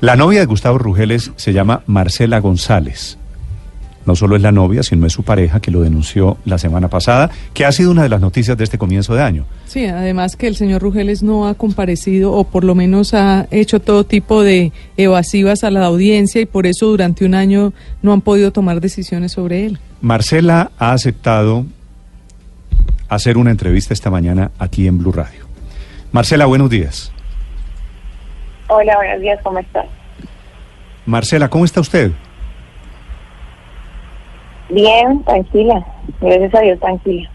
La 0.00 0.16
novia 0.16 0.40
de 0.40 0.46
Gustavo 0.46 0.78
Rugeles 0.78 1.30
se 1.36 1.52
llama 1.52 1.82
Marcela 1.86 2.40
González. 2.40 3.18
No 4.06 4.16
solo 4.16 4.34
es 4.34 4.40
la 4.40 4.50
novia, 4.50 4.82
sino 4.82 5.06
es 5.06 5.12
su 5.12 5.24
pareja 5.24 5.60
que 5.60 5.70
lo 5.70 5.82
denunció 5.82 6.38
la 6.46 6.56
semana 6.56 6.88
pasada, 6.88 7.30
que 7.52 7.66
ha 7.66 7.72
sido 7.72 7.90
una 7.90 8.04
de 8.04 8.08
las 8.08 8.22
noticias 8.22 8.56
de 8.56 8.64
este 8.64 8.78
comienzo 8.78 9.14
de 9.14 9.20
año. 9.20 9.44
Sí, 9.66 9.84
además 9.84 10.36
que 10.36 10.46
el 10.46 10.56
señor 10.56 10.80
Rugeles 10.80 11.22
no 11.22 11.46
ha 11.46 11.52
comparecido 11.52 12.32
o 12.32 12.44
por 12.44 12.64
lo 12.64 12.74
menos 12.74 13.12
ha 13.12 13.46
hecho 13.50 13.78
todo 13.78 14.04
tipo 14.04 14.42
de 14.42 14.72
evasivas 14.96 15.64
a 15.64 15.70
la 15.70 15.84
audiencia 15.84 16.40
y 16.40 16.46
por 16.46 16.66
eso 16.66 16.86
durante 16.86 17.26
un 17.26 17.34
año 17.34 17.74
no 18.00 18.14
han 18.14 18.22
podido 18.22 18.52
tomar 18.52 18.80
decisiones 18.80 19.32
sobre 19.32 19.66
él. 19.66 19.78
Marcela 20.00 20.70
ha 20.78 20.92
aceptado 20.92 21.66
hacer 23.10 23.36
una 23.36 23.50
entrevista 23.50 23.92
esta 23.92 24.08
mañana 24.08 24.50
aquí 24.58 24.86
en 24.86 24.96
Blue 24.96 25.12
Radio. 25.12 25.44
Marcela, 26.10 26.46
buenos 26.46 26.70
días. 26.70 27.12
Hola, 28.72 28.94
buenos 28.98 29.20
días, 29.20 29.40
¿cómo 29.42 29.58
estás? 29.58 29.86
Marcela, 31.04 31.50
¿cómo 31.50 31.64
está 31.64 31.80
usted? 31.80 32.12
Bien, 34.68 35.24
tranquila. 35.24 35.84
Gracias 36.20 36.54
a 36.54 36.60
Dios, 36.60 36.78
tranquila. 36.78 37.28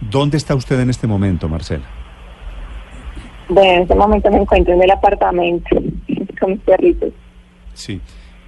¿Dónde 0.00 0.36
está 0.36 0.54
usted 0.54 0.78
en 0.78 0.90
este 0.90 1.08
momento, 1.08 1.48
Marcela? 1.48 1.86
Bueno, 3.48 3.72
en 3.72 3.82
este 3.82 3.94
momento 3.96 4.30
me 4.30 4.36
encuentro 4.36 4.74
en 4.74 4.82
el 4.84 4.92
apartamento 4.92 5.68
con 6.40 6.52
mis 6.52 6.60
perritos. 6.60 7.12
Sí. 7.74 8.00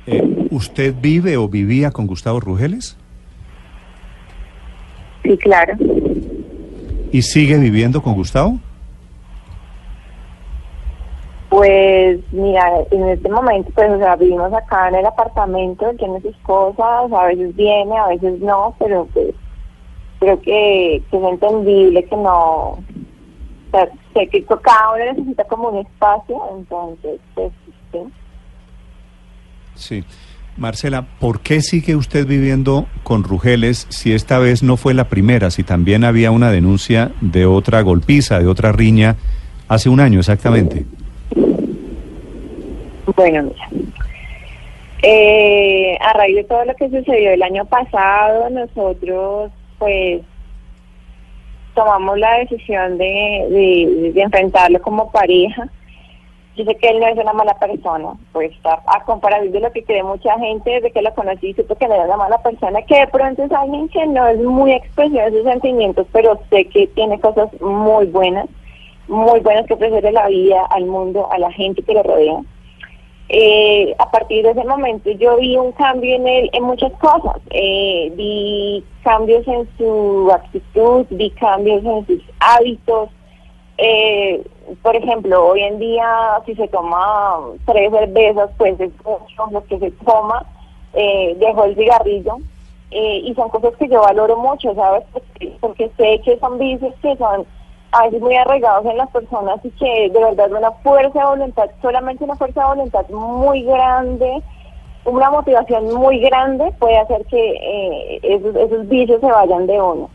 Eh, 0.06 0.46
¿Usted 0.50 0.94
vive 0.96 1.36
o 1.36 1.48
vivía 1.48 1.90
con 1.90 2.06
Gustavo 2.06 2.38
Rugeles? 2.38 2.96
Sí, 5.24 5.36
claro. 5.38 5.74
¿Y 7.10 7.22
sigue 7.22 7.58
viviendo 7.58 8.00
con 8.00 8.14
Gustavo? 8.14 8.60
Pues 11.54 12.18
mira, 12.32 12.68
en 12.90 13.10
este 13.10 13.28
momento, 13.28 13.70
pues, 13.76 13.88
o 13.88 13.98
sea, 13.98 14.16
vivimos 14.16 14.52
acá 14.52 14.88
en 14.88 14.96
el 14.96 15.06
apartamento, 15.06 15.88
él 15.88 15.96
tiene 15.96 16.20
sus 16.20 16.36
cosas, 16.38 17.12
a 17.12 17.26
veces 17.26 17.54
viene, 17.54 17.96
a 17.96 18.08
veces 18.08 18.40
no, 18.40 18.74
pero 18.76 19.06
pues 19.14 19.36
creo 20.18 20.40
que, 20.40 21.00
que 21.08 21.16
es 21.16 21.22
entendible 21.22 22.04
que 22.06 22.16
no, 22.16 22.70
o 22.70 22.78
sea, 23.70 23.88
sé 24.14 24.26
que 24.26 24.42
cada 24.42 24.94
uno 24.94 25.12
necesita 25.12 25.44
como 25.44 25.68
un 25.68 25.86
espacio, 25.86 26.36
entonces, 26.58 27.20
pues, 27.36 27.52
sí. 27.92 27.98
Sí. 29.76 30.04
Marcela, 30.56 31.06
¿por 31.20 31.38
qué 31.38 31.60
sigue 31.60 31.94
usted 31.94 32.26
viviendo 32.26 32.86
con 33.04 33.22
Rugeles 33.22 33.86
si 33.90 34.12
esta 34.12 34.40
vez 34.40 34.64
no 34.64 34.76
fue 34.76 34.92
la 34.92 35.08
primera, 35.08 35.52
si 35.52 35.62
también 35.62 36.02
había 36.02 36.32
una 36.32 36.50
denuncia 36.50 37.12
de 37.20 37.46
otra 37.46 37.82
golpiza, 37.82 38.40
de 38.40 38.48
otra 38.48 38.72
riña 38.72 39.14
hace 39.68 39.88
un 39.88 40.00
año 40.00 40.18
exactamente? 40.18 40.84
Bueno, 43.16 43.42
mira. 43.44 43.68
Eh, 45.06 45.98
a 46.00 46.14
raíz 46.14 46.34
de 46.34 46.44
todo 46.44 46.64
lo 46.64 46.74
que 46.76 46.88
sucedió 46.88 47.32
el 47.32 47.42
año 47.42 47.66
pasado, 47.66 48.48
nosotros 48.48 49.52
pues 49.78 50.22
tomamos 51.74 52.18
la 52.18 52.38
decisión 52.38 52.96
de, 52.96 54.12
enfrentarlo 54.16 54.80
como 54.80 55.10
pareja. 55.10 55.68
Yo 56.56 56.64
sé 56.64 56.76
que 56.76 56.88
él 56.88 57.00
no 57.00 57.08
es 57.08 57.18
una 57.18 57.32
mala 57.32 57.58
persona, 57.58 58.14
pues 58.32 58.52
a 58.64 59.04
comparación 59.04 59.52
de 59.52 59.60
lo 59.60 59.72
que 59.72 59.82
cree 59.82 60.04
mucha 60.04 60.38
gente 60.38 60.70
desde 60.70 60.92
que 60.92 61.02
lo 61.02 61.12
conocí, 61.12 61.52
supe 61.52 61.74
que 61.74 61.88
no 61.88 61.94
era 61.94 62.04
una 62.04 62.16
mala 62.16 62.38
persona, 62.38 62.80
que 62.82 63.00
de 63.00 63.08
pronto 63.08 63.42
es 63.42 63.52
alguien 63.52 63.88
que 63.88 64.06
no 64.06 64.26
es 64.28 64.38
muy 64.38 64.72
expresivo 64.72 65.20
de 65.20 65.32
sus 65.32 65.42
sentimientos, 65.42 66.06
pero 66.12 66.40
sé 66.48 66.64
que 66.66 66.86
tiene 66.86 67.20
cosas 67.20 67.48
muy 67.60 68.06
buenas, 68.06 68.46
muy 69.08 69.40
buenas 69.40 69.66
que 69.66 69.74
ofrecerle 69.74 70.12
la 70.12 70.28
vida, 70.28 70.64
al 70.70 70.86
mundo, 70.86 71.30
a 71.30 71.38
la 71.38 71.50
gente 71.50 71.82
que 71.82 71.92
lo 71.92 72.04
rodea. 72.04 72.40
Eh, 73.30 73.94
a 73.98 74.10
partir 74.10 74.44
de 74.44 74.50
ese 74.50 74.64
momento 74.64 75.10
yo 75.12 75.38
vi 75.38 75.56
un 75.56 75.72
cambio 75.72 76.14
en 76.14 76.28
él 76.28 76.50
en 76.52 76.64
muchas 76.64 76.92
cosas. 76.94 77.40
Eh, 77.50 78.12
vi 78.16 78.84
cambios 79.02 79.46
en 79.48 79.68
su 79.78 80.30
actitud, 80.32 81.06
vi 81.10 81.30
cambios 81.30 81.84
en 81.84 82.06
sus 82.06 82.22
hábitos. 82.40 83.08
Eh, 83.78 84.42
por 84.82 84.94
ejemplo, 84.94 85.46
hoy 85.46 85.60
en 85.60 85.78
día 85.78 86.40
si 86.46 86.54
se 86.54 86.68
toma 86.68 87.40
tres 87.66 87.90
cervezas, 87.90 88.50
pues 88.58 88.78
es 88.78 88.92
mucho 89.04 89.46
lo 89.50 89.64
que 89.64 89.78
se 89.78 89.90
toma. 90.04 90.44
Eh, 90.92 91.34
dejó 91.38 91.64
el 91.64 91.74
cigarrillo. 91.76 92.36
Eh, 92.90 93.22
y 93.24 93.34
son 93.34 93.48
cosas 93.48 93.74
que 93.76 93.88
yo 93.88 94.02
valoro 94.02 94.36
mucho, 94.36 94.72
¿sabes? 94.74 95.02
Porque, 95.12 95.52
porque 95.60 95.90
sé 95.96 96.20
que 96.24 96.38
son 96.38 96.58
vicios 96.58 96.94
que 97.02 97.16
son 97.16 97.44
a 97.94 98.04
veces 98.04 98.20
muy 98.20 98.34
arraigados 98.36 98.84
en 98.86 98.96
las 98.96 99.08
personas 99.10 99.64
y 99.64 99.70
que 99.70 100.10
de 100.12 100.20
verdad 100.20 100.50
una 100.50 100.72
fuerza 100.72 101.20
de 101.20 101.26
voluntad, 101.26 101.70
solamente 101.80 102.24
una 102.24 102.34
fuerza 102.34 102.60
de 102.60 102.66
voluntad 102.66 103.08
muy 103.10 103.62
grande, 103.62 104.42
una 105.04 105.30
motivación 105.30 105.94
muy 105.94 106.18
grande 106.18 106.72
puede 106.80 106.98
hacer 106.98 107.24
que 107.26 107.50
eh, 107.52 108.20
esos, 108.22 108.56
esos 108.56 108.88
vicios 108.88 109.20
se 109.20 109.26
vayan 109.26 109.66
de 109.66 109.80
uno. 109.80 110.10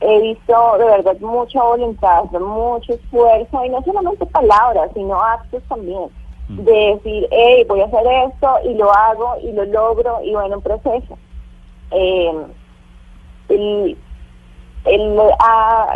He 0.00 0.20
visto 0.20 0.78
de 0.78 0.84
verdad 0.84 1.16
mucha 1.20 1.60
voluntad, 1.62 2.24
mucho 2.32 2.94
esfuerzo 2.94 3.64
y 3.64 3.68
no 3.70 3.82
solamente 3.82 4.26
palabras, 4.26 4.90
sino 4.94 5.20
actos 5.20 5.62
también. 5.68 6.08
De 6.46 6.94
decir, 6.94 7.26
hey, 7.30 7.64
voy 7.66 7.80
a 7.80 7.86
hacer 7.86 8.06
esto 8.28 8.58
y 8.64 8.74
lo 8.74 8.92
hago 8.94 9.36
y 9.42 9.50
lo 9.52 9.64
logro 9.64 10.20
y 10.22 10.32
bueno, 10.34 10.56
un 10.56 10.62
proceso. 10.62 11.18
Eh, 11.90 12.32
el, 13.48 13.96
el, 14.84 15.18
ah, 15.40 15.94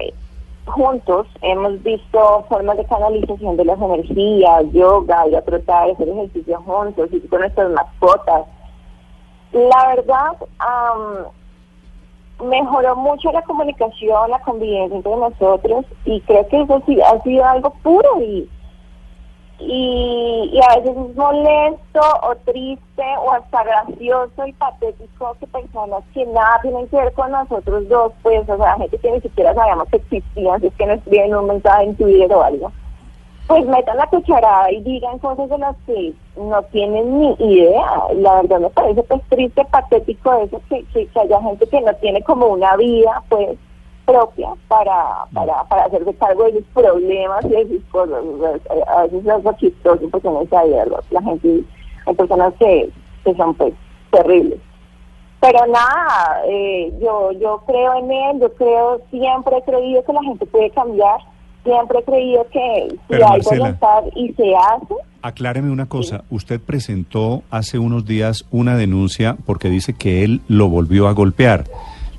juntos 0.69 1.27
hemos 1.43 1.83
visto 1.83 2.45
formas 2.49 2.77
de 2.77 2.84
canalización 2.87 3.56
de 3.56 3.65
las 3.65 3.81
energías, 3.81 4.65
yoga, 4.73 5.27
ir 5.29 5.37
a 5.37 5.43
trotar, 5.43 5.91
hacer 5.91 6.09
ejercicio 6.09 6.62
juntos, 6.62 7.12
ir 7.12 7.29
con 7.29 7.41
nuestras 7.41 7.71
mascotas. 7.71 8.47
La 9.53 9.95
verdad, 9.97 10.37
um, 10.61 12.49
mejoró 12.49 12.97
mucho 12.97 13.33
la 13.33 13.43
comunicación, 13.43 14.31
la 14.31 14.41
convivencia 14.41 14.97
entre 14.97 15.17
nosotros 15.17 15.84
y 16.05 16.21
creo 16.23 16.47
que 16.49 16.61
eso 16.62 16.83
sí 16.87 17.01
ha 17.01 17.21
sido 17.23 17.45
algo 17.45 17.71
puro 17.83 18.21
y 18.21 18.49
y, 19.61 20.51
y, 20.53 20.61
a 20.61 20.77
veces 20.77 20.97
es 20.97 21.17
molesto 21.17 22.01
o 22.23 22.35
triste 22.45 23.03
o 23.21 23.33
hasta 23.33 23.65
gracioso 23.65 24.47
y 24.47 24.53
patético 24.53 25.37
que 25.41 25.47
personas 25.49 26.05
que 26.15 26.25
nada 26.27 26.61
tienen 26.63 26.87
que 26.89 26.97
ver 26.97 27.13
con 27.15 27.33
nosotros 27.33 27.89
dos, 27.89 28.13
pues, 28.23 28.49
o 28.49 28.57
sea, 28.57 28.77
gente 28.77 28.99
que 28.99 29.11
ni 29.11 29.21
siquiera 29.21 29.55
sabíamos 29.55 29.89
que 29.89 29.97
existían, 29.97 30.61
si 30.61 30.69
es 30.69 30.75
que 30.75 30.87
nos 30.87 30.99
escriben 30.99 31.35
un 31.35 31.47
mensaje 31.49 31.85
en 31.85 31.97
Twitter 31.97 32.33
o 32.33 32.43
algo, 32.43 32.73
pues 33.49 33.67
metan 33.67 33.97
la 33.97 34.07
cucharada 34.07 34.71
y 34.71 34.81
digan 34.83 35.19
cosas 35.19 35.49
de 35.49 35.59
las 35.59 35.77
que 35.87 36.13
no 36.37 36.63
tienen 36.65 37.19
ni 37.19 37.35
idea. 37.39 38.05
La 38.15 38.43
verdad 38.43 38.61
me 38.61 38.71
parece 38.71 39.03
pues 39.03 39.23
triste, 39.29 39.65
patético 39.65 40.35
eso, 40.43 40.61
que, 40.69 40.85
que, 40.93 41.07
que 41.07 41.21
haya 41.21 41.41
gente 41.41 41.67
que 41.67 41.81
no 41.81 41.93
tiene 41.95 42.23
como 42.23 42.47
una 42.47 42.77
vida, 42.77 43.23
pues, 43.29 43.59
propia 44.09 44.49
para, 44.69 45.27
para, 45.35 45.65
para 45.65 45.85
hacerse 45.85 46.15
cargo 46.15 46.45
de 46.45 46.55
sus 46.55 46.65
problemas 46.73 47.45
y 47.45 47.51
de 47.51 47.69
sus 47.69 47.85
cosas. 47.91 48.25
A 48.89 49.03
veces 49.03 49.21
es 49.21 49.29
algo 49.29 49.53
chistoso 49.59 50.09
porque 50.11 50.29
no 50.29 50.47
sabe 50.49 50.77
la 51.11 51.23
gente, 51.23 51.63
hay 52.07 52.15
personas 52.15 52.55
que, 52.59 52.91
que 53.25 53.35
son 53.35 53.55
pues 53.55 53.75
terribles. 54.11 54.59
Pero 55.41 55.67
nada, 55.67 56.43
eh, 56.47 56.93
yo, 57.01 57.33
yo 57.33 57.63
creo 57.67 57.95
en 57.97 58.11
él, 58.11 58.41
yo 58.41 58.53
creo, 58.55 59.01
siempre 59.11 59.59
he 59.59 59.63
creído 59.63 60.03
que 60.03 60.13
la 60.15 60.23
gente 60.23 60.47
puede 60.47 60.71
cambiar, 60.71 61.21
siempre 61.63 61.99
he 61.99 62.03
creído 62.05 62.47
que 62.51 62.89
si 62.91 62.99
Pero, 63.09 63.27
hay 63.27 63.33
Marcela, 63.33 63.61
voluntad 63.61 64.05
y 64.17 64.33
se 64.33 64.57
hace, 64.57 64.95
Acláreme 65.21 65.71
una 65.71 65.87
cosa, 65.87 66.23
usted 66.31 66.61
presentó 66.61 67.43
hace 67.51 67.79
unos 67.79 68.07
días 68.07 68.47
una 68.53 68.77
denuncia 68.77 69.37
porque 69.47 69.69
dice 69.69 69.93
que 69.93 70.25
él 70.25 70.41
lo 70.47 70.69
volvió 70.69 71.09
a 71.09 71.13
golpear. 71.13 71.65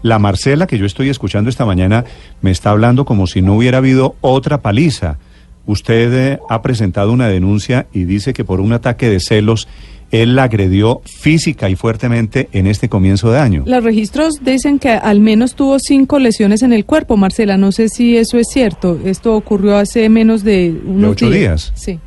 La 0.01 0.19
Marcela 0.19 0.67
que 0.67 0.77
yo 0.77 0.85
estoy 0.85 1.09
escuchando 1.09 1.49
esta 1.49 1.65
mañana 1.65 2.05
me 2.41 2.51
está 2.51 2.71
hablando 2.71 3.05
como 3.05 3.27
si 3.27 3.41
no 3.41 3.55
hubiera 3.55 3.79
habido 3.79 4.15
otra 4.21 4.61
paliza. 4.61 5.17
Usted 5.65 6.13
eh, 6.13 6.39
ha 6.49 6.61
presentado 6.61 7.11
una 7.11 7.27
denuncia 7.27 7.87
y 7.93 8.05
dice 8.05 8.33
que 8.33 8.43
por 8.43 8.61
un 8.61 8.73
ataque 8.73 9.09
de 9.09 9.19
celos 9.19 9.67
él 10.11 10.35
la 10.35 10.43
agredió 10.43 11.01
física 11.05 11.69
y 11.69 11.75
fuertemente 11.75 12.49
en 12.51 12.67
este 12.67 12.89
comienzo 12.89 13.31
de 13.31 13.39
año. 13.39 13.63
Los 13.65 13.83
registros 13.83 14.43
dicen 14.43 14.79
que 14.79 14.89
al 14.89 15.19
menos 15.19 15.55
tuvo 15.55 15.77
cinco 15.79 16.17
lesiones 16.17 16.63
en 16.63 16.73
el 16.73 16.85
cuerpo, 16.85 17.15
Marcela. 17.17 17.57
No 17.57 17.71
sé 17.71 17.89
si 17.89 18.17
eso 18.17 18.37
es 18.37 18.47
cierto. 18.49 18.97
Esto 19.05 19.35
ocurrió 19.35 19.77
hace 19.77 20.09
menos 20.09 20.43
de 20.43 20.75
unos 20.85 21.11
ocho 21.11 21.29
días? 21.29 21.71
Sí. 21.75 21.99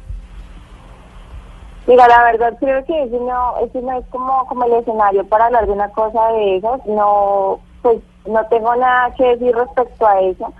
Mira, 1.86 2.06
la 2.08 2.24
verdad 2.24 2.56
creo 2.60 2.84
que 2.84 3.02
ese 3.04 3.16
no, 3.16 3.58
ese 3.64 3.82
no 3.82 3.98
es 3.98 4.06
como, 4.10 4.46
como 4.46 4.64
el 4.64 4.72
escenario 4.74 5.24
para 5.24 5.46
hablar 5.46 5.66
de 5.66 5.72
una 5.72 5.88
cosa 5.88 6.32
de 6.32 6.56
esas. 6.56 6.80
No, 6.86 7.60
pues 7.82 7.98
no 8.26 8.44
tengo 8.46 8.74
nada 8.76 9.12
que 9.16 9.24
decir 9.24 9.54
respecto 9.54 10.06
a 10.06 10.20
eso. 10.20 10.52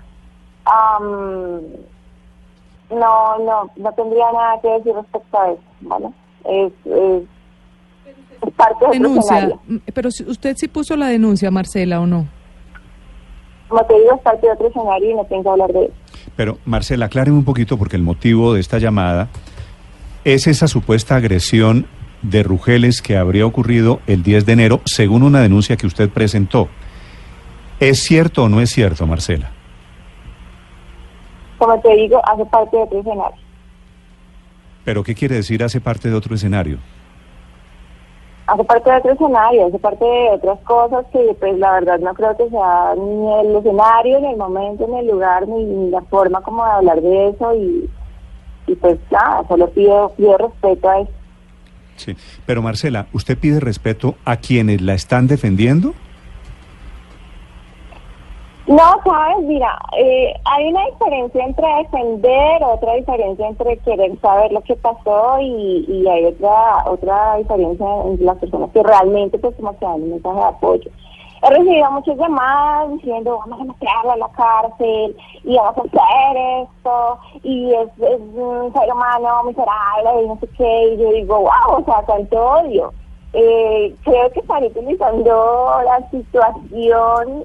No, 2.89 3.37
no, 3.39 3.71
no 3.75 3.91
tendría 3.93 4.31
nada 4.31 4.59
que 4.61 4.67
decir 4.69 4.93
respecto 4.93 5.39
a 5.39 5.51
eso, 5.51 5.61
¿vale? 5.81 6.07
Es, 6.45 6.73
es, 6.85 7.23
es 8.45 8.53
parte 8.53 8.85
Denuncia. 8.91 9.49
Mm, 9.67 9.77
Pero 9.93 10.11
si- 10.11 10.23
usted 10.25 10.55
sí 10.57 10.67
puso 10.67 10.95
la 10.95 11.07
denuncia, 11.07 11.49
Marcela, 11.49 11.99
¿o 12.01 12.05
no? 12.05 12.27
Como 13.69 13.83
te 13.85 13.93
digo, 13.99 14.13
es 14.15 14.21
parte 14.21 14.45
de 14.45 14.53
otro 14.53 14.67
escenario 14.67 15.09
y 15.11 15.13
no 15.15 15.25
tengo 15.25 15.43
que 15.43 15.49
hablar 15.49 15.71
de 15.73 15.85
eso. 15.85 15.93
Pero 16.35 16.57
Marcela, 16.65 17.05
acláreme 17.05 17.37
un 17.37 17.45
poquito 17.45 17.77
porque 17.77 17.95
el 17.95 18.03
motivo 18.03 18.53
de 18.53 18.59
esta 18.59 18.77
llamada 18.77 19.29
es 20.25 20.45
esa 20.47 20.67
supuesta 20.67 21.15
agresión 21.15 21.87
de 22.21 22.43
Rugeles 22.43 23.01
que 23.01 23.17
habría 23.17 23.45
ocurrido 23.45 23.99
el 24.07 24.21
10 24.23 24.45
de 24.45 24.53
enero, 24.53 24.81
según 24.85 25.23
una 25.23 25.41
denuncia 25.41 25.77
que 25.77 25.87
usted 25.87 26.09
presentó. 26.09 26.69
¿Es 27.89 27.99
cierto 27.99 28.45
o 28.45 28.49
no 28.49 28.61
es 28.61 28.69
cierto, 28.69 29.05
Marcela? 29.05 29.51
Como 31.57 31.77
te 31.81 31.93
digo, 31.97 32.21
hace 32.23 32.45
parte 32.45 32.77
de 32.77 32.83
otro 32.83 32.99
escenario. 33.01 33.37
¿Pero 34.85 35.03
qué 35.03 35.13
quiere 35.13 35.35
decir 35.35 35.61
hace 35.61 35.81
parte 35.81 36.09
de 36.09 36.15
otro 36.15 36.33
escenario? 36.33 36.77
Hace 38.47 38.63
parte 38.63 38.89
de 38.89 38.97
otro 38.97 39.11
escenario, 39.11 39.67
hace 39.67 39.79
parte 39.79 40.05
de 40.05 40.29
otras 40.29 40.59
cosas 40.59 41.05
que 41.11 41.35
pues 41.37 41.59
la 41.59 41.73
verdad 41.73 41.99
no 41.99 42.13
creo 42.13 42.37
que 42.37 42.49
sea 42.49 42.93
ni 42.95 43.33
el 43.41 43.55
escenario, 43.57 44.19
ni 44.21 44.27
el 44.27 44.37
momento, 44.37 44.87
ni 44.87 44.99
el 44.99 45.07
lugar, 45.07 45.45
ni, 45.45 45.89
la 45.89 46.01
forma 46.03 46.39
como 46.39 46.63
de 46.63 46.71
hablar 46.71 47.01
de 47.01 47.29
eso 47.31 47.53
y, 47.53 47.89
y 48.67 48.75
pues 48.75 48.97
nada, 49.11 49.45
solo 49.49 49.69
pido, 49.71 50.13
pido 50.15 50.37
respeto 50.37 50.89
a 50.89 50.99
eso. 51.01 51.11
Sí, 51.97 52.15
pero 52.45 52.61
Marcela, 52.61 53.07
¿usted 53.11 53.37
pide 53.37 53.59
respeto 53.59 54.15
a 54.23 54.37
quienes 54.37 54.81
la 54.81 54.93
están 54.93 55.27
defendiendo? 55.27 55.93
No, 58.65 58.81
sabes, 59.03 59.43
mira, 59.43 59.77
eh, 59.97 60.33
hay 60.45 60.69
una 60.69 60.85
diferencia 60.85 61.43
entre 61.43 61.67
defender, 61.79 62.63
otra 62.63 62.93
diferencia 62.93 63.45
entre 63.45 63.77
querer 63.79 64.17
saber 64.21 64.53
lo 64.53 64.61
que 64.61 64.77
pasó 64.77 65.37
y, 65.41 65.83
y 65.85 66.07
hay 66.07 66.25
otra 66.25 66.85
otra 66.85 67.35
diferencia 67.37 67.85
entre 68.05 68.25
las 68.25 68.37
personas 68.37 68.69
que 68.71 68.81
realmente 68.81 69.37
pues 69.37 69.53
como 69.57 69.77
que 69.77 69.85
dan 69.85 70.01
un 70.03 70.11
mensaje 70.11 70.37
de 70.37 70.45
apoyo. 70.45 70.91
He 71.41 71.49
recibido 71.49 71.91
muchas 71.91 72.17
llamadas 72.17 72.91
diciendo 72.91 73.37
vamos 73.39 73.59
a 73.59 73.63
meterlo 73.65 74.11
a 74.11 74.17
la 74.17 74.29
cárcel 74.29 75.17
y 75.43 75.57
vamos 75.57 75.77
a 75.77 75.81
hacer 75.81 76.37
esto 76.63 77.19
y 77.43 77.73
es, 77.73 77.89
es 77.99 78.21
un 78.33 78.71
ser 78.71 78.93
humano 78.93 79.43
miserable 79.43 80.23
y 80.23 80.27
no 80.27 80.37
sé 80.39 80.47
qué 80.57 80.93
y 80.93 80.97
yo 80.99 81.11
digo 81.11 81.39
wow, 81.39 81.79
o 81.79 81.83
sea, 81.83 82.01
tanto 82.03 82.41
odio. 82.41 82.93
Eh, 83.33 83.93
creo 84.05 84.31
que 84.31 84.39
están 84.39 84.63
utilizando 84.63 85.81
la 85.83 86.09
situación 86.11 87.43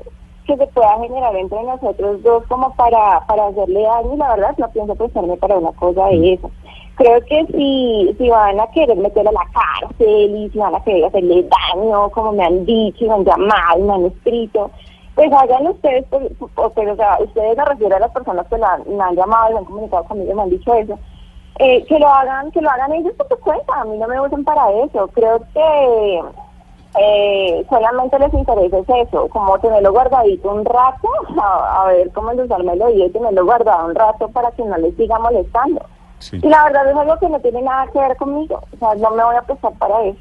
que 0.49 0.57
se 0.57 0.67
pueda 0.69 0.99
generar 0.99 1.37
entre 1.37 1.63
nosotros 1.63 2.23
dos 2.23 2.43
como 2.49 2.75
para, 2.75 3.21
para 3.27 3.49
hacerle 3.49 3.83
daño 3.83 4.15
y 4.15 4.17
la 4.17 4.35
verdad 4.35 4.55
no 4.57 4.71
pienso 4.71 4.95
prestarme 4.95 5.37
para 5.37 5.59
una 5.59 5.73
cosa 5.73 6.07
de 6.07 6.17
mm. 6.17 6.25
eso. 6.25 6.51
Creo 6.95 7.21
que 7.27 7.47
si, 7.53 8.17
si 8.19 8.31
van 8.31 8.59
a 8.59 8.67
querer 8.69 8.97
meterle 8.97 9.29
a 9.29 9.33
la 9.33 9.47
cárcel 9.53 10.37
y 10.37 10.49
si 10.51 10.59
van 10.59 10.75
a 10.75 10.83
querer 10.83 11.05
hacerle 11.05 11.47
daño, 11.75 12.11
como 12.11 12.33
me 12.33 12.45
han 12.45 12.65
dicho, 12.65 13.05
y 13.05 13.09
me 13.09 13.15
han 13.15 13.25
llamado, 13.25 13.79
y 13.79 13.83
me 13.83 13.93
han 13.93 14.07
escrito, 14.07 14.71
pues 15.15 15.31
hagan 15.33 15.67
ustedes, 15.67 16.07
pues, 16.09 16.25
pero 16.75 16.95
o 16.95 16.97
sea, 16.97 17.19
ustedes 17.21 17.57
me 17.57 17.65
refiero 17.67 17.97
a 17.97 18.01
las 18.01 18.11
personas 18.11 18.47
que 18.47 18.57
me 18.57 19.03
han 19.05 19.15
llamado 19.15 19.51
y 19.51 19.53
me 19.53 19.59
han 19.59 19.65
comunicado 19.67 20.05
conmigo 20.05 20.35
me 20.35 20.43
han 20.43 20.51
dicho 20.51 20.75
eso, 20.75 20.99
eh, 21.59 21.85
que 21.85 21.99
lo 21.99 22.09
hagan, 22.09 22.51
que 22.53 22.63
lo 22.63 22.71
hagan 22.71 22.93
ellos 22.95 23.13
por 23.17 23.29
su 23.29 23.37
cuenta, 23.45 23.81
a 23.81 23.85
mí 23.85 23.99
no 23.99 24.09
me 24.09 24.21
usan 24.21 24.45
para 24.45 24.71
eso. 24.73 25.09
Creo 25.09 25.41
que 25.53 26.23
eh, 26.97 27.67
solamente 27.69 28.19
les 28.19 28.33
interesa 28.33 28.79
eso, 28.99 29.29
como 29.29 29.59
tenerlo 29.59 29.93
guardadito 29.93 30.53
un 30.53 30.65
rato, 30.65 31.09
a, 31.43 31.87
ver 31.89 32.11
cómo 32.13 32.31
endulzármelo 32.31 32.91
y 32.91 33.09
tenerlo 33.11 33.45
guardado 33.45 33.87
un 33.87 33.95
rato 33.95 34.29
para 34.29 34.51
que 34.53 34.65
no 34.65 34.77
les 34.79 34.95
siga 34.97 35.19
molestando. 35.19 35.85
Y 36.33 36.49
la 36.49 36.65
verdad 36.65 36.91
es 36.91 36.97
algo 36.97 37.17
que 37.19 37.29
no 37.29 37.39
tiene 37.41 37.63
nada 37.63 37.87
que 37.93 37.99
ver 37.99 38.17
conmigo, 38.17 38.63
o 38.75 38.79
sea, 38.79 38.95
no 38.97 39.11
me 39.11 39.23
voy 39.23 39.37
a 39.37 39.43
prestar 39.43 39.73
para 39.79 40.03
eso. 40.05 40.19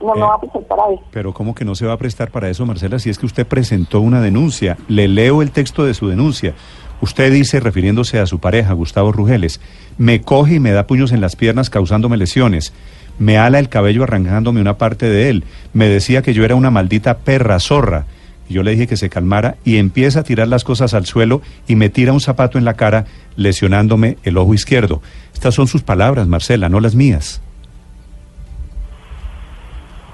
No 0.00 0.14
me 0.14 0.20
eh, 0.20 0.24
voy 0.24 0.34
a 0.34 0.38
prestar 0.38 0.62
para 0.64 0.92
eso. 0.92 1.02
Pero 1.10 1.34
¿cómo 1.34 1.54
que 1.54 1.64
no 1.64 1.74
se 1.74 1.86
va 1.86 1.94
a 1.94 1.98
prestar 1.98 2.30
para 2.30 2.48
eso, 2.48 2.64
Marcela? 2.64 2.98
Si 2.98 3.10
es 3.10 3.18
que 3.18 3.26
usted 3.26 3.46
presentó 3.46 4.00
una 4.00 4.20
denuncia, 4.20 4.76
le 4.86 5.08
leo 5.08 5.42
el 5.42 5.50
texto 5.50 5.84
de 5.84 5.94
su 5.94 6.08
denuncia. 6.08 6.54
Usted 7.00 7.32
dice, 7.32 7.60
refiriéndose 7.60 8.20
a 8.20 8.26
su 8.26 8.38
pareja, 8.38 8.74
Gustavo 8.74 9.10
Rugeles, 9.10 9.60
me 9.96 10.20
coge 10.20 10.56
y 10.56 10.60
me 10.60 10.72
da 10.72 10.86
puños 10.86 11.12
en 11.12 11.22
las 11.22 11.34
piernas 11.34 11.70
causándome 11.70 12.18
lesiones 12.18 12.74
me 13.20 13.36
ala 13.36 13.58
el 13.58 13.68
cabello 13.68 14.02
arrancándome 14.02 14.62
una 14.62 14.78
parte 14.78 15.06
de 15.06 15.28
él, 15.28 15.44
me 15.74 15.88
decía 15.88 16.22
que 16.22 16.32
yo 16.32 16.42
era 16.44 16.56
una 16.56 16.70
maldita 16.70 17.18
perra 17.18 17.60
zorra. 17.60 18.06
Y 18.48 18.54
yo 18.54 18.62
le 18.62 18.72
dije 18.72 18.86
que 18.86 18.96
se 18.96 19.10
calmara 19.10 19.56
y 19.62 19.76
empieza 19.76 20.20
a 20.20 20.22
tirar 20.24 20.48
las 20.48 20.64
cosas 20.64 20.94
al 20.94 21.04
suelo 21.04 21.42
y 21.68 21.76
me 21.76 21.90
tira 21.90 22.14
un 22.14 22.20
zapato 22.20 22.56
en 22.56 22.64
la 22.64 22.74
cara, 22.74 23.04
lesionándome 23.36 24.16
el 24.24 24.38
ojo 24.38 24.54
izquierdo. 24.54 25.02
Estas 25.34 25.54
son 25.54 25.68
sus 25.68 25.82
palabras, 25.82 26.26
Marcela, 26.26 26.70
no 26.70 26.80
las 26.80 26.94
mías. 26.94 27.42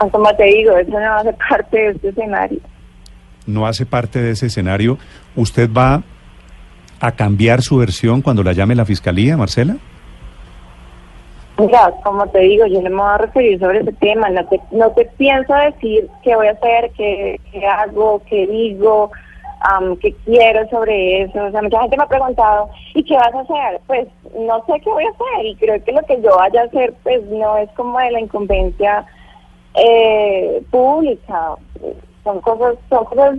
Ah, 0.00 0.08
como 0.10 0.28
te 0.34 0.44
digo, 0.44 0.76
eso 0.76 0.90
no 0.90 1.14
hace 1.14 1.32
parte 1.32 1.78
de 1.78 1.88
este 1.90 2.08
escenario. 2.08 2.60
No 3.46 3.66
hace 3.68 3.86
parte 3.86 4.20
de 4.20 4.32
ese 4.32 4.46
escenario. 4.46 4.98
¿Usted 5.36 5.70
va 5.72 6.02
a 6.98 7.12
cambiar 7.12 7.62
su 7.62 7.76
versión 7.76 8.20
cuando 8.20 8.42
la 8.42 8.52
llame 8.52 8.74
la 8.74 8.84
fiscalía, 8.84 9.36
Marcela? 9.36 9.76
Mira, 11.58 11.90
como 12.04 12.26
te 12.28 12.40
digo, 12.40 12.66
yo 12.66 12.82
no 12.82 12.90
me 12.90 12.96
voy 12.96 13.08
a 13.08 13.18
referir 13.18 13.58
sobre 13.58 13.80
ese 13.80 13.92
tema, 13.94 14.28
no 14.28 14.44
te, 14.46 14.60
no 14.72 14.90
te 14.90 15.06
pienso 15.16 15.54
decir 15.54 16.08
qué 16.22 16.36
voy 16.36 16.48
a 16.48 16.52
hacer, 16.52 16.90
qué, 16.92 17.40
hago, 17.66 18.20
qué 18.28 18.46
digo, 18.46 19.10
qué 20.02 20.14
quiero 20.26 20.68
sobre 20.68 21.22
eso. 21.22 21.44
O 21.44 21.50
sea, 21.50 21.62
mucha 21.62 21.80
gente 21.80 21.96
me 21.96 22.02
ha 22.02 22.08
preguntado, 22.08 22.68
¿y 22.94 23.02
qué 23.02 23.16
vas 23.16 23.34
a 23.34 23.40
hacer? 23.40 23.80
Pues 23.86 24.06
no 24.38 24.62
sé 24.66 24.80
qué 24.80 24.90
voy 24.90 25.04
a 25.04 25.08
hacer 25.08 25.46
y 25.46 25.56
creo 25.56 25.82
que 25.82 25.92
lo 25.92 26.02
que 26.02 26.20
yo 26.20 26.36
vaya 26.36 26.60
a 26.60 26.64
hacer 26.64 26.92
pues 27.02 27.24
no 27.24 27.56
es 27.56 27.70
como 27.70 27.98
de 28.00 28.10
la 28.10 28.20
incumbencia 28.20 29.06
eh, 29.74 30.62
pública. 30.70 31.54
Son 32.22 32.40
cosas, 32.42 32.76
son 32.90 33.04
cosas 33.06 33.38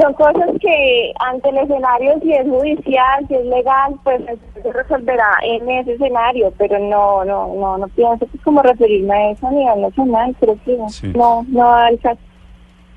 son 0.00 0.12
cosas 0.14 0.50
que 0.60 1.12
ante 1.20 1.48
el 1.50 1.58
escenario, 1.58 2.18
si 2.20 2.32
es 2.32 2.46
judicial, 2.48 3.26
si 3.28 3.34
es 3.34 3.46
legal, 3.46 3.94
pues 4.02 4.22
se 4.60 4.72
resolverá 4.72 5.30
en 5.42 5.70
ese 5.70 5.92
escenario, 5.94 6.52
pero 6.58 6.78
no, 6.78 7.24
no, 7.24 7.54
no, 7.54 7.78
no 7.78 7.88
pienso 7.88 8.26
que 8.26 8.38
como 8.38 8.62
referirme 8.62 9.14
a 9.14 9.30
eso 9.30 9.46
a 9.46 9.50
nivel 9.52 9.82
nacional, 9.82 10.36
creo 10.40 10.58
que 10.64 10.78
no, 11.16 11.46
no 11.48 11.74
al 11.74 11.98
caso. 12.00 12.20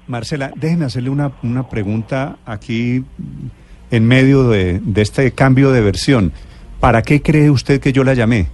Marcela, 0.07 0.51
déjeme 0.55 0.85
hacerle 0.85 1.09
una, 1.09 1.33
una 1.43 1.67
pregunta 1.69 2.37
aquí 2.45 3.03
en 3.91 4.07
medio 4.07 4.49
de, 4.49 4.79
de 4.79 5.01
este 5.01 5.31
cambio 5.31 5.71
de 5.71 5.81
versión. 5.81 6.31
¿Para 6.79 7.01
qué 7.01 7.21
cree 7.21 7.49
usted 7.49 7.79
que 7.79 7.91
yo 7.91 8.03
la 8.03 8.13
llamé? 8.13 8.47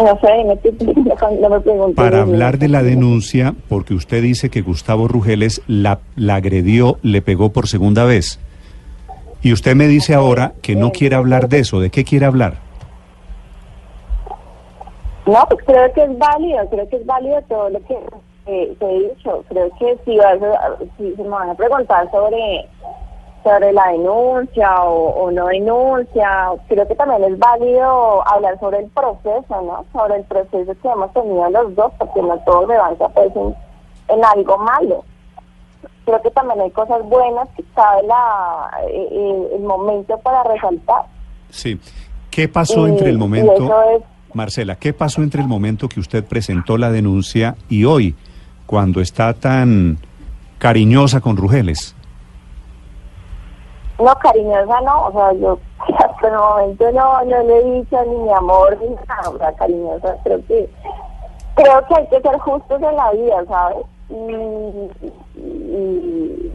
No 0.00 0.18
sé, 0.18 1.94
Para 1.94 2.22
hablar 2.22 2.58
de 2.58 2.68
la 2.68 2.82
denuncia, 2.82 3.54
porque 3.68 3.92
usted 3.92 4.22
dice 4.22 4.48
que 4.48 4.62
Gustavo 4.62 5.08
Rugeles 5.08 5.60
la, 5.66 5.98
la 6.16 6.36
agredió, 6.36 6.96
le 7.02 7.20
pegó 7.20 7.50
por 7.50 7.68
segunda 7.68 8.04
vez. 8.04 8.40
Y 9.42 9.52
usted 9.52 9.74
me 9.74 9.88
dice 9.88 10.14
ahora 10.14 10.54
que 10.62 10.74
no 10.74 10.90
quiere 10.90 11.16
hablar 11.16 11.50
de 11.50 11.58
eso. 11.58 11.80
¿De 11.80 11.90
qué 11.90 12.04
quiere 12.04 12.24
hablar? 12.24 12.54
No, 15.26 15.46
pues 15.50 15.64
creo 15.66 15.92
que 15.92 16.04
es 16.04 16.18
válido, 16.18 16.68
creo 16.70 16.88
que 16.88 16.96
es 16.96 17.06
válido 17.06 17.42
todo 17.42 17.68
lo 17.68 17.80
que 17.84 17.94
eh, 18.46 18.74
he 18.80 18.98
dicho. 19.00 19.44
Creo 19.48 19.70
que 19.78 19.98
si, 20.06 20.16
vas 20.16 20.38
si 20.96 21.14
se 21.14 21.22
me 21.22 21.28
van 21.28 21.50
a 21.50 21.54
preguntar 21.54 22.10
sobre 22.10 22.66
sobre 23.42 23.72
la 23.72 23.88
denuncia 23.92 24.82
o, 24.84 25.30
no 25.30 25.46
denuncia. 25.46 26.50
Creo 26.68 26.86
que 26.86 26.94
también 26.94 27.24
es 27.24 27.38
válido 27.38 28.26
hablar 28.28 28.58
sobre 28.60 28.80
el 28.80 28.90
proceso, 28.90 29.62
¿no? 29.62 29.84
Sobre 29.92 30.16
el 30.16 30.24
proceso 30.24 30.72
que 30.80 30.88
hemos 30.88 31.12
tenido 31.12 31.50
los 31.50 31.74
dos, 31.74 31.92
porque 31.98 32.22
no 32.22 32.38
todo 32.40 32.66
levanta 32.66 33.08
pues 33.08 33.32
en, 34.08 34.24
algo 34.24 34.58
malo. 34.58 35.04
Creo 36.04 36.20
que 36.22 36.30
también 36.30 36.60
hay 36.60 36.70
cosas 36.70 37.02
buenas 37.08 37.48
que 37.56 37.62
cabe 37.74 38.02
la, 38.06 38.70
eh, 38.88 39.08
eh, 39.10 39.48
el 39.56 39.62
momento 39.62 40.18
para 40.18 40.42
resaltar. 40.42 41.04
Sí. 41.50 41.78
¿Qué 42.30 42.48
pasó 42.48 42.86
entre 42.86 43.10
el 43.10 43.18
momento, 43.18 43.68
Marcela, 44.34 44.76
qué 44.76 44.92
pasó 44.92 45.20
entre 45.22 45.42
el 45.42 45.48
momento 45.48 45.88
que 45.88 45.98
usted 45.98 46.24
presentó 46.24 46.78
la 46.78 46.92
denuncia 46.92 47.56
y 47.68 47.84
hoy, 47.84 48.14
cuando 48.66 49.00
está 49.00 49.34
tan 49.34 49.98
cariñosa 50.58 51.20
con 51.20 51.36
Rugeles? 51.36 51.96
No, 54.00 54.14
cariñosa 54.16 54.80
no, 54.80 55.06
o 55.08 55.12
sea, 55.12 55.32
yo 55.34 55.58
hasta 55.98 56.28
el 56.28 56.34
momento 56.34 56.90
no, 56.92 57.22
no 57.24 57.42
le 57.42 57.58
he 57.58 57.64
dicho 57.80 58.04
ni 58.06 58.16
mi 58.16 58.32
amor 58.32 58.78
ni 58.80 58.94
nada, 59.06 59.30
o 59.30 59.38
sea, 59.38 59.52
cariñosa, 59.52 60.16
creo 60.24 60.38
que, 60.46 60.70
creo 61.54 61.86
que 61.86 61.94
hay 61.94 62.06
que 62.06 62.20
ser 62.20 62.38
justos 62.38 62.82
en 62.82 62.96
la 62.96 63.10
vida, 63.12 63.44
¿sabes? 63.46 63.84
Y, 64.08 64.92
y, 65.36 66.52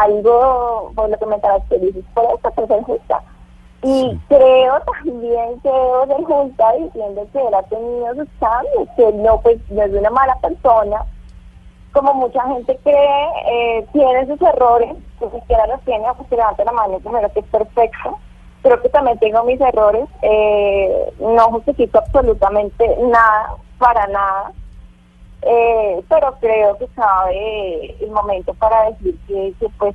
algo 0.00 0.92
por 0.94 1.08
lo 1.08 1.18
que 1.18 1.26
me 1.26 1.40
caracteriza 1.40 1.98
por 2.14 2.24
eso, 2.24 2.50
por 2.54 2.68
ser 2.68 2.82
justa. 2.82 3.22
Y 3.82 4.16
creo 4.28 4.80
también 4.80 5.60
que 5.60 5.68
debo 5.68 6.06
ser 6.06 6.24
justa 6.24 6.72
diciendo 6.74 7.26
que 7.32 7.46
él 7.46 7.54
ha 7.54 7.62
tenido 7.62 8.14
sus 8.14 8.28
cambios, 8.38 8.88
que 8.96 9.12
no, 9.14 9.40
pues, 9.40 9.58
no 9.70 9.82
es 9.82 9.92
una 9.92 10.10
mala 10.10 10.36
persona, 10.36 11.04
como 11.92 12.14
mucha 12.14 12.42
gente 12.48 12.78
cree, 12.82 13.28
eh, 13.46 13.86
tiene 13.92 14.26
sus 14.26 14.40
errores, 14.40 14.94
que 15.18 15.30
siquiera 15.30 15.66
los 15.66 15.80
tiene, 15.82 16.06
pues 16.16 16.28
que 16.28 16.36
levante 16.36 16.64
la 16.64 16.72
mano 16.72 16.98
primero 17.00 17.32
que 17.32 17.40
es 17.40 17.46
perfecto. 17.46 18.18
Creo 18.62 18.80
que 18.80 18.88
también 18.88 19.18
tengo 19.18 19.42
mis 19.44 19.60
errores, 19.60 20.08
eh, 20.22 21.12
no 21.18 21.44
justifico 21.50 21.98
absolutamente 21.98 22.96
nada, 23.00 23.56
para 23.78 24.06
nada, 24.06 24.52
eh, 25.42 26.02
pero 26.08 26.34
creo 26.40 26.78
que 26.78 26.86
sabe 26.94 27.96
el 28.00 28.10
momento 28.10 28.54
para 28.54 28.90
decir 28.90 29.18
que, 29.26 29.52
pues 29.78 29.94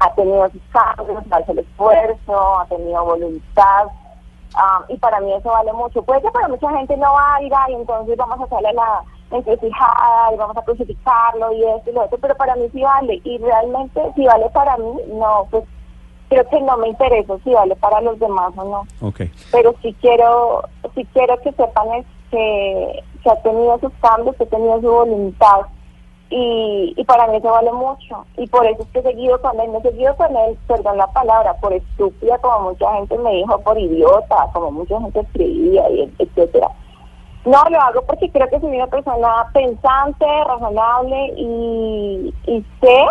ha 0.00 0.12
tenido 0.14 0.50
sus 0.50 0.62
cambios, 0.72 1.22
hace 1.30 1.52
el 1.52 1.58
esfuerzo, 1.58 2.60
ha 2.60 2.66
tenido 2.66 3.04
voluntad. 3.04 3.86
ah, 4.54 4.84
y 4.88 4.96
para 4.96 5.20
mí 5.20 5.32
eso 5.32 5.50
vale 5.50 5.72
mucho. 5.72 6.02
Puede 6.02 6.22
que 6.22 6.30
para 6.30 6.48
mucha 6.48 6.70
gente 6.70 6.96
no 6.96 7.12
valga 7.12 7.70
y 7.70 7.74
entonces 7.74 8.16
vamos 8.16 8.40
a 8.40 8.44
hacerle 8.44 8.72
la 8.72 9.02
encrucijada 9.30 10.32
y 10.32 10.36
vamos 10.36 10.56
a 10.56 10.62
crucificarlo 10.62 11.52
y 11.52 11.64
esto 11.64 11.90
y 11.90 11.92
lo 11.92 12.04
otro, 12.04 12.18
pero 12.18 12.36
para 12.36 12.56
mí 12.56 12.68
sí 12.72 12.82
vale. 12.82 13.20
Y 13.24 13.38
realmente 13.38 14.00
si 14.14 14.24
vale 14.26 14.48
para 14.50 14.76
mí, 14.76 14.92
no, 15.12 15.46
pues 15.50 15.64
creo 16.28 16.48
que 16.48 16.60
no 16.60 16.76
me 16.76 16.88
interesa 16.88 17.36
si 17.44 17.52
vale 17.52 17.76
para 17.76 18.00
los 18.00 18.18
demás 18.18 18.52
o 18.56 18.64
no. 18.64 19.08
Pero 19.52 19.74
sí 19.82 19.94
quiero, 20.00 20.62
sí 20.94 21.06
quiero 21.12 21.40
que 21.40 21.52
sepan 21.52 21.92
es 21.94 22.06
que, 22.30 23.02
que 23.22 23.30
ha 23.30 23.36
tenido 23.42 23.78
sus 23.78 23.92
cambios, 24.00 24.36
que 24.36 24.44
ha 24.44 24.48
tenido 24.48 24.80
su 24.80 24.90
voluntad 24.90 25.62
y, 26.30 26.94
y 26.96 27.04
para 27.04 27.26
mí 27.28 27.36
eso 27.36 27.48
vale 27.50 27.72
mucho. 27.72 28.26
Y 28.36 28.46
por 28.48 28.66
eso 28.66 28.82
es 28.82 28.88
que 28.88 28.98
he 28.98 29.02
seguido 29.02 29.40
con 29.40 29.58
él, 29.60 29.70
no 29.72 29.78
he 29.78 29.82
seguido 29.82 30.16
con 30.16 30.34
él, 30.36 30.58
perdón 30.66 30.96
la 30.96 31.06
palabra, 31.12 31.54
por 31.60 31.72
estúpida, 31.72 32.38
como 32.38 32.70
mucha 32.70 32.92
gente 32.94 33.16
me 33.18 33.34
dijo, 33.34 33.58
por 33.60 33.78
idiota, 33.78 34.48
como 34.52 34.70
mucha 34.70 35.00
gente 35.00 35.20
escribía, 35.20 35.88
y 35.90 36.12
etcétera. 36.18 36.68
No, 37.44 37.62
lo 37.70 37.80
hago 37.80 38.02
porque 38.02 38.30
creo 38.30 38.48
que 38.48 38.60
soy 38.60 38.76
una 38.76 38.86
persona 38.86 39.46
pensante, 39.52 40.24
razonable 40.46 41.32
y, 41.36 42.34
y 42.46 42.64
sé 42.80 43.06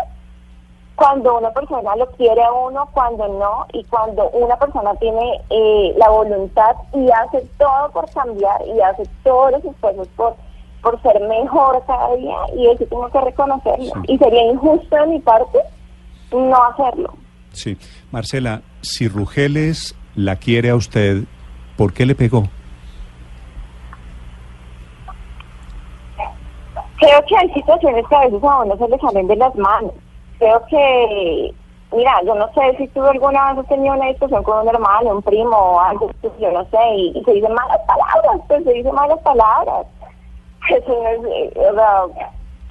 cuando 0.95 1.37
una 1.37 1.51
persona 1.51 1.95
lo 1.95 2.07
quiere 2.11 2.43
a 2.43 2.51
uno, 2.51 2.87
cuando 2.93 3.27
no, 3.27 3.65
y 3.73 3.83
cuando 3.85 4.29
una 4.29 4.55
persona 4.57 4.93
tiene 4.95 5.41
eh, 5.49 5.93
la 5.97 6.09
voluntad 6.09 6.75
y 6.93 7.09
hace 7.09 7.47
todo 7.57 7.91
por 7.91 8.09
cambiar 8.11 8.61
y 8.67 8.79
hace 8.81 9.03
todos 9.23 9.53
los 9.53 9.65
esfuerzos 9.65 10.07
por, 10.15 10.35
por 10.81 11.01
ser 11.01 11.19
mejor 11.21 11.83
cada 11.87 12.15
día, 12.15 12.37
y 12.55 12.67
eso 12.67 12.85
tengo 12.85 13.09
que 13.09 13.21
reconocerlo. 13.21 13.85
Sí. 13.85 14.13
Y 14.13 14.17
sería 14.17 14.51
injusto 14.51 14.95
de 14.95 15.07
mi 15.07 15.19
parte 15.19 15.59
no 16.31 16.63
hacerlo. 16.63 17.13
Sí. 17.51 17.77
Marcela, 18.11 18.61
si 18.81 19.07
Rugeles 19.07 19.95
la 20.15 20.35
quiere 20.35 20.69
a 20.69 20.75
usted, 20.75 21.23
¿por 21.77 21.93
qué 21.93 22.05
le 22.05 22.15
pegó? 22.15 22.43
Creo 27.03 27.21
que 27.25 27.35
hay 27.35 27.49
situaciones 27.49 28.07
que 28.07 28.15
a 28.15 28.21
veces 28.21 28.41
a 28.41 28.59
uno 28.59 28.77
se 28.77 28.87
le 28.87 28.97
salen 28.97 29.27
de 29.27 29.35
las 29.35 29.53
manos. 29.55 29.91
Creo 30.39 30.65
que, 30.67 31.53
mira, 31.91 32.21
yo 32.25 32.33
no 32.33 32.47
sé 32.53 32.77
si 32.77 32.87
tú 32.87 33.03
alguna 33.03 33.49
vez 33.49 33.59
has 33.59 33.67
tenido 33.67 33.93
una 33.93 34.07
discusión 34.07 34.41
con 34.41 34.59
un 34.59 34.69
hermano, 34.69 35.15
un 35.15 35.21
primo 35.21 35.53
o 35.53 35.79
algo, 35.81 36.09
pues, 36.21 36.31
yo 36.39 36.49
no 36.53 36.63
sé, 36.69 36.95
y, 36.95 37.21
se 37.25 37.33
dicen 37.33 37.53
malas 37.53 37.81
palabras, 37.85 38.41
pues 38.47 38.63
se 38.63 38.71
dicen 38.71 38.95
malas 38.95 39.19
palabras. 39.19 39.85
Eso 40.69 40.93
no 40.93 41.09
es, 41.09 41.57
o 41.57 41.73
sea, 41.73 42.03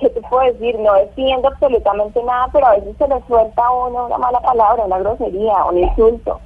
¿qué 0.01 0.09
te 0.09 0.21
puedo 0.23 0.51
decir? 0.51 0.79
No 0.79 0.95
defiendo 0.95 1.49
absolutamente 1.49 2.23
nada, 2.23 2.49
pero 2.55 2.69
a 2.69 2.77
veces 2.77 2.97
se 2.97 3.09
le 3.09 3.21
suelta 3.27 3.67
a 3.67 3.71
uno 3.71 4.07
una 4.07 4.17
mala 4.17 4.41
palabra, 4.41 4.87
una 4.87 4.99
grosería, 4.99 5.63
un 5.67 5.77
insulto. 5.77 6.41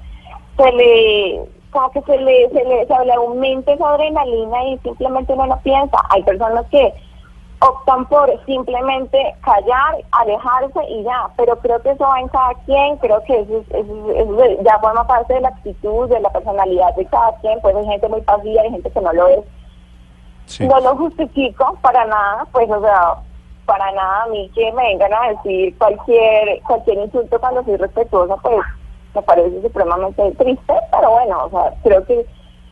Se 0.56 0.72
le, 0.72 1.40
como 1.70 1.88
que 1.92 2.02
se 2.02 2.18
le, 2.18 2.48
se 2.48 2.64
le, 2.64 2.84
se 2.84 3.04
le 3.04 3.12
aumenta 3.12 3.72
esa 3.72 3.90
adrenalina 3.90 4.64
y 4.64 4.78
simplemente 4.78 5.34
uno 5.34 5.46
no 5.46 5.60
piensa. 5.60 5.98
Hay 6.10 6.24
personas 6.24 6.66
que 6.66 6.92
optan 7.60 8.04
por 8.06 8.28
simplemente 8.44 9.34
callar, 9.40 9.96
alejarse 10.12 10.80
y 10.88 11.02
ya, 11.04 11.28
pero 11.36 11.58
creo 11.60 11.80
que 11.80 11.90
eso 11.90 12.04
va 12.04 12.20
en 12.20 12.28
cada 12.28 12.52
quien, 12.66 12.96
creo 12.98 13.22
que 13.24 13.40
eso, 13.40 13.58
es- 13.58 13.70
eso 13.74 14.10
es- 14.10 14.16
eso 14.16 14.44
es- 14.44 14.58
ya 14.62 14.78
forma 14.78 15.06
parte 15.06 15.34
de 15.34 15.40
la 15.40 15.48
actitud, 15.48 16.08
de 16.08 16.20
la 16.20 16.30
personalidad 16.30 16.94
de 16.94 17.06
cada 17.06 17.32
quien, 17.38 17.58
pues 17.60 17.74
hay 17.74 17.86
gente 17.86 18.08
muy 18.08 18.20
pasiva, 18.20 18.62
hay 18.62 18.70
gente 18.70 18.90
que 18.90 19.00
no 19.00 19.12
lo 19.12 19.28
es. 19.28 19.40
Sí. 20.44 20.66
No 20.68 20.78
lo 20.80 20.96
justifico 20.96 21.76
para 21.80 22.04
nada, 22.04 22.46
pues 22.52 22.70
o 22.70 22.80
sea, 22.80 23.14
para 23.64 23.90
nada 23.92 24.24
a 24.24 24.26
mí 24.28 24.48
que 24.54 24.70
me 24.72 24.84
vengan 24.84 25.12
a 25.12 25.28
decir 25.30 25.76
cualquier 25.78 26.62
cualquier 26.62 26.98
insulto 26.98 27.40
cuando 27.40 27.64
soy 27.64 27.76
respetuosa, 27.76 28.36
pues 28.36 28.58
me 29.14 29.22
parece 29.22 29.62
supremamente 29.62 30.30
triste, 30.32 30.74
pero 30.92 31.10
bueno, 31.10 31.44
o 31.46 31.50
sea, 31.50 31.72
creo 31.82 32.04
que 32.04 32.24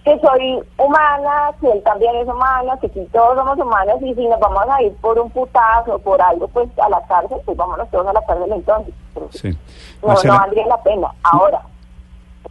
que 0.04 0.18
soy 0.20 0.62
humana, 0.76 1.50
que 1.60 1.72
él 1.72 1.82
también 1.82 2.14
es 2.16 2.28
humano, 2.28 2.78
que 2.80 2.88
si 2.90 3.04
todos 3.06 3.36
somos 3.36 3.58
humanos 3.58 3.96
y 4.02 4.14
si 4.14 4.26
nos 4.26 4.38
vamos 4.38 4.64
a 4.68 4.82
ir 4.82 4.92
por 4.96 5.18
un 5.18 5.30
putazo 5.30 5.94
o 5.94 5.98
por 5.98 6.20
algo, 6.20 6.46
pues 6.48 6.68
a 6.78 6.90
la 6.90 7.00
cárcel, 7.06 7.38
pues 7.46 7.56
vámonos 7.56 7.90
todos 7.90 8.06
a 8.06 8.12
la 8.12 8.22
cárcel 8.26 8.52
entonces. 8.52 8.94
Sí. 9.30 9.48
No, 9.48 9.56
no 10.02 10.08
Marcela, 10.08 10.38
valdría 10.38 10.66
la 10.66 10.82
pena. 10.82 11.08
Ahora, 11.22 11.62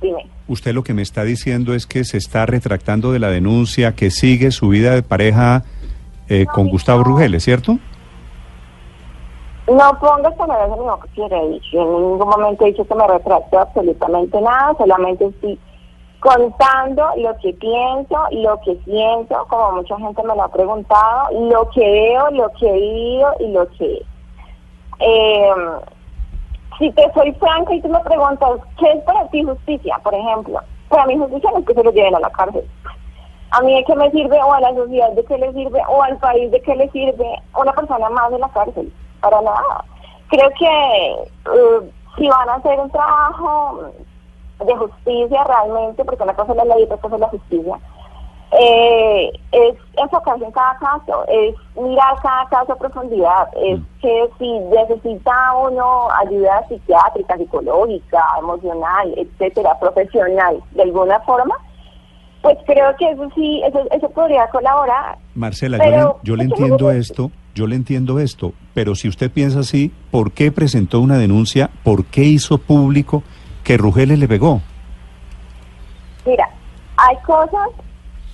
dime. 0.02 0.28
usted 0.48 0.74
lo 0.74 0.84
que 0.84 0.96
me 0.96 1.04
está 1.04 1.24
diciendo 1.24 1.76
es 1.76 1.86
que 1.86 2.04
se 2.06 2.18
está 2.18 2.48
retractando 2.48 3.12
de 3.12 3.20
la 3.20 3.28
denuncia, 3.28 3.94
que 3.94 4.10
sigue 4.10 4.50
su 4.50 4.70
vida 4.70 4.96
de 4.96 5.04
pareja 5.04 5.64
eh, 6.30 6.48
con 6.48 6.70
Gustavo 6.70 7.04
Rugeles, 7.04 7.44
¿cierto? 7.44 7.78
No 9.68 10.00
pongas 10.00 10.34
palabras 10.34 10.72
en 10.72 10.80
mi 10.80 10.86
boca 10.86 11.08
que 11.14 11.22
dicho. 11.22 11.68
Yo 11.72 11.82
en 11.84 12.02
ningún 12.02 12.30
momento 12.30 12.66
he 12.66 12.70
dicho 12.70 12.86
que 12.86 12.96
me 12.96 13.08
retracto 13.08 13.60
absolutamente 13.60 14.42
nada, 14.42 14.74
solamente 14.76 15.26
estoy 15.26 15.60
contando 16.24 17.06
lo 17.18 17.36
que 17.40 17.54
pienso, 17.54 18.16
lo 18.32 18.58
que 18.62 18.78
siento, 18.86 19.46
como 19.50 19.74
mucha 19.74 19.98
gente 19.98 20.24
me 20.24 20.36
lo 20.36 20.44
ha 20.44 20.48
preguntado, 20.48 21.30
lo 21.50 21.70
que 21.72 21.82
veo, 21.82 22.32
lo 22.32 22.50
que 22.54 22.70
he 22.70 22.74
vivido 22.74 23.34
y 23.40 23.48
lo 23.50 23.68
que... 23.72 24.02
Eh, 25.00 25.54
si 26.80 26.90
te 26.92 27.12
soy 27.14 27.34
franca 27.34 27.76
y 27.76 27.82
tú 27.82 27.90
me 27.90 28.00
preguntas, 28.00 28.52
¿qué 28.80 28.90
es 28.94 29.04
para 29.04 29.28
ti 29.28 29.44
justicia? 29.44 30.00
Por 30.02 30.16
ejemplo, 30.16 30.60
para 30.88 31.06
mí 31.08 31.18
justicia 31.18 31.52
no 31.52 31.60
es 31.60 31.66
que 31.66 31.74
se 31.74 31.84
lo 31.84 31.92
lleven 31.92 32.16
a 32.16 32.22
la 32.22 32.30
cárcel. 32.30 32.66
A 33.52 33.62
mí 33.62 33.76
de 33.76 33.84
qué 33.84 33.96
me 33.96 34.10
sirve, 34.12 34.42
o 34.42 34.54
a 34.54 34.62
la 34.62 34.74
sociedad 34.74 35.12
de 35.12 35.26
qué 35.26 35.38
le 35.38 35.52
sirve, 35.52 35.82
o 35.90 36.02
al 36.02 36.18
país 36.18 36.50
de 36.52 36.62
qué 36.62 36.76
le 36.76 36.90
sirve 36.92 37.36
una 37.60 37.74
persona 37.74 38.10
más 38.10 38.32
de 38.32 38.40
la 38.40 38.50
cárcel. 38.50 38.92
Para 39.20 39.42
nada. 39.42 39.84
Creo 40.30 40.50
que 40.58 41.12
eh, 41.54 41.92
si 42.18 42.28
van 42.30 42.50
a 42.50 42.56
hacer 42.56 42.80
un 42.80 42.90
trabajo 42.90 43.92
de 44.60 44.76
justicia 44.76 45.44
realmente, 45.44 46.06
porque 46.06 46.24
una 46.24 46.36
cosa 46.36 46.52
es 46.52 46.58
la 46.58 46.66
ley 46.66 46.82
y 46.82 46.84
otra 46.84 46.98
cosa 46.98 47.16
es 47.16 47.22
la 47.22 47.30
justicia, 47.30 47.80
eh, 48.60 49.32
es 49.52 49.76
enfocarse 49.98 50.46
en 50.46 50.52
cada 50.52 50.78
caso, 50.78 51.26
es 51.28 51.56
mirar 51.76 52.16
cada 52.22 52.46
caso 52.50 52.74
a 52.74 52.78
profundidad, 52.78 53.50
es 53.56 53.80
que 54.02 54.30
si 54.38 54.60
necesita 54.60 55.56
uno 55.58 56.08
ayuda 56.22 56.68
psiquiátrica, 56.68 57.38
psicológica, 57.38 58.24
emocional, 58.38 59.14
etcétera, 59.18 59.80
profesional, 59.80 60.62
de 60.72 60.84
alguna 60.84 61.20
forma, 61.22 61.56
pues 62.44 62.58
creo 62.66 62.96
que 62.98 63.10
eso 63.10 63.28
sí, 63.34 63.62
eso, 63.66 63.80
eso 63.90 64.10
podría 64.10 64.48
colaborar. 64.50 65.18
Marcela, 65.34 65.78
Pero, 65.80 66.20
yo 66.24 66.36
le, 66.36 66.44
yo 66.44 66.50
le 66.50 66.54
entiendo 66.54 66.92
esto, 66.92 67.32
yo 67.56 67.66
le 67.66 67.76
entiendo 67.76 68.20
esto, 68.20 68.54
pero 68.76 68.94
si 68.94 69.08
usted 69.08 69.32
piensa 69.32 69.62
así, 69.62 69.92
¿por 70.12 70.32
qué 70.32 70.52
presentó 70.52 71.00
una 71.00 71.18
denuncia? 71.18 71.72
¿Por 71.84 72.06
qué 72.06 72.22
hizo 72.22 72.60
público 72.60 73.24
que 73.64 73.78
Rugeles 73.78 74.20
le 74.20 74.28
pegó? 74.28 74.62
Mira, 76.26 76.50
hay 76.98 77.18
cosas, 77.18 77.70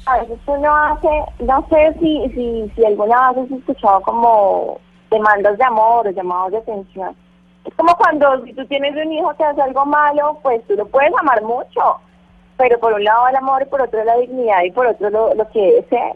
a 0.05 0.19
veces 0.19 0.37
uno 0.45 0.75
hace, 0.75 1.09
no 1.39 1.65
sé 1.69 1.95
si, 1.99 2.29
si, 2.35 2.71
si 2.75 2.85
alguna 2.85 3.31
vez 3.31 3.45
has 3.45 3.57
escuchado 3.59 4.01
como 4.01 4.77
demandas 5.09 5.57
de 5.57 5.63
amor 5.63 6.07
o 6.07 6.11
llamados 6.11 6.51
de 6.51 6.57
atención. 6.59 7.15
Es 7.65 7.73
como 7.75 7.95
cuando 7.95 8.43
si 8.45 8.53
tú 8.53 8.65
tienes 8.67 8.95
un 8.95 9.11
hijo 9.11 9.33
que 9.35 9.43
hace 9.43 9.61
algo 9.61 9.85
malo, 9.85 10.37
pues 10.43 10.61
tú 10.67 10.75
lo 10.75 10.85
puedes 10.87 11.11
amar 11.19 11.41
mucho, 11.43 11.97
pero 12.57 12.79
por 12.79 12.93
un 12.93 13.03
lado 13.03 13.27
el 13.27 13.35
amor 13.35 13.61
y 13.63 13.65
por 13.69 13.81
otro 13.81 14.03
la 14.03 14.17
dignidad 14.17 14.63
y 14.63 14.71
por 14.71 14.87
otro 14.87 15.09
lo, 15.09 15.49
que 15.51 15.59
debe 15.59 15.87
ser. 15.89 16.13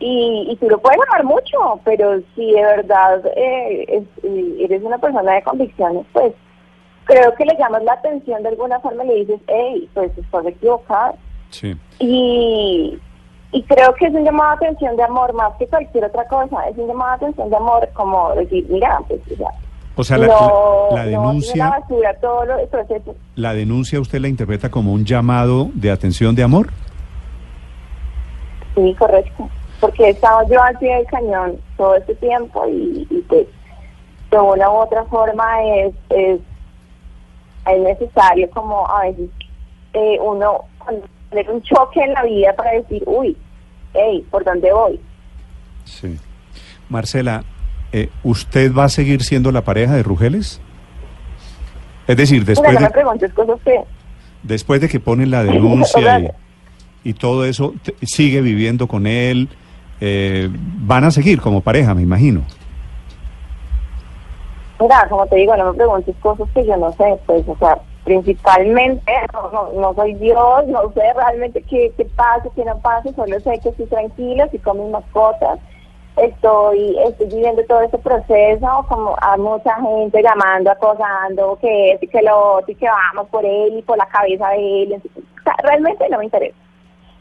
Y, 0.00 0.46
y 0.50 0.56
tú 0.56 0.68
lo 0.70 0.78
puedes 0.78 1.00
amar 1.08 1.24
mucho, 1.24 1.80
pero 1.84 2.20
si 2.34 2.52
de 2.52 2.62
verdad 2.62 3.20
eh, 3.36 3.84
es- 3.88 4.24
eh, 4.24 4.56
eres 4.60 4.82
una 4.82 4.98
persona 4.98 5.32
de 5.32 5.42
convicciones, 5.42 6.06
pues 6.12 6.32
creo 7.08 7.34
que 7.34 7.44
le 7.44 7.56
llamas 7.58 7.82
la 7.82 7.94
atención 7.94 8.42
de 8.44 8.50
alguna 8.50 8.78
forma 8.78 9.02
y 9.04 9.08
le 9.08 9.14
dices, 9.16 9.40
hey, 9.48 9.88
pues 9.94 10.16
estás 10.16 10.46
equivocado. 10.46 11.14
Sí. 11.50 11.74
Y, 11.98 12.96
y 13.50 13.62
creo 13.64 13.92
que 13.94 14.06
es 14.06 14.14
un 14.14 14.24
llamado 14.24 14.50
de 14.60 14.66
atención 14.66 14.94
de 14.96 15.02
amor 15.02 15.32
más 15.32 15.52
que 15.58 15.66
cualquier 15.66 16.04
otra 16.04 16.24
cosa. 16.28 16.68
Es 16.68 16.78
un 16.78 16.86
llamado 16.86 17.10
de 17.10 17.16
atención 17.16 17.50
de 17.50 17.56
amor 17.56 17.88
como 17.94 18.34
decir, 18.34 18.64
mira, 18.68 19.00
pues 19.08 19.20
sea, 19.36 19.48
O 19.96 20.04
sea, 20.04 20.18
la, 20.18 20.26
no, 20.28 20.88
la- 20.92 20.96
la 20.96 21.04
no, 21.04 21.10
denuncia, 21.10 21.64
no 21.64 21.70
la 21.70 21.78
basura, 21.80 22.14
todo 22.20 22.44
lo, 22.44 22.56
la 23.36 23.54
denuncia 23.54 23.98
usted 24.00 24.20
la 24.20 24.28
interpreta 24.28 24.70
como 24.70 24.92
un 24.92 25.04
llamado 25.04 25.68
de 25.74 25.90
atención 25.90 26.34
de 26.36 26.42
amor. 26.44 26.68
Sí, 28.74 28.94
correcto. 28.98 29.48
Porque 29.80 30.04
he 30.06 30.10
estado 30.10 30.40
yo 30.50 30.60
al 30.62 30.76
pie 30.78 30.94
del 30.96 31.06
cañón 31.06 31.56
todo 31.76 31.94
este 31.96 32.14
tiempo 32.16 32.66
y, 32.68 33.06
y 33.10 33.20
pues 33.28 33.46
de 34.30 34.38
una 34.38 34.70
u 34.70 34.74
otra 34.74 35.04
forma 35.04 35.62
es, 35.64 35.94
es, 36.10 36.40
es 37.72 37.80
necesario 37.82 38.48
como 38.50 38.88
a 38.88 39.02
veces 39.04 39.28
eh, 39.94 40.18
uno 40.20 40.64
tener 41.30 41.50
un 41.50 41.62
choque 41.62 42.00
en 42.02 42.12
la 42.14 42.22
vida 42.24 42.54
para 42.56 42.72
decir, 42.72 43.02
uy, 43.06 43.36
hey, 43.94 44.24
¿por 44.30 44.44
dónde 44.44 44.72
voy? 44.72 44.98
Sí. 45.84 46.16
Marcela, 46.88 47.44
eh, 47.92 48.08
¿usted 48.22 48.72
va 48.74 48.84
a 48.84 48.88
seguir 48.88 49.22
siendo 49.22 49.52
la 49.52 49.62
pareja 49.62 49.94
de 49.94 50.02
Rugeles? 50.02 50.60
Es 52.06 52.16
decir, 52.16 52.40
Mira, 52.40 52.46
después 52.48 52.72
no 52.74 52.80
me 52.80 52.86
de, 52.86 52.92
preguntes 52.92 53.32
cosas 53.34 53.60
que... 53.64 53.80
después 54.42 54.80
de 54.80 54.88
que 54.88 55.00
ponen 55.00 55.30
la 55.30 55.42
denuncia 55.44 56.20
y, 56.20 56.30
y 57.10 57.12
todo 57.14 57.44
eso, 57.44 57.74
te- 57.82 57.94
sigue 58.06 58.40
viviendo 58.40 58.86
con 58.88 59.06
él, 59.06 59.48
eh, 60.00 60.48
van 60.52 61.04
a 61.04 61.10
seguir 61.10 61.40
como 61.40 61.60
pareja, 61.60 61.94
me 61.94 62.02
imagino. 62.02 62.42
Mira, 64.80 65.06
como 65.08 65.26
te 65.26 65.36
digo, 65.36 65.56
no 65.56 65.72
me 65.72 65.76
preguntes 65.76 66.14
cosas 66.22 66.48
que 66.54 66.64
yo 66.64 66.76
no 66.76 66.92
sé, 66.92 67.18
pues, 67.26 67.46
o 67.48 67.56
sea, 67.56 67.78
principalmente, 68.04 69.12
no, 69.32 69.72
no, 69.72 69.94
soy 69.94 70.14
Dios, 70.14 70.66
no 70.68 70.92
sé 70.92 71.12
realmente 71.14 71.62
qué, 71.62 71.92
qué 71.96 72.04
pasa, 72.04 72.48
qué 72.54 72.64
no 72.64 72.78
pasa, 72.78 73.12
solo 73.14 73.40
sé 73.40 73.58
que 73.60 73.70
estoy 73.70 73.86
tranquila, 73.86 74.44
estoy 74.44 74.60
con 74.60 74.78
mis 74.80 74.90
mascotas, 74.90 75.58
estoy, 76.16 76.96
estoy 77.06 77.26
viviendo 77.26 77.64
todo 77.64 77.80
este 77.80 77.98
proceso, 77.98 78.86
como 78.88 79.16
a 79.20 79.36
mucha 79.36 79.74
gente 79.76 80.22
llamando, 80.22 80.70
acosando, 80.70 81.58
que 81.60 81.92
es 81.92 82.02
y 82.02 82.06
que 82.06 82.22
lo 82.22 82.54
otro, 82.54 82.70
y 82.70 82.76
que 82.76 82.86
vamos 82.86 83.28
por 83.30 83.44
él 83.44 83.78
y 83.78 83.82
por 83.82 83.98
la 83.98 84.06
cabeza 84.06 84.48
de 84.50 84.82
él, 84.84 85.02
o 85.02 85.42
sea, 85.42 85.56
realmente 85.64 86.08
no 86.08 86.18
me 86.18 86.24
interesa. 86.24 86.56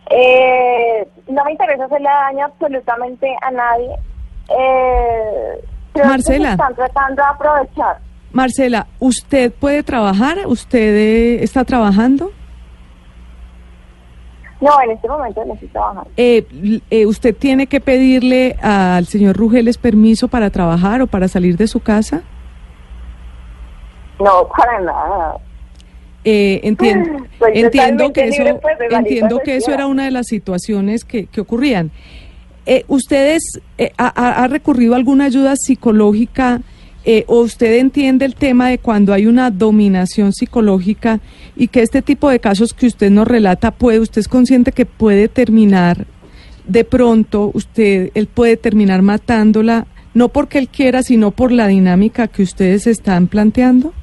Eh, 0.10 1.08
no 1.28 1.44
me 1.44 1.52
interesa 1.52 1.86
hacerle 1.86 2.08
daño 2.08 2.46
absolutamente 2.46 3.36
a 3.42 3.52
nadie. 3.52 3.96
Eh, 4.50 5.62
Marcela. 6.06 6.52
están 6.52 6.76
tratando 6.76 7.22
de 7.22 7.28
aprovechar. 7.28 7.98
Marcela, 8.32 8.88
¿usted 9.00 9.52
puede 9.54 9.84
trabajar? 9.84 10.38
¿Usted 10.46 10.96
eh, 10.96 11.44
está 11.44 11.64
trabajando? 11.64 12.32
No, 14.60 14.72
en 14.82 14.92
este 14.92 15.08
momento 15.08 15.46
no 15.46 15.54
estoy 15.54 15.70
trabajando. 15.70 16.10
Eh, 16.18 16.82
eh, 16.90 17.06
¿Usted 17.06 17.36
tiene 17.36 17.68
que 17.68 17.80
pedirle 17.80 18.58
al 18.62 19.06
señor 19.06 19.38
Rugeles 19.38 19.78
permiso 19.78 20.28
para 20.28 20.50
trabajar 20.50 21.02
o 21.02 21.08
para 21.08 21.28
salir 21.28 21.58
de 21.58 21.68
su 21.68 21.80
casa? 21.80 22.24
No, 24.20 24.48
para 24.58 24.80
nada. 24.82 25.38
Eh, 26.24 26.60
entiendo, 26.64 27.26
entiendo 27.54 28.12
que 28.12 28.28
eso, 28.28 28.44
pues, 28.60 28.78
entiendo 28.90 29.40
que 29.40 29.56
eso 29.56 29.72
era 29.72 29.86
una 29.86 30.06
de 30.06 30.12
las 30.12 30.28
situaciones 30.28 31.06
que, 31.06 31.28
que 31.28 31.40
ocurrían. 31.40 31.92
Eh, 32.70 32.84
¿Ustedes 32.90 33.62
eh, 33.78 33.94
ha, 33.98 34.46
recurrido 34.50 34.94
a 34.94 34.98
alguna 34.98 35.24
ayuda 35.24 35.56
psicológica 35.56 36.60
eh, 37.06 37.24
o 37.28 37.40
usted 37.40 37.78
entiende 37.78 38.26
el 38.26 38.36
tema 38.36 38.68
de 38.68 38.78
cuando 38.78 39.14
hay 39.14 39.26
una 39.26 39.52
dominación 39.52 40.34
psicológica 40.34 41.22
y 41.56 41.70
que 41.70 41.82
este 41.82 42.02
tipo 42.02 42.30
de 42.30 42.42
casos 42.42 42.74
que 42.74 42.88
usted 42.88 43.10
nos 43.10 43.26
relata 43.26 43.72
puede, 43.72 44.02
usted 44.02 44.20
es 44.20 44.28
consciente 44.28 44.74
que 44.74 44.86
puede 44.86 45.30
terminar 45.30 46.06
de 46.66 46.84
pronto, 46.84 47.52
usted, 47.54 48.12
él 48.16 48.28
puede 48.28 48.58
terminar 48.58 49.02
matándola, 49.02 49.88
no 50.14 50.28
porque 50.28 50.58
él 50.58 50.68
quiera, 50.68 51.04
sino 51.04 51.32
por 51.32 51.54
la 51.54 51.68
dinámica 51.68 52.28
que 52.28 52.44
ustedes 52.44 52.86
están 52.86 53.28
planteando? 53.28 53.94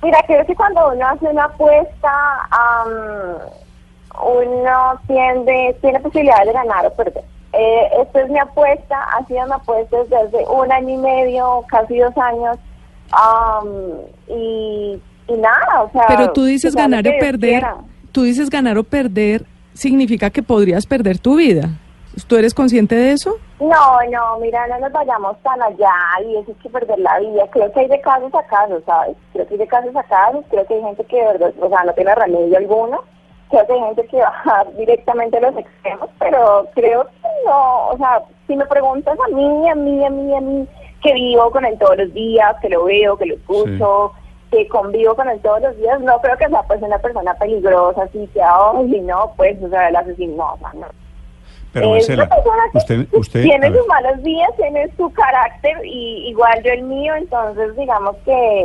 Mira, 0.00 0.18
creo 0.28 0.46
que 0.46 0.54
cuando 0.54 0.92
uno 0.92 1.08
hace 1.08 1.26
una 1.26 1.46
apuesta, 1.46 2.12
uno 4.22 5.00
tiende, 5.06 5.76
tiene 5.80 6.00
posibilidad 6.00 6.44
de 6.44 6.52
ganar 6.52 6.86
o 6.86 6.90
perder. 6.94 7.24
Eh, 7.52 7.88
esta 8.02 8.22
es 8.22 8.30
mi 8.30 8.38
apuesta, 8.38 9.00
ha 9.00 9.24
sido 9.26 9.44
una 9.44 9.56
apuesta 9.56 9.96
desde 9.98 10.16
hace 10.16 10.44
un 10.48 10.72
año 10.72 10.94
y 10.94 10.96
medio, 10.96 11.64
casi 11.68 11.98
dos 11.98 12.16
años, 12.16 12.58
y, 14.28 15.00
nada, 15.28 15.82
o 15.82 15.90
sea... 15.92 16.06
Pero 16.08 16.32
tú 16.32 16.44
dices 16.44 16.74
ganar 16.74 17.06
o 17.06 17.12
perder, 17.20 17.64
tú 18.10 18.22
dices 18.22 18.50
ganar 18.50 18.76
o 18.76 18.82
perder, 18.82 19.44
significa 19.72 20.30
que 20.30 20.42
podrías 20.42 20.86
perder 20.86 21.18
tu 21.18 21.36
vida. 21.36 21.68
¿Tú 22.28 22.36
eres 22.36 22.54
consciente 22.54 22.94
de 22.94 23.12
eso? 23.12 23.36
No, 23.58 23.98
no, 24.10 24.38
mira, 24.40 24.66
no 24.68 24.78
nos 24.78 24.92
vayamos 24.92 25.36
tan 25.42 25.60
allá 25.60 25.92
y 26.24 26.36
eso 26.36 26.52
es 26.52 26.56
que 26.58 26.68
perder 26.68 26.98
la 27.00 27.18
vida. 27.18 27.44
Creo 27.50 27.72
que 27.72 27.80
hay 27.80 27.88
de 27.88 28.00
casos 28.00 28.32
a 28.34 28.42
casos, 28.46 28.82
¿sabes? 28.86 29.16
Creo 29.32 29.46
que 29.46 29.54
hay 29.54 29.58
de 29.58 29.66
casos 29.66 29.96
a 29.96 30.02
casos, 30.04 30.44
creo 30.48 30.64
que 30.66 30.74
hay 30.74 30.82
gente 30.82 31.04
que 31.04 31.16
de 31.16 31.24
verdad, 31.24 31.52
o 31.60 31.68
sea, 31.68 31.82
no 31.84 31.92
tiene 31.92 32.14
remedio 32.14 32.56
alguno 32.56 33.13
que 33.66 33.72
hay 33.72 33.80
gente 33.80 34.06
que 34.06 34.18
va 34.18 34.66
directamente 34.78 35.38
a 35.38 35.40
los 35.40 35.56
extremos, 35.56 36.08
pero 36.18 36.66
creo 36.74 37.04
que 37.04 37.28
no, 37.46 37.88
o 37.88 37.96
sea, 37.96 38.22
si 38.46 38.56
me 38.56 38.66
preguntas 38.66 39.16
a 39.18 39.34
mí, 39.34 39.68
a 39.68 39.74
mí, 39.74 40.04
a 40.04 40.10
mí, 40.10 40.36
a 40.36 40.40
mí, 40.40 40.66
que 41.02 41.12
vivo 41.14 41.50
con 41.50 41.64
él 41.64 41.78
todos 41.78 41.98
los 41.98 42.12
días, 42.14 42.56
que 42.60 42.68
lo 42.68 42.84
veo, 42.84 43.16
que 43.16 43.26
lo 43.26 43.34
escucho, 43.34 44.12
que 44.50 44.68
convivo 44.68 45.14
con 45.14 45.28
él 45.28 45.40
todos 45.40 45.62
los 45.62 45.76
días, 45.76 46.00
no 46.00 46.20
creo 46.20 46.36
que 46.36 46.48
sea 46.48 46.62
pues 46.62 46.80
una 46.82 46.98
persona 46.98 47.34
peligrosa, 47.34 48.04
así 48.04 48.28
que, 48.32 48.40
y 48.40 49.00
no, 49.00 49.32
pues, 49.36 49.62
o 49.62 49.68
sea, 49.68 49.88
el 49.88 49.96
asesino, 49.96 50.36
no, 50.36 50.52
o 50.54 50.58
sea, 50.58 50.72
no. 50.74 50.86
Pero 51.74 51.90
Marcela, 51.90 52.28
usted, 52.72 53.08
usted 53.12 53.42
tiene 53.42 53.66
sus 53.76 53.84
malos 53.88 54.22
días, 54.22 54.48
tiene 54.56 54.88
su 54.96 55.12
carácter 55.12 55.76
y 55.84 56.28
igual 56.28 56.62
yo 56.62 56.72
el 56.72 56.82
mío, 56.82 57.16
entonces 57.16 57.76
digamos 57.76 58.14
que 58.24 58.64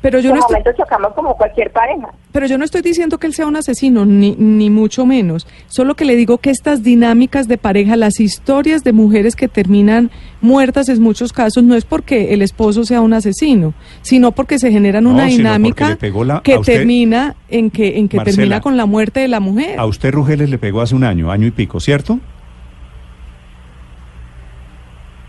pero 0.00 0.20
yo 0.20 0.32
no 0.32 0.40
estoy... 0.40 0.74
chocamos 0.76 1.12
como 1.14 1.36
cualquier 1.36 1.70
pareja. 1.70 2.08
Pero 2.32 2.46
yo 2.46 2.58
no 2.58 2.64
estoy 2.64 2.82
diciendo 2.82 3.18
que 3.18 3.26
él 3.26 3.34
sea 3.34 3.46
un 3.46 3.56
asesino, 3.56 4.04
ni, 4.04 4.36
ni 4.36 4.70
mucho 4.70 5.06
menos. 5.06 5.46
Solo 5.66 5.94
que 5.94 6.04
le 6.04 6.14
digo 6.14 6.38
que 6.38 6.50
estas 6.50 6.82
dinámicas 6.82 7.48
de 7.48 7.58
pareja, 7.58 7.96
las 7.96 8.20
historias 8.20 8.84
de 8.84 8.92
mujeres 8.92 9.34
que 9.34 9.48
terminan 9.48 10.10
muertas 10.40 10.88
en 10.88 11.02
muchos 11.02 11.32
casos, 11.32 11.64
no 11.64 11.74
es 11.74 11.84
porque 11.84 12.32
el 12.34 12.42
esposo 12.42 12.84
sea 12.84 13.00
un 13.00 13.12
asesino, 13.12 13.74
sino 14.02 14.32
porque 14.32 14.58
se 14.58 14.70
generan 14.70 15.06
una 15.06 15.24
dinámica 15.24 15.96
que 16.42 16.58
termina 16.58 17.34
en 17.48 17.70
que, 17.70 17.98
en 17.98 18.08
que 18.08 18.18
termina 18.20 18.60
con 18.60 18.76
la 18.76 18.86
muerte 18.86 19.20
de 19.20 19.28
la 19.28 19.40
mujer. 19.40 19.78
A 19.78 19.86
usted 19.86 20.12
Rugeles 20.12 20.50
le 20.50 20.58
pegó 20.58 20.80
hace 20.80 20.94
un 20.94 21.04
año, 21.04 21.30
año 21.30 21.46
y 21.46 21.50
pico, 21.50 21.80
¿cierto? 21.80 22.20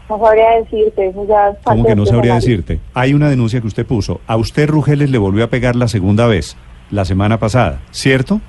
No 0.10 0.18
sabría 0.18 0.50
decirte, 0.62 1.08
eso 1.08 1.26
ya 1.28 1.56
¿Cómo 1.64 1.86
que 1.86 1.96
no 1.96 2.06
sabría 2.06 2.36
decirte? 2.36 2.80
Hay 2.96 3.14
una 3.14 3.30
denuncia 3.30 3.62
que 3.62 3.68
usted 3.68 3.86
puso. 3.86 4.22
A 4.26 4.38
usted 4.38 4.68
Rugeles 4.68 5.12
le 5.12 5.20
volvió 5.20 5.44
a 5.44 5.48
pegar 5.48 5.76
la 5.76 5.88
segunda 5.88 6.26
vez, 6.26 6.58
la 6.90 7.06
semana 7.06 7.38
pasada, 7.40 7.82
¿cierto? 7.92 8.42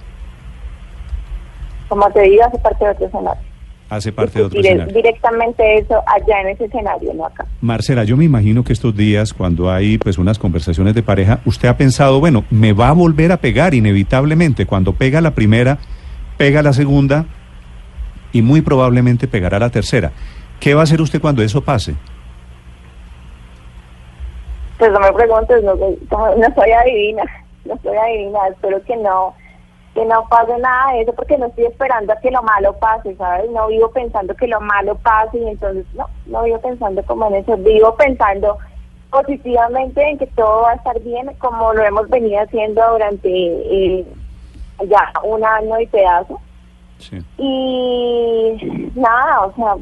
Como 1.88 2.08
te 2.12 2.22
digo, 2.22 2.44
hace 2.44 2.58
parte 2.58 2.84
de 2.84 2.90
otro 2.92 3.06
escenario. 3.06 3.42
Hace 3.90 4.12
parte 4.12 4.38
de 4.38 4.44
otro 4.46 4.60
escenario. 4.60 4.94
Directamente 4.94 5.78
eso 5.78 6.00
allá 6.06 6.40
en 6.40 6.48
ese 6.48 6.64
escenario, 6.64 7.12
no 7.12 7.26
acá. 7.26 7.44
Marcela, 7.60 8.04
yo 8.04 8.16
me 8.16 8.24
imagino 8.24 8.64
que 8.64 8.72
estos 8.72 8.96
días, 8.96 9.34
cuando 9.34 9.70
hay 9.70 9.98
pues 9.98 10.16
unas 10.16 10.38
conversaciones 10.38 10.94
de 10.94 11.02
pareja, 11.02 11.40
usted 11.44 11.68
ha 11.68 11.76
pensado, 11.76 12.20
bueno, 12.20 12.44
me 12.50 12.72
va 12.72 12.88
a 12.88 12.92
volver 12.92 13.32
a 13.32 13.36
pegar 13.36 13.74
inevitablemente. 13.74 14.64
Cuando 14.64 14.94
pega 14.94 15.20
la 15.20 15.34
primera, 15.34 15.78
pega 16.38 16.62
la 16.62 16.72
segunda 16.72 17.26
y 18.32 18.40
muy 18.40 18.62
probablemente 18.62 19.28
pegará 19.28 19.58
la 19.58 19.70
tercera. 19.70 20.12
¿Qué 20.60 20.74
va 20.74 20.82
a 20.82 20.84
hacer 20.84 21.00
usted 21.00 21.20
cuando 21.20 21.42
eso 21.42 21.62
pase? 21.62 21.94
Pues 24.78 24.92
no 24.92 25.00
me 25.00 25.12
preguntes, 25.12 25.62
no, 25.64 25.74
no 25.74 26.54
soy 26.54 26.70
adivina, 26.70 27.24
no 27.64 27.78
soy 27.82 27.96
adivina, 27.96 28.48
espero 28.48 28.82
que 28.84 28.96
no, 28.96 29.34
que 29.94 30.04
no 30.04 30.26
pase 30.28 30.56
nada 30.58 30.92
de 30.92 31.02
eso 31.02 31.14
porque 31.14 31.38
no 31.38 31.46
estoy 31.46 31.66
esperando 31.66 32.12
a 32.12 32.20
que 32.20 32.30
lo 32.30 32.42
malo 32.42 32.74
pase, 32.74 33.16
¿sabes? 33.16 33.50
No 33.50 33.68
vivo 33.68 33.90
pensando 33.90 34.34
que 34.34 34.46
lo 34.46 34.60
malo 34.60 34.94
pase 34.96 35.38
y 35.38 35.48
entonces 35.48 35.86
no, 35.94 36.06
no 36.26 36.42
vivo 36.42 36.60
pensando 36.60 37.02
como 37.04 37.26
en 37.28 37.36
eso, 37.36 37.56
vivo 37.56 37.94
pensando 37.96 38.58
positivamente 39.10 40.02
en 40.02 40.18
que 40.18 40.26
todo 40.28 40.62
va 40.62 40.72
a 40.72 40.74
estar 40.74 41.00
bien 41.00 41.30
como 41.38 41.72
lo 41.72 41.82
hemos 41.82 42.08
venido 42.08 42.40
haciendo 42.40 42.82
durante 42.92 43.28
eh, 43.28 44.06
ya 44.88 45.12
un 45.24 45.44
año 45.44 45.80
y 45.80 45.86
pedazo. 45.86 46.38
Sí. 46.98 47.18
Y 47.38 48.90
nada, 48.94 49.46
o 49.46 49.54
sea, 49.54 49.74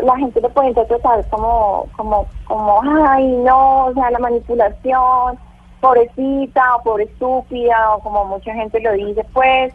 la 0.00 0.16
gente 0.16 0.40
lo 0.40 0.48
puede 0.50 0.68
interpretar 0.68 1.28
como, 1.28 1.86
como, 1.96 2.26
como, 2.46 2.80
ay, 3.08 3.26
no, 3.26 3.86
o 3.86 3.94
sea, 3.94 4.10
la 4.10 4.18
manipulación, 4.18 5.38
pobrecita 5.80 6.76
o 6.76 6.82
pobre 6.82 7.04
estúpida, 7.04 7.94
o 7.94 8.00
como 8.00 8.24
mucha 8.24 8.54
gente 8.54 8.80
lo 8.80 8.92
dice, 8.92 9.24
pues, 9.32 9.74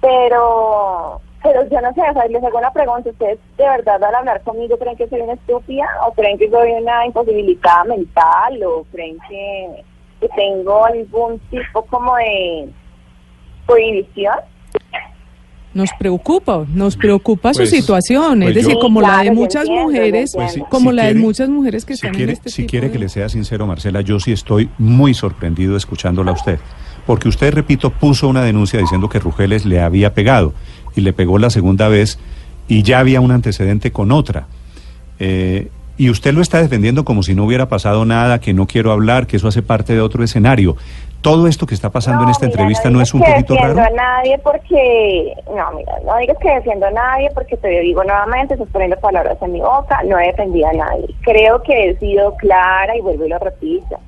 pero, 0.00 1.20
pero 1.42 1.68
yo 1.68 1.80
no 1.80 1.92
sé, 1.92 2.00
o 2.00 2.12
sea, 2.12 2.26
les 2.26 2.42
hago 2.42 2.58
una 2.58 2.72
pregunta, 2.72 3.10
¿ustedes 3.10 3.38
de 3.56 3.64
verdad 3.64 4.02
al 4.02 4.14
hablar 4.14 4.42
conmigo 4.42 4.76
creen 4.78 4.96
que 4.96 5.08
soy 5.08 5.20
una 5.20 5.34
estúpida 5.34 5.86
o 6.06 6.12
creen 6.12 6.38
que 6.38 6.50
soy 6.50 6.72
una 6.72 7.06
imposibilidad 7.06 7.84
mental 7.84 8.62
o 8.64 8.84
creen 8.90 9.18
que, 9.28 9.84
que 10.20 10.28
tengo 10.30 10.84
algún 10.84 11.38
tipo 11.50 11.82
como 11.86 12.16
de 12.16 12.68
prohibición? 13.66 14.38
Nos 15.74 15.90
preocupa, 15.98 16.66
nos 16.74 16.96
preocupa 16.96 17.54
su 17.54 17.60
pues, 17.60 17.70
situación, 17.70 18.42
es 18.42 18.52
pues 18.52 18.64
decir, 18.66 18.78
como 18.78 19.00
la 19.00 19.22
de 19.22 19.30
muchas 19.30 19.68
mujeres, 19.68 20.32
pues 20.34 20.58
como 20.68 20.92
la 20.92 21.06
de 21.06 21.14
muchas 21.14 21.48
mujeres 21.48 21.84
que 21.84 21.94
están 21.94 22.14
en 22.14 22.28
este 22.28 22.50
Si 22.50 22.66
quiere 22.66 22.90
que 22.90 22.98
le 22.98 23.08
sea 23.08 23.28
sincero, 23.28 23.66
Marcela, 23.66 24.02
yo 24.02 24.20
sí 24.20 24.32
estoy 24.32 24.68
muy 24.78 25.14
sorprendido 25.14 25.76
escuchándola 25.76 26.32
a 26.32 26.34
usted, 26.34 26.58
porque 27.06 27.28
usted, 27.28 27.54
repito, 27.54 27.90
puso 27.90 28.28
una 28.28 28.42
denuncia 28.42 28.78
diciendo 28.80 29.08
que 29.08 29.18
Rugeles 29.18 29.64
le 29.64 29.80
había 29.80 30.12
pegado 30.12 30.52
y 30.94 31.00
le 31.00 31.12
pegó 31.12 31.38
la 31.38 31.50
segunda 31.50 31.88
vez 31.88 32.18
y 32.68 32.82
ya 32.82 32.98
había 32.98 33.20
un 33.20 33.30
antecedente 33.30 33.92
con 33.92 34.12
otra. 34.12 34.46
Eh, 35.18 35.70
y 35.98 36.10
usted 36.10 36.34
lo 36.34 36.40
está 36.40 36.60
defendiendo 36.60 37.04
como 37.04 37.22
si 37.22 37.34
no 37.34 37.44
hubiera 37.44 37.68
pasado 37.68 38.04
nada, 38.04 38.40
que 38.40 38.54
no 38.54 38.66
quiero 38.66 38.92
hablar, 38.92 39.26
que 39.26 39.36
eso 39.36 39.48
hace 39.48 39.62
parte 39.62 39.92
de 39.92 40.00
otro 40.00 40.24
escenario. 40.24 40.76
Todo 41.22 41.46
esto 41.46 41.66
que 41.66 41.74
está 41.74 41.88
pasando 41.88 42.24
en 42.24 42.30
esta 42.30 42.46
entrevista 42.46 42.90
no, 42.90 43.00
es 43.00 43.14
un 43.14 43.22
poquito 43.22 43.54
raro. 43.54 43.74
No 43.74 43.82
a 43.82 43.90
nadie 43.90 44.38
porque, 44.38 45.34
no, 45.54 45.70
mira, 45.72 45.94
no 46.04 46.16
digas 46.18 46.36
que 46.38 46.50
defiendo 46.50 46.86
a 46.86 46.90
nadie 46.90 47.30
porque 47.32 47.56
te 47.56 47.68
digo 47.68 48.02
nuevamente, 48.02 48.54
estás 48.54 48.68
poniendo 48.72 48.98
palabras 48.98 49.38
en 49.40 49.52
mi 49.52 49.60
boca, 49.60 50.02
no 50.04 50.18
he 50.18 50.26
defendido 50.26 50.66
a 50.66 50.72
nadie. 50.72 51.06
Creo 51.22 51.62
que 51.62 51.90
he 51.90 51.98
sido 51.98 52.34
clara 52.36 52.96
y 52.96 53.00
vuelvo 53.00 53.24
y 53.24 53.28
lo 53.28 53.38
repito. 53.38 54.00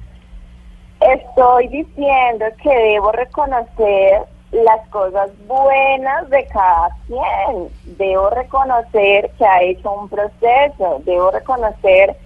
Estoy 1.01 1.69
diciendo 1.69 2.47
que 2.61 2.75
debo 2.75 3.13
reconocer 3.13 4.23
las 4.51 4.89
cosas 4.89 5.31
buenas 5.47 6.29
de 6.31 6.47
cada 6.47 6.89
quien. 7.07 7.69
Debo 7.97 8.31
reconocer 8.31 9.31
que 9.39 9.45
ha 9.45 9.63
hecho 9.63 9.93
un 9.93 10.09
proceso, 10.09 11.01
debo 11.05 11.31
reconocer 11.31 12.17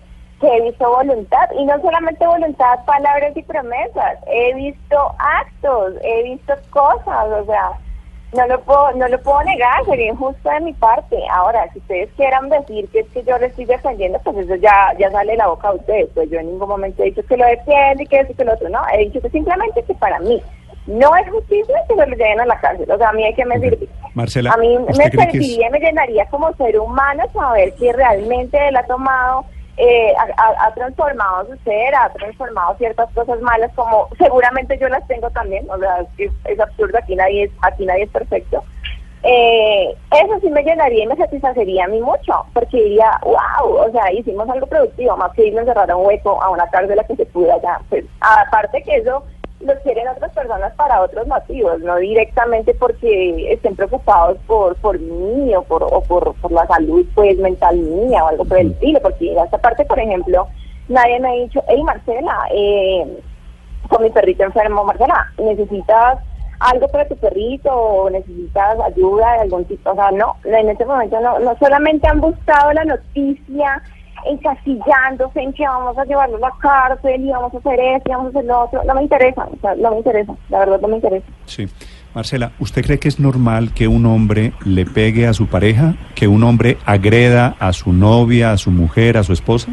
que 0.41 0.47
he 0.47 0.63
visto 0.63 0.89
voluntad, 0.89 1.49
y 1.59 1.65
no 1.65 1.81
solamente 1.81 2.27
voluntad, 2.27 2.85
palabras 2.85 3.37
y 3.37 3.43
promesas, 3.43 4.19
he 4.27 4.55
visto 4.55 5.15
actos, 5.19 5.95
he 6.03 6.23
visto 6.23 6.55
cosas, 6.71 7.27
o 7.33 7.45
sea, 7.45 7.73
no 8.35 8.47
lo 8.47 8.61
puedo, 8.61 8.93
no 8.93 9.09
lo 9.09 9.21
puedo 9.23 9.43
negar, 9.45 9.85
sería 9.87 10.13
injusto 10.13 10.51
de 10.51 10.61
mi 10.61 10.73
parte. 10.75 11.17
Ahora, 11.33 11.67
si 11.73 11.79
ustedes 11.79 12.11
quieran 12.17 12.49
decir 12.51 12.89
que 12.91 13.01
es 13.01 13.09
que 13.09 13.23
yo 13.25 13.39
le 13.39 13.47
estoy 13.47 13.65
defendiendo, 13.65 14.19
pues 14.23 14.37
eso 14.37 14.55
ya, 14.57 14.95
ya 14.99 15.11
sale 15.11 15.33
de 15.33 15.39
la 15.39 15.47
boca 15.47 15.71
de 15.71 15.77
ustedes. 15.79 16.09
Pues 16.15 16.31
yo 16.31 16.39
en 16.39 16.47
ningún 16.49 16.69
momento 16.69 17.03
he 17.03 17.07
dicho 17.07 17.25
que 17.25 17.37
lo 17.37 17.47
defiende 17.47 18.03
y 18.03 18.07
que 18.07 18.21
eso 18.21 18.33
y 18.33 18.35
que 18.35 18.45
lo 18.45 18.53
otro. 18.53 18.69
No, 18.69 18.81
he 18.93 18.99
dicho 18.99 19.21
que 19.23 19.31
simplemente 19.31 19.83
que 19.83 19.95
para 19.95 20.19
mí 20.21 20.43
no 20.87 21.17
es 21.17 21.31
justicia 21.31 21.75
que 21.89 21.95
se 21.95 22.07
lo 22.07 22.17
lleven 22.17 22.41
a 22.41 22.47
la 22.47 22.61
cárcel. 22.61 22.91
O 22.91 22.99
sea, 22.99 23.09
a 23.09 23.13
mí 23.13 23.25
hay 23.25 23.35
que 23.35 23.47
me 23.47 23.59
servir. 23.61 23.89
Marcela, 24.13 24.53
a 24.53 24.57
mí 24.59 24.79
me 24.79 25.11
serviría 25.11 25.71
me 25.71 25.81
llenaría 25.81 26.27
como 26.27 26.53
ser 26.55 26.79
humano 26.79 27.25
saber 27.33 27.73
que 27.75 27.93
realmente 27.93 28.69
él 28.69 28.77
ha 28.77 28.83
tomado 28.85 29.45
eh, 29.79 30.13
ha, 30.37 30.75
transformado 30.75 31.47
su 31.47 31.57
ser, 31.63 31.95
ha 31.95 32.09
transformado 32.13 32.77
ciertas 32.79 33.09
cosas 33.13 33.41
malas, 33.41 33.71
como 33.77 34.09
seguramente 34.19 34.77
yo 34.79 34.89
las 34.89 35.07
tengo 35.07 35.31
también, 35.31 35.71
o 35.71 35.79
sea, 35.79 36.05
es, 36.19 36.61
absurdo, 36.61 36.99
aquí 36.99 37.15
nadie 37.15 37.45
es, 37.45 37.51
aquí 37.63 37.87
nadie 37.87 38.03
es 38.03 38.11
perfecto. 38.11 38.65
Eh, 39.23 39.97
eso 40.11 40.41
sí 40.41 40.51
me 40.51 40.63
llenaría 40.63 41.05
y 41.05 41.07
me 41.07 41.17
satisfacería 41.17 41.85
a 41.85 41.89
mí 41.89 42.01
mucho, 42.01 42.45
porque 42.55 42.77
diría, 42.77 43.21
wow, 43.23 43.87
o 43.87 43.91
sea, 43.93 44.13
hicimos 44.13 44.49
algo 44.49 44.67
productivo, 44.67 45.17
más 45.17 45.33
que 45.35 45.47
irnos 45.47 45.63
a 45.63 45.67
cerrar 45.67 45.95
un 45.95 46.07
hueco 46.07 46.43
a 46.43 46.51
una 46.51 46.67
cárcel 46.71 46.99
a 46.99 47.05
que 47.05 47.17
se 47.17 47.27
pudiera 47.27 47.61
ya. 47.63 47.81
Pues, 47.89 48.05
aparte 48.21 48.83
que 48.83 48.97
eso 48.97 49.23
los 49.61 49.79
quieren 49.81 50.07
otras 50.09 50.33
personas 50.33 50.73
para 50.75 51.03
otros 51.03 51.27
motivos, 51.27 51.81
no 51.81 51.97
directamente 51.97 52.75
porque 52.75 53.53
estén 53.53 53.75
preocupados 53.75 54.39
por 54.47 54.77
por 54.77 54.99
mí 54.99 55.55
o 55.55 55.63
por, 55.63 55.83
o 55.83 56.01
por, 56.03 56.35
por 56.37 56.53
la 56.53 56.67
salud 56.67 57.05
pues 57.15 57.37
mental 57.39 57.77
mía 57.77 58.25
o 58.25 58.29
algo 58.29 58.45
por 58.45 58.59
el 58.59 58.71
estilo, 58.73 59.01
porque 59.01 59.33
en 59.33 59.39
esta 59.39 59.59
parte, 59.59 59.85
por 59.85 59.99
ejemplo, 59.99 60.47
nadie 60.89 61.19
me 61.21 61.29
ha 61.29 61.43
dicho, 61.43 61.63
hey 61.69 61.83
Marcela, 61.83 62.39
eh, 62.53 63.21
con 63.89 64.03
mi 64.03 64.11
perrito 64.11 64.45
enfermo, 64.45 64.85
Marcela, 64.85 65.33
¿necesitas 65.39 66.19
algo 66.61 66.89
para 66.89 67.09
tu 67.09 67.17
perrito 67.17 67.73
o 67.73 68.11
necesitas 68.11 68.79
ayuda 68.81 69.35
de 69.35 69.41
algún 69.41 69.65
tipo? 69.65 69.91
O 69.91 69.95
sea, 69.95 70.11
no, 70.13 70.37
en 70.45 70.69
este 70.69 70.85
momento 70.85 71.21
no, 71.21 71.39
no 71.41 71.57
solamente 71.59 72.07
han 72.07 72.21
buscado 72.21 72.73
la 72.73 72.85
noticia, 72.85 73.83
encasillándose 74.27 75.41
en 75.41 75.53
que 75.53 75.67
vamos 75.67 75.97
a 75.99 76.05
llevarlo 76.05 76.37
a 76.37 76.41
la 76.41 76.53
cárcel 76.61 77.25
y 77.25 77.31
vamos 77.31 77.55
a 77.55 77.59
hacer 77.59 77.81
esto 77.81 78.11
y 78.11 78.13
vamos 78.13 78.27
a 78.27 78.29
hacer 78.31 78.45
lo 78.45 78.61
otro. 78.61 78.85
No 78.85 78.95
me 78.95 79.03
interesa, 79.03 79.45
o 79.45 79.61
sea, 79.61 79.75
no 79.75 79.91
me 79.91 79.97
interesa, 79.99 80.35
la 80.49 80.59
verdad 80.61 80.81
no 80.81 80.89
me 80.89 80.97
interesa. 80.97 81.27
Sí. 81.47 81.67
Marcela, 82.15 82.53
¿usted 82.59 82.85
cree 82.85 82.99
que 82.99 83.09
es 83.09 83.21
normal 83.21 83.73
que 83.75 83.87
un 83.87 84.07
hombre 84.07 84.53
le 84.65 84.87
pegue 84.87 85.27
a 85.27 85.35
su 85.35 85.47
pareja, 85.47 85.95
que 86.15 86.27
un 86.27 86.43
hombre 86.43 86.79
agreda 86.87 87.55
a 87.61 87.73
su 87.73 87.93
novia, 87.93 88.53
a 88.53 88.57
su 88.57 88.71
mujer, 88.71 89.19
a 89.19 89.23
su 89.23 89.33
esposa? 89.33 89.73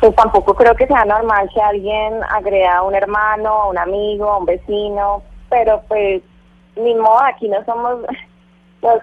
Pues 0.00 0.14
tampoco 0.16 0.54
creo 0.54 0.74
que 0.74 0.86
sea 0.86 1.04
normal 1.04 1.48
que 1.54 1.62
alguien 1.62 2.22
agreda 2.28 2.78
a 2.78 2.82
un 2.82 2.94
hermano, 2.94 3.48
a 3.48 3.68
un 3.70 3.78
amigo, 3.78 4.28
a 4.28 4.38
un 4.38 4.44
vecino, 4.44 5.22
pero 5.48 5.80
pues 5.88 6.22
ni 6.76 6.94
modo, 6.94 7.22
aquí 7.22 7.48
no 7.48 7.64
somos 7.64 8.00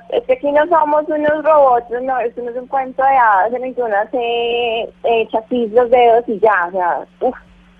es 0.09 0.23
que 0.23 0.33
aquí 0.33 0.51
no 0.51 0.65
somos 0.67 1.03
unos 1.07 1.43
robots, 1.43 1.89
no, 2.01 2.19
esto 2.19 2.41
no 2.41 2.51
es 2.51 2.57
un 2.57 2.67
cuento 2.67 3.03
de 3.03 3.17
hadas 3.17 3.53
en 3.53 3.63
el 3.63 3.75
que 3.75 3.81
uno 3.81 3.95
hace 3.95 4.81
eh, 5.03 5.27
los 5.71 5.89
dedos 5.89 6.23
y 6.27 6.39
ya, 6.39 6.67
o 6.67 6.71
sea, 6.71 7.05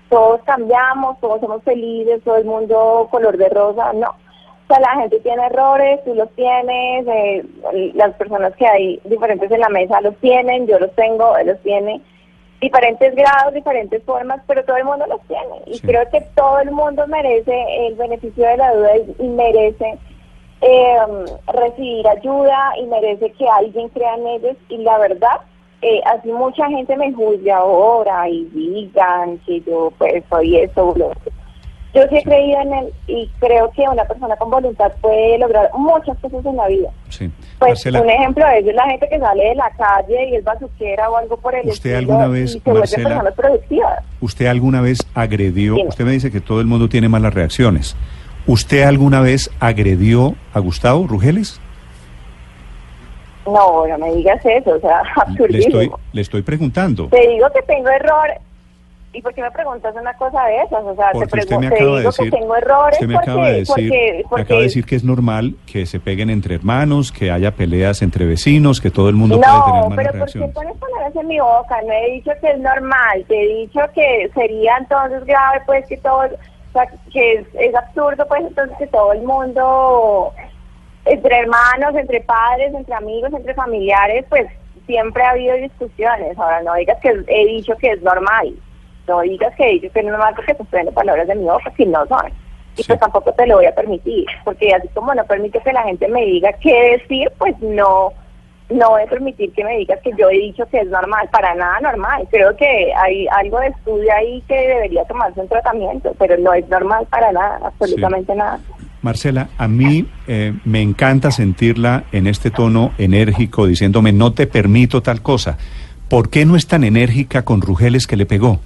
todos 0.08 0.40
cambiamos, 0.42 1.18
todos 1.20 1.40
somos 1.40 1.62
felices, 1.62 2.22
todo 2.24 2.36
el 2.36 2.44
mundo 2.44 3.08
color 3.10 3.36
de 3.36 3.48
rosa, 3.48 3.92
no. 3.92 4.08
O 4.10 4.66
sea, 4.74 4.80
la 4.80 5.00
gente 5.00 5.20
tiene 5.20 5.46
errores, 5.46 6.02
tú 6.04 6.14
los 6.14 6.30
tienes, 6.30 7.06
eh, 7.06 7.44
las 7.94 8.14
personas 8.14 8.54
que 8.56 8.66
hay 8.66 9.00
diferentes 9.04 9.50
en 9.50 9.60
la 9.60 9.68
mesa 9.68 10.00
los 10.00 10.16
tienen, 10.16 10.66
yo 10.66 10.78
los 10.78 10.92
tengo, 10.94 11.36
él 11.36 11.48
los 11.48 11.60
tiene, 11.60 12.00
diferentes 12.60 13.14
grados, 13.14 13.54
diferentes 13.54 14.02
formas, 14.04 14.40
pero 14.46 14.64
todo 14.64 14.76
el 14.76 14.84
mundo 14.84 15.06
los 15.06 15.20
tiene. 15.28 15.62
Y 15.66 15.78
creo 15.80 16.08
que 16.10 16.20
todo 16.34 16.58
el 16.60 16.70
mundo 16.70 17.06
merece 17.06 17.86
el 17.86 17.94
beneficio 17.94 18.46
de 18.46 18.56
la 18.56 18.74
duda 18.74 18.90
y 19.18 19.28
merece 19.28 19.98
eh, 20.62 20.96
recibir 21.52 22.06
ayuda 22.06 22.72
y 22.80 22.86
merece 22.86 23.32
que 23.32 23.48
alguien 23.48 23.88
crea 23.88 24.14
en 24.14 24.26
ellos 24.28 24.56
y 24.68 24.78
la 24.78 24.96
verdad, 24.98 25.40
eh, 25.82 26.00
así 26.06 26.30
mucha 26.30 26.68
gente 26.68 26.96
me 26.96 27.12
juzgue 27.12 27.50
ahora 27.50 28.28
y 28.28 28.44
digan 28.44 29.38
que 29.38 29.60
yo 29.62 29.92
pues 29.98 30.22
soy 30.30 30.58
eso, 30.58 30.94
yo 31.94 32.00
sí 32.08 32.16
he 32.16 32.22
creído 32.22 32.60
en 32.60 32.72
él 32.72 32.92
y 33.06 33.28
creo 33.38 33.70
que 33.72 33.82
una 33.82 34.04
persona 34.04 34.34
con 34.36 34.50
voluntad 34.50 34.92
puede 35.02 35.36
lograr 35.38 35.68
muchas 35.74 36.16
cosas 36.18 36.46
en 36.46 36.56
la 36.56 36.68
vida. 36.68 36.90
Sí. 37.10 37.30
Pues 37.58 37.84
un 37.84 38.08
ejemplo 38.08 38.46
es 38.46 38.64
la 38.74 38.84
gente 38.84 39.08
que 39.08 39.18
sale 39.18 39.44
de 39.44 39.54
la 39.56 39.70
calle 39.70 40.28
y 40.30 40.36
es 40.36 40.44
bazuquera 40.44 41.10
o 41.10 41.16
algo 41.16 41.36
por 41.36 41.54
el 41.54 41.68
¿Usted 41.68 41.94
alguna 41.94 42.28
vez, 42.28 42.58
Marcela, 42.64 43.34
¿Usted 44.20 44.46
alguna 44.46 44.80
vez 44.80 45.00
agredió? 45.12 45.76
Usted 45.86 46.04
me 46.04 46.12
dice 46.12 46.30
que 46.30 46.40
todo 46.40 46.60
el 46.60 46.66
mundo 46.66 46.88
tiene 46.88 47.08
malas 47.10 47.34
reacciones. 47.34 47.94
¿Usted 48.46 48.82
alguna 48.82 49.20
vez 49.20 49.50
agredió 49.60 50.34
a 50.52 50.58
Gustavo 50.60 51.06
Rugeles? 51.06 51.60
No, 53.46 53.86
no 53.86 53.98
me 53.98 54.14
digas 54.14 54.40
eso, 54.44 54.70
o 54.70 54.80
sea, 54.80 55.02
absurdísimo. 55.16 55.78
Le 55.78 55.84
estoy, 55.84 55.90
le 56.12 56.20
estoy 56.20 56.42
preguntando. 56.42 57.08
Te 57.08 57.28
digo 57.28 57.46
que 57.54 57.62
tengo 57.62 57.88
error. 57.88 58.28
¿Y 59.14 59.20
por 59.20 59.34
qué 59.34 59.42
me 59.42 59.50
preguntas 59.50 59.94
una 59.94 60.14
cosa 60.14 60.42
de 60.44 60.62
esas? 60.62 60.82
O 60.84 60.94
sea, 60.94 61.10
porque 61.12 61.32
te, 61.32 61.38
usted 61.40 61.58
me 61.58 61.66
acaba 61.66 61.98
de 61.98 62.04
decir, 62.04 62.30
que 62.30 62.38
tengo 62.38 62.56
errores. 62.56 62.94
Usted 62.94 63.06
me 63.08 63.16
acaba 63.16 63.48
de 63.48 63.58
decir, 63.58 63.92
me 64.34 64.40
acaba 64.40 64.60
de 64.60 64.66
decir 64.66 64.86
que 64.86 64.96
es 64.96 65.04
normal 65.04 65.54
que 65.66 65.84
se 65.84 66.00
peguen 66.00 66.30
entre 66.30 66.54
hermanos, 66.54 67.12
que 67.12 67.30
haya 67.30 67.50
peleas 67.50 68.00
entre 68.00 68.24
vecinos, 68.24 68.80
que 68.80 68.90
todo 68.90 69.10
el 69.10 69.16
mundo 69.16 69.38
puede 69.38 69.52
tener 69.52 69.88
malas 69.90 70.12
pero 70.12 70.24
¿por 70.24 70.32
qué 70.32 70.52
pones 70.54 70.76
palabras 70.78 71.14
en 71.14 71.26
mi 71.28 71.38
boca? 71.40 71.76
No 71.86 71.92
he 71.92 72.12
dicho 72.12 72.30
que 72.40 72.50
es 72.52 72.58
normal, 72.58 73.24
te 73.28 73.42
he 73.42 73.56
dicho 73.58 73.80
que 73.94 74.30
sería 74.34 74.78
entonces 74.78 75.24
grave, 75.26 75.60
pues 75.66 75.86
que 75.86 75.98
todo 75.98 76.22
o 76.72 76.78
sea, 76.78 76.88
que 77.12 77.46
es, 77.54 77.74
absurdo, 77.74 78.26
pues 78.26 78.42
entonces 78.42 78.76
que 78.78 78.86
todo 78.86 79.12
el 79.12 79.22
mundo, 79.22 80.32
entre 81.04 81.40
hermanos, 81.40 81.94
entre 81.94 82.22
padres, 82.22 82.72
entre 82.72 82.94
amigos, 82.94 83.30
entre 83.34 83.52
familiares, 83.52 84.24
pues 84.30 84.46
siempre 84.86 85.22
ha 85.22 85.30
habido 85.30 85.54
discusiones. 85.56 86.38
Ahora, 86.38 86.62
no 86.62 86.74
digas 86.74 86.98
que 87.00 87.10
he 87.28 87.46
dicho 87.46 87.76
que 87.76 87.90
es 87.90 88.02
normal, 88.02 88.54
no 89.06 89.20
digas 89.20 89.54
que 89.56 89.68
he 89.68 89.72
dicho 89.74 89.92
que 89.92 90.00
es 90.00 90.06
normal 90.06 90.32
porque 90.34 90.54
se 90.54 90.64
prende 90.64 90.92
palabras 90.92 91.28
de 91.28 91.34
mi 91.34 91.44
boca, 91.44 91.70
si 91.76 91.84
no 91.84 92.06
son. 92.06 92.32
Y 92.74 92.84
pues 92.84 92.98
tampoco 92.98 93.32
te 93.32 93.46
lo 93.46 93.56
voy 93.56 93.66
a 93.66 93.74
permitir, 93.74 94.24
porque 94.44 94.74
así 94.74 94.88
como 94.94 95.14
no 95.14 95.24
permite 95.26 95.60
que 95.60 95.74
la 95.74 95.82
gente 95.82 96.08
me 96.08 96.24
diga 96.24 96.54
qué 96.54 96.98
decir, 96.98 97.30
pues 97.36 97.54
no 97.60 98.14
no 98.72 98.90
voy 98.90 99.02
a 99.02 99.06
permitir 99.06 99.52
que 99.52 99.64
me 99.64 99.78
digas 99.78 100.00
que 100.02 100.12
yo 100.18 100.28
he 100.30 100.38
dicho 100.38 100.66
que 100.66 100.80
es 100.80 100.88
normal, 100.88 101.28
para 101.30 101.54
nada 101.54 101.80
normal. 101.80 102.26
Creo 102.30 102.56
que 102.56 102.92
hay 102.94 103.26
algo 103.28 103.60
de 103.60 103.68
estudio 103.68 104.12
ahí 104.14 104.42
que 104.48 104.54
debería 104.54 105.04
tomarse 105.04 105.40
un 105.40 105.48
tratamiento, 105.48 106.14
pero 106.18 106.36
no 106.38 106.52
es 106.54 106.68
normal 106.68 107.06
para 107.10 107.32
nada, 107.32 107.60
absolutamente 107.64 108.34
nada. 108.34 108.60
Marcela, 109.02 109.48
a 109.58 109.66
mí 109.66 110.08
eh, 110.28 110.54
me 110.64 110.80
encanta 110.80 111.30
sentirla 111.32 112.04
en 112.12 112.26
este 112.26 112.50
tono 112.50 112.92
enérgico, 112.98 113.66
diciéndome 113.66 114.12
no 114.12 114.32
te 114.32 114.46
permito 114.46 115.02
tal 115.02 115.22
cosa. 115.22 115.58
¿Por 116.08 116.30
qué 116.30 116.44
no 116.44 116.56
es 116.56 116.66
tan 116.66 116.84
enérgica 116.84 117.44
con 117.44 117.62
Rugeles 117.62 118.06
que 118.06 118.16
le 118.16 118.26
pegó? 118.26 118.60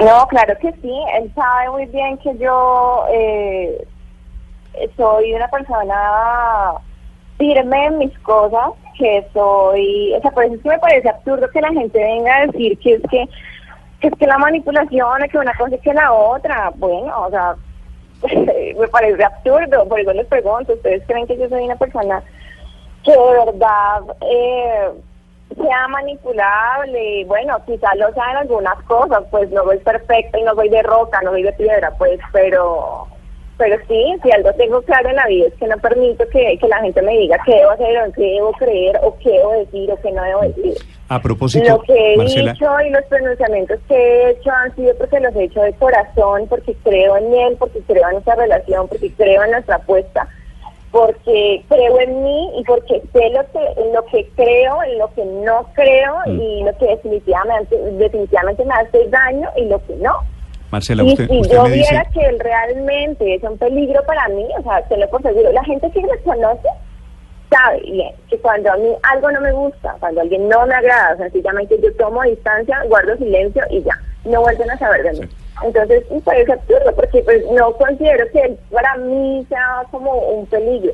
No, 0.00 0.26
claro 0.28 0.54
que 0.60 0.70
sí. 0.82 0.92
Él 1.18 1.32
sabe 1.34 1.70
muy 1.70 1.86
bien 1.86 2.18
que 2.18 2.36
yo 2.38 3.04
eh, 3.12 3.86
soy 4.96 5.32
una 5.34 5.48
persona 5.48 5.94
firme 7.38 7.90
mis 7.90 8.18
cosas, 8.20 8.70
que 8.98 9.26
soy, 9.32 10.14
o 10.14 10.20
sea, 10.20 10.30
por 10.30 10.44
eso 10.44 10.54
es 10.54 10.62
que 10.62 10.68
me 10.68 10.78
parece 10.78 11.08
absurdo 11.08 11.48
que 11.50 11.60
la 11.60 11.72
gente 11.72 11.98
venga 11.98 12.36
a 12.36 12.46
decir 12.46 12.78
que 12.78 12.94
es 12.94 13.02
que, 13.10 13.28
que 14.00 14.08
es 14.08 14.14
que 14.18 14.26
la 14.26 14.38
manipulación 14.38 15.22
es 15.22 15.30
que 15.30 15.38
una 15.38 15.54
cosa 15.54 15.74
es 15.74 15.82
que 15.82 15.92
la 15.92 16.12
otra, 16.12 16.72
bueno, 16.76 17.26
o 17.26 17.30
sea, 17.30 17.54
me 18.78 18.88
parece 18.88 19.22
absurdo, 19.22 19.86
por 19.88 20.00
eso 20.00 20.12
les 20.12 20.26
pregunto, 20.26 20.72
¿ustedes 20.72 21.02
creen 21.06 21.26
que 21.26 21.36
yo 21.36 21.48
soy 21.48 21.64
una 21.64 21.76
persona 21.76 22.22
que 23.04 23.12
de 23.12 23.44
verdad 23.44 24.02
eh, 24.22 24.90
sea 25.54 25.88
manipulable? 25.88 27.24
Bueno, 27.26 27.58
quizás 27.66 27.96
lo 27.96 28.12
sean 28.14 28.36
algunas 28.36 28.82
cosas, 28.84 29.24
pues 29.30 29.50
no 29.50 29.64
soy 29.64 29.78
perfecta 29.78 30.38
y 30.38 30.42
no 30.42 30.54
soy 30.54 30.70
de 30.70 30.82
roca, 30.82 31.20
no 31.22 31.30
soy 31.32 31.42
de 31.42 31.52
piedra, 31.52 31.92
pues, 31.98 32.18
pero 32.32 33.06
pero 33.58 33.76
sí, 33.88 34.16
si 34.22 34.30
algo 34.32 34.52
tengo 34.54 34.82
claro 34.82 35.08
en 35.08 35.16
la 35.16 35.26
vida 35.26 35.46
es 35.48 35.54
que 35.54 35.66
no 35.66 35.76
permito 35.78 36.24
que, 36.30 36.58
la 36.68 36.80
gente 36.80 37.00
me 37.02 37.16
diga 37.16 37.38
qué 37.46 37.54
debo 37.54 37.70
hacer 37.70 37.98
o 37.98 38.12
qué 38.12 38.22
debo 38.22 38.52
creer 38.52 39.00
o 39.02 39.16
qué 39.18 39.30
debo 39.30 39.52
decir 39.52 39.90
o 39.90 40.00
qué 40.00 40.12
no 40.12 40.22
debo 40.22 40.40
decir. 40.42 40.74
A 41.08 41.22
propósito, 41.22 41.68
lo 41.68 41.82
que 41.82 42.14
he 42.14 42.18
dicho 42.18 42.80
y 42.80 42.90
los 42.90 43.04
pronunciamientos 43.04 43.78
que 43.88 43.94
he 43.94 44.30
hecho 44.30 44.50
han 44.50 44.74
sido 44.74 44.94
porque 44.98 45.20
los 45.20 45.34
he 45.36 45.44
hecho 45.44 45.62
de 45.62 45.72
corazón, 45.74 46.46
porque 46.48 46.74
creo 46.82 47.16
en 47.16 47.32
él, 47.32 47.56
porque 47.58 47.80
creo 47.86 48.06
en 48.08 48.14
nuestra 48.14 48.34
relación, 48.34 48.88
porque 48.88 49.12
creo 49.12 49.44
en 49.44 49.52
nuestra 49.52 49.76
apuesta, 49.76 50.28
porque 50.90 51.62
creo 51.68 52.00
en 52.00 52.24
mí 52.24 52.50
y 52.58 52.64
porque 52.64 53.02
sé 53.12 53.30
lo 53.30 53.44
que, 53.52 53.82
en 53.82 53.94
lo 53.94 54.04
que 54.06 54.28
creo, 54.34 54.82
en 54.82 54.98
lo 54.98 55.14
que 55.14 55.24
no 55.24 55.66
creo 55.74 56.16
mm. 56.26 56.40
y 56.40 56.64
lo 56.64 56.76
que 56.76 56.86
definitivamente, 56.86 57.76
definitivamente 57.92 58.64
me 58.64 58.74
hace 58.74 59.08
daño 59.08 59.48
y 59.56 59.64
lo 59.66 59.78
que 59.86 59.94
no. 59.96 60.35
Marcela, 60.70 61.04
y 61.04 61.12
usted, 61.12 61.28
si 61.28 61.42
yo 61.42 61.64
viera 61.64 62.04
que 62.12 62.20
él 62.20 62.38
realmente 62.40 63.34
es 63.34 63.42
un 63.42 63.56
peligro 63.56 64.02
para 64.04 64.28
mí, 64.28 64.46
o 64.58 64.62
sea, 64.62 64.86
se 64.88 64.96
lo 64.96 65.08
por 65.08 65.22
seguro, 65.22 65.52
la 65.52 65.64
gente 65.64 65.90
que 65.90 66.00
me 66.02 66.18
conoce 66.18 66.68
sabe 67.50 67.80
bien 67.82 68.12
que 68.28 68.38
cuando 68.38 68.72
a 68.72 68.76
mí 68.76 68.88
algo 69.02 69.30
no 69.30 69.40
me 69.40 69.52
gusta, 69.52 69.96
cuando 70.00 70.20
alguien 70.20 70.48
no 70.48 70.66
me 70.66 70.74
agrada, 70.74 71.16
sencillamente 71.16 71.78
yo 71.80 71.94
tomo 71.94 72.22
distancia, 72.22 72.82
guardo 72.88 73.16
silencio 73.16 73.62
y 73.70 73.82
ya, 73.82 73.98
no 74.24 74.40
vuelven 74.40 74.70
a 74.70 74.78
saber 74.78 75.02
de 75.04 75.12
mí. 75.20 75.28
Entonces, 75.64 76.04
me 76.10 76.20
parece 76.20 76.52
absurdo 76.52 76.92
porque 76.94 77.22
pues 77.22 77.42
no 77.52 77.72
considero 77.72 78.26
que 78.32 78.56
para 78.70 78.96
mí 78.96 79.46
sea 79.48 79.82
como 79.90 80.12
un 80.12 80.46
peligro. 80.46 80.92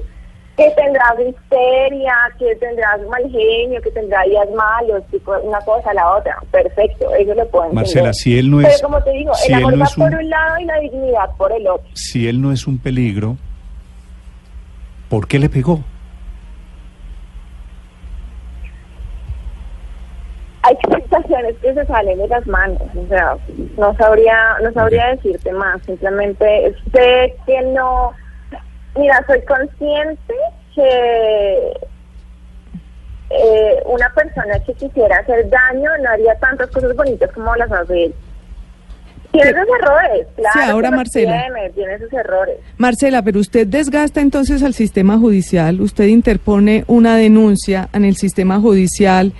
Que 0.56 0.70
tendrás 0.70 1.18
histeria, 1.18 2.14
que 2.38 2.54
tendrás 2.56 3.00
mal 3.08 3.22
genio, 3.30 3.80
que 3.80 3.90
tendrás 3.90 4.26
días 4.26 4.48
malos, 4.54 5.02
una 5.42 5.60
cosa 5.60 5.90
a 5.90 5.94
la 5.94 6.16
otra. 6.16 6.36
Perfecto, 6.50 7.14
eso 7.14 7.34
lo 7.34 7.42
entender. 7.42 7.72
Marcela, 7.72 8.12
si 8.12 8.38
él 8.38 8.50
no 8.50 8.60
es... 8.60 8.66
Pero 8.66 8.88
como 8.88 9.02
te 9.02 9.10
digo, 9.12 9.32
el 9.48 9.54
amor 9.54 9.80
va 9.80 9.86
por 9.96 10.14
un 10.14 10.28
lado 10.28 10.58
y 10.58 10.64
la 10.64 10.78
dignidad 10.80 11.36
por 11.38 11.52
el 11.52 11.66
otro. 11.66 11.88
Si 11.94 12.28
él 12.28 12.40
no 12.42 12.52
es 12.52 12.66
un 12.66 12.78
peligro, 12.78 13.36
¿por 15.08 15.26
qué 15.26 15.38
le 15.38 15.48
pegó? 15.48 15.82
hay 20.62 20.76
situaciones 20.76 21.56
que 21.58 21.74
se 21.74 21.86
salen 21.86 22.18
de 22.18 22.28
las 22.28 22.46
manos, 22.46 22.80
o 22.96 23.06
sea, 23.08 23.36
no 23.76 23.94
sabría, 23.96 24.56
no 24.62 24.72
sabría 24.72 25.08
decirte 25.08 25.52
más, 25.52 25.82
simplemente 25.82 26.74
sé 26.92 27.34
que 27.46 27.62
no, 27.62 28.12
mira, 28.96 29.24
soy 29.26 29.42
consciente 29.42 30.34
que 30.74 31.72
eh, 33.30 33.82
una 33.86 34.12
persona 34.14 34.58
que 34.66 34.74
quisiera 34.74 35.18
hacer 35.18 35.48
daño 35.48 35.90
no 36.02 36.10
haría 36.10 36.34
tantas 36.36 36.70
cosas 36.70 36.94
bonitas 36.96 37.30
como 37.32 37.54
las 37.56 37.70
hace 37.72 38.04
él. 38.04 38.14
Tiene 39.32 39.50
sus 39.50 39.68
errores, 39.80 40.26
claro. 40.36 40.60
Sí, 40.60 40.70
ahora 40.70 40.90
Marcela. 40.90 41.42
Tiene, 41.46 41.70
tiene 41.70 41.98
sus 41.98 42.12
errores. 42.12 42.58
Marcela, 42.76 43.22
pero 43.22 43.40
usted 43.40 43.66
desgasta 43.66 44.20
entonces 44.20 44.62
al 44.62 44.74
sistema 44.74 45.16
judicial, 45.16 45.80
usted 45.80 46.04
interpone 46.08 46.84
una 46.86 47.16
denuncia 47.16 47.88
en 47.94 48.04
el 48.04 48.16
sistema 48.16 48.60
judicial 48.60 49.32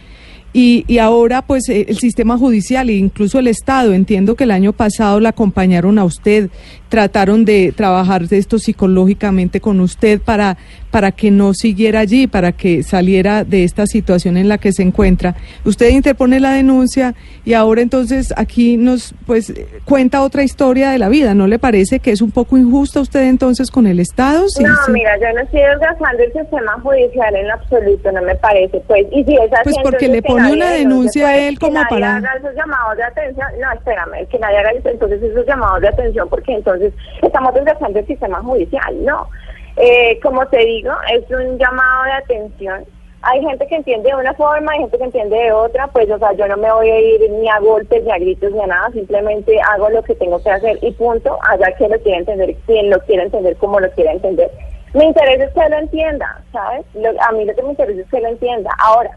y, 0.55 0.85
y 0.87 0.99
ahora, 0.99 1.43
pues, 1.43 1.69
eh, 1.69 1.87
el 1.89 1.99
sistema 1.99 2.37
judicial 2.37 2.91
e 2.91 2.95
incluso 2.95 3.39
el 3.39 3.47
Estado, 3.47 3.95
entiendo 3.95 4.35
que 4.35 4.45
el 4.45 4.51
año 4.51 4.73
pasado 4.73 5.19
la 5.19 5.31
acompañaron 5.31 5.99
a 5.99 6.05
usted, 6.05 6.51
trataron 6.93 7.47
de 7.47 7.73
trabajar 7.75 8.25
esto 8.31 8.59
psicológicamente 8.59 9.63
con 9.63 9.81
usted 9.81 10.21
para, 10.21 10.59
para 10.91 11.11
que 11.11 11.31
no 11.31 11.55
siguiera 11.55 12.01
allí, 12.01 12.27
para 12.27 12.53
que 12.53 12.83
saliera 12.83 13.45
de 13.45 13.65
esta 13.65 13.87
situación 13.87 14.37
en 14.37 14.47
la 14.47 14.59
que 14.59 14.73
se 14.73 14.83
encuentra. 14.83 15.35
Usted 15.65 15.89
interpone 15.89 16.39
la 16.39 16.53
denuncia 16.53 17.15
y 17.47 17.55
ahora 17.55 17.81
entonces 17.81 18.35
aquí 18.37 18.77
nos, 18.77 19.15
pues, 19.25 19.55
cuenta 19.87 20.21
otra 20.21 20.43
historia 20.43 20.91
de 20.91 20.99
la 20.99 21.09
vida. 21.09 21.33
¿No 21.33 21.47
le 21.47 21.59
parece 21.59 21.99
que 21.99 22.11
es 22.11 22.21
un 22.21 22.31
poco 22.31 22.59
injusta 22.59 23.01
usted 23.01 23.23
entonces 23.23 23.71
con 23.71 23.87
el 23.87 23.99
Estado? 23.99 24.45
no, 24.61 24.93
mira, 24.93 25.19
yo 25.19 25.33
no 25.35 25.41
estoy 25.41 25.63
desgastando 25.63 26.23
el 26.23 26.33
sistema 26.35 26.79
judicial 26.83 27.35
en 27.37 27.51
absoluto, 27.53 28.13
no 28.13 28.21
me 28.21 28.35
parece. 28.35 28.81
Pues, 28.87 29.07
y 29.13 29.25
si 29.25 29.35
es 29.35 29.51
así, 29.51 29.63
pues 29.65 29.77
porque 29.83 30.09
le 30.09 30.21
pone 30.21 30.53
una 30.53 30.73
denuncia 30.73 31.29
a 31.29 31.39
él 31.39 31.59
como 31.59 31.81
que 31.81 31.87
para... 31.89 32.17
Haga 32.17 32.35
esos 32.37 32.55
llamados 32.55 32.99
de 32.99 33.05
atención. 33.05 33.47
No, 33.63 33.73
espérame, 33.73 34.29
que 34.29 34.39
nadie 34.39 34.59
haga 34.59 34.73
entonces 34.85 35.23
esos 35.23 35.47
llamados 35.47 35.81
de 35.81 35.89
atención 35.89 36.29
porque 36.29 36.53
entonces 36.53 36.82
estamos 37.23 37.55
desgastando 37.55 37.99
el 37.99 38.07
sistema 38.07 38.41
judicial. 38.41 39.05
No, 39.05 39.29
eh, 39.77 40.19
como 40.23 40.47
te 40.47 40.59
digo, 40.59 40.93
es 41.13 41.29
un 41.31 41.59
llamado 41.59 42.05
de 42.05 42.13
atención. 42.13 42.85
Hay 43.25 43.41
gente 43.41 43.67
que 43.69 43.77
entiende 43.77 44.11
de 44.11 44.17
una 44.17 44.35
forma, 44.35 44.73
hay 44.73 44.81
gente 44.81 44.99
que 44.99 45.05
entiende 45.05 45.37
de 45.37 45.53
otra, 45.53 45.87
pues, 45.87 46.11
o 46.11 46.19
sea, 46.19 46.33
yo 46.33 46.49
no 46.49 46.57
me 46.57 46.73
voy 46.73 46.91
a 46.91 47.01
ir 47.01 47.31
ni 47.31 47.49
a 47.49 47.61
golpes, 47.61 48.03
ni 48.03 48.11
a 48.11 48.19
gritos, 48.19 48.51
ni 48.51 48.61
a 48.61 48.67
nada, 48.67 48.91
simplemente 48.91 49.61
hago 49.61 49.91
lo 49.91 50.03
que 50.03 50.17
tengo 50.17 50.43
que 50.43 50.51
hacer 50.51 50.79
y 50.83 50.91
punto, 50.91 51.39
allá 51.49 51.73
que 51.77 51.89
lo 51.89 52.01
quiera 52.01 52.19
entender, 52.19 52.57
quien 52.67 52.91
lo 52.91 52.99
quiera 53.01 53.23
entender, 53.23 53.57
como 53.59 53.79
lo 53.79 53.89
quiera 53.93 54.11
entender. 54.11 54.51
Me 54.95 55.05
interesa 55.05 55.53
que 55.55 55.69
lo 55.69 55.79
entienda, 55.79 56.43
¿sabes? 56.51 56.85
a 57.21 57.33
mí 57.33 57.45
lo 57.45 57.55
que 57.55 57.63
me 57.63 57.71
interesa 57.71 58.01
es 58.01 58.11
que 58.11 58.21
lo 58.21 58.29
entienda. 58.29 58.75
Ahora, 58.79 59.17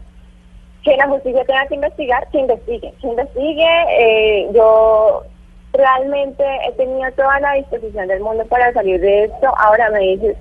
que 0.86 0.96
la 0.96 1.08
justicia 1.08 1.44
tenga 1.44 1.66
que 1.66 1.74
investigar, 1.74 2.28
que 2.30 2.38
investigue, 2.38 2.94
que 3.00 3.06
investigue. 3.08 3.68
Eh, 3.98 4.48
yo 4.54 5.24
realmente 5.76 6.44
he 6.66 6.72
tenido 6.72 7.10
toda 7.12 7.40
la 7.40 7.52
disposición 7.54 8.08
del 8.08 8.20
mundo 8.20 8.44
para 8.46 8.72
salir 8.72 9.00
de 9.00 9.24
esto. 9.24 9.52
Ahora 9.58 9.90
me 9.90 10.00
dices 10.00 10.36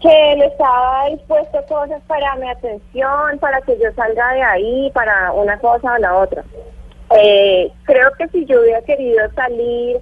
que 0.00 0.32
él 0.32 0.42
estaba 0.42 1.08
dispuesto 1.08 1.64
cosas 1.68 2.02
para 2.06 2.34
mi 2.36 2.48
atención, 2.48 3.38
para 3.40 3.60
que 3.62 3.78
yo 3.78 3.92
salga 3.94 4.32
de 4.34 4.42
ahí, 4.42 4.90
para 4.92 5.32
una 5.32 5.58
cosa 5.58 5.94
o 5.94 5.98
la 5.98 6.16
otra. 6.16 6.44
Eh, 7.16 7.70
creo 7.84 8.10
que 8.18 8.28
si 8.28 8.44
yo 8.46 8.60
hubiera 8.60 8.82
querido 8.82 9.30
salir 9.34 10.00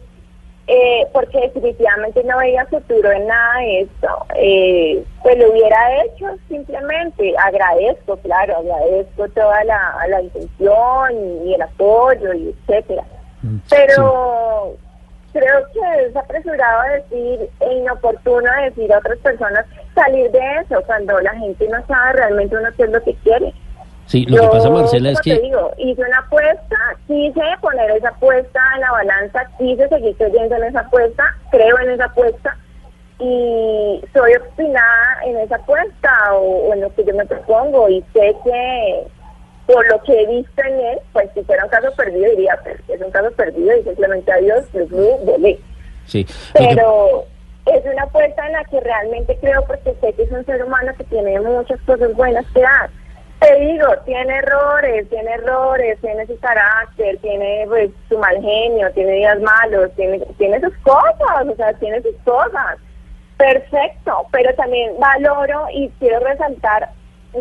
eh, 0.66 1.06
porque 1.12 1.40
definitivamente 1.40 2.24
no 2.24 2.38
veía 2.38 2.64
futuro 2.66 3.12
en 3.12 3.26
nada 3.26 3.58
de 3.60 3.80
esto, 3.80 4.08
eh, 4.34 5.04
pues 5.22 5.38
lo 5.38 5.50
hubiera 5.50 6.04
hecho 6.04 6.26
simplemente. 6.48 7.34
Agradezco, 7.38 8.16
claro, 8.18 8.56
agradezco 8.56 9.28
toda 9.28 9.62
la, 9.64 9.94
la 10.08 10.22
intención 10.22 11.46
y 11.46 11.54
el 11.54 11.62
apoyo 11.62 12.32
y 12.32 12.48
etcétera. 12.48 13.04
Mm, 13.44 13.58
Pero 13.68 14.76
creo 15.32 15.66
que 15.72 16.06
es 16.06 16.16
apresurado 16.16 16.82
decir 16.94 17.50
e 17.60 17.74
inoportuno 17.74 18.50
decir 18.62 18.90
a 18.92 18.98
otras 18.98 19.18
personas 19.18 19.66
salir 19.94 20.30
de 20.30 20.40
eso 20.60 20.82
cuando 20.86 21.20
la 21.20 21.34
gente 21.34 21.68
no 21.68 21.84
sabe 21.86 22.14
realmente 22.14 22.56
uno 22.56 22.68
qué 22.76 22.84
es 22.84 22.90
lo 22.90 23.02
que 23.02 23.14
quiere. 23.16 23.52
Sí, 24.06 24.24
lo 24.26 24.42
que 24.42 24.48
pasa, 24.48 24.70
Marcela, 24.70 25.10
es 25.10 25.20
que... 25.20 25.36
Te 25.36 25.42
digo, 25.42 25.72
hice 25.78 26.02
una 26.02 26.18
apuesta, 26.18 26.76
quise 27.06 27.42
poner 27.60 27.90
esa 27.90 28.10
apuesta 28.10 28.60
en 28.74 28.80
la 28.80 28.92
balanza, 28.92 29.46
quise 29.58 29.88
seguir 29.88 30.16
creyendo 30.16 30.56
en 30.56 30.64
esa 30.64 30.80
apuesta, 30.80 31.24
creo 31.50 31.78
en 31.80 31.90
esa 31.90 32.04
apuesta 32.04 32.56
y 33.18 34.04
soy 34.12 34.34
obstinada 34.34 35.18
en 35.24 35.38
esa 35.38 35.56
apuesta 35.56 36.34
o, 36.34 36.72
en 36.74 36.82
lo 36.82 36.94
que 36.94 37.04
yo 37.04 37.14
me 37.14 37.24
propongo 37.24 37.88
y 37.88 38.02
sé 38.12 38.36
que 38.44 39.06
por 39.66 39.88
lo 39.90 40.02
que 40.02 40.22
he 40.22 40.26
visto 40.26 40.62
en 40.62 40.80
él, 40.80 40.98
pues 41.12 41.28
si 41.34 41.42
fuera 41.42 41.64
un 41.64 41.70
caso 41.70 41.90
perdido 41.96 42.30
diría, 42.30 42.58
pues 42.62 42.76
es 42.88 43.00
un 43.00 43.10
caso 43.10 43.30
perdido 43.32 43.76
y 43.76 43.82
simplemente 43.82 44.32
adiós, 44.32 44.64
pues 44.72 44.90
volé. 44.90 45.58
Sí. 46.06 46.26
Pero 46.52 47.24
es 47.66 47.84
una 47.84 48.02
apuesta 48.02 48.46
en 48.46 48.52
la 48.52 48.64
que 48.64 48.80
realmente 48.80 49.38
creo 49.40 49.64
porque 49.66 49.94
sé 50.00 50.12
que 50.12 50.22
es 50.22 50.30
un 50.30 50.44
ser 50.44 50.62
humano 50.64 50.92
que 50.98 51.04
tiene 51.04 51.40
muchas 51.40 51.80
cosas 51.82 52.14
buenas 52.14 52.44
que 52.52 52.60
dar 52.60 52.90
te 53.44 53.60
digo, 53.60 53.86
tiene 54.04 54.38
errores, 54.38 55.08
tiene 55.10 55.32
errores, 55.32 55.98
tiene 56.00 56.26
su 56.26 56.38
carácter, 56.38 57.18
tiene 57.18 57.64
pues 57.68 57.90
su 58.08 58.18
mal 58.18 58.40
genio, 58.40 58.90
tiene 58.92 59.12
días 59.12 59.40
malos, 59.40 59.90
tiene, 59.96 60.20
tiene 60.38 60.60
sus 60.60 60.74
cosas, 60.78 61.46
o 61.46 61.54
sea, 61.56 61.72
tiene 61.74 62.00
sus 62.02 62.16
cosas. 62.24 62.78
Perfecto, 63.36 64.26
pero 64.30 64.54
también 64.54 64.92
valoro 64.98 65.66
y 65.72 65.90
quiero 65.98 66.20
resaltar, 66.20 66.88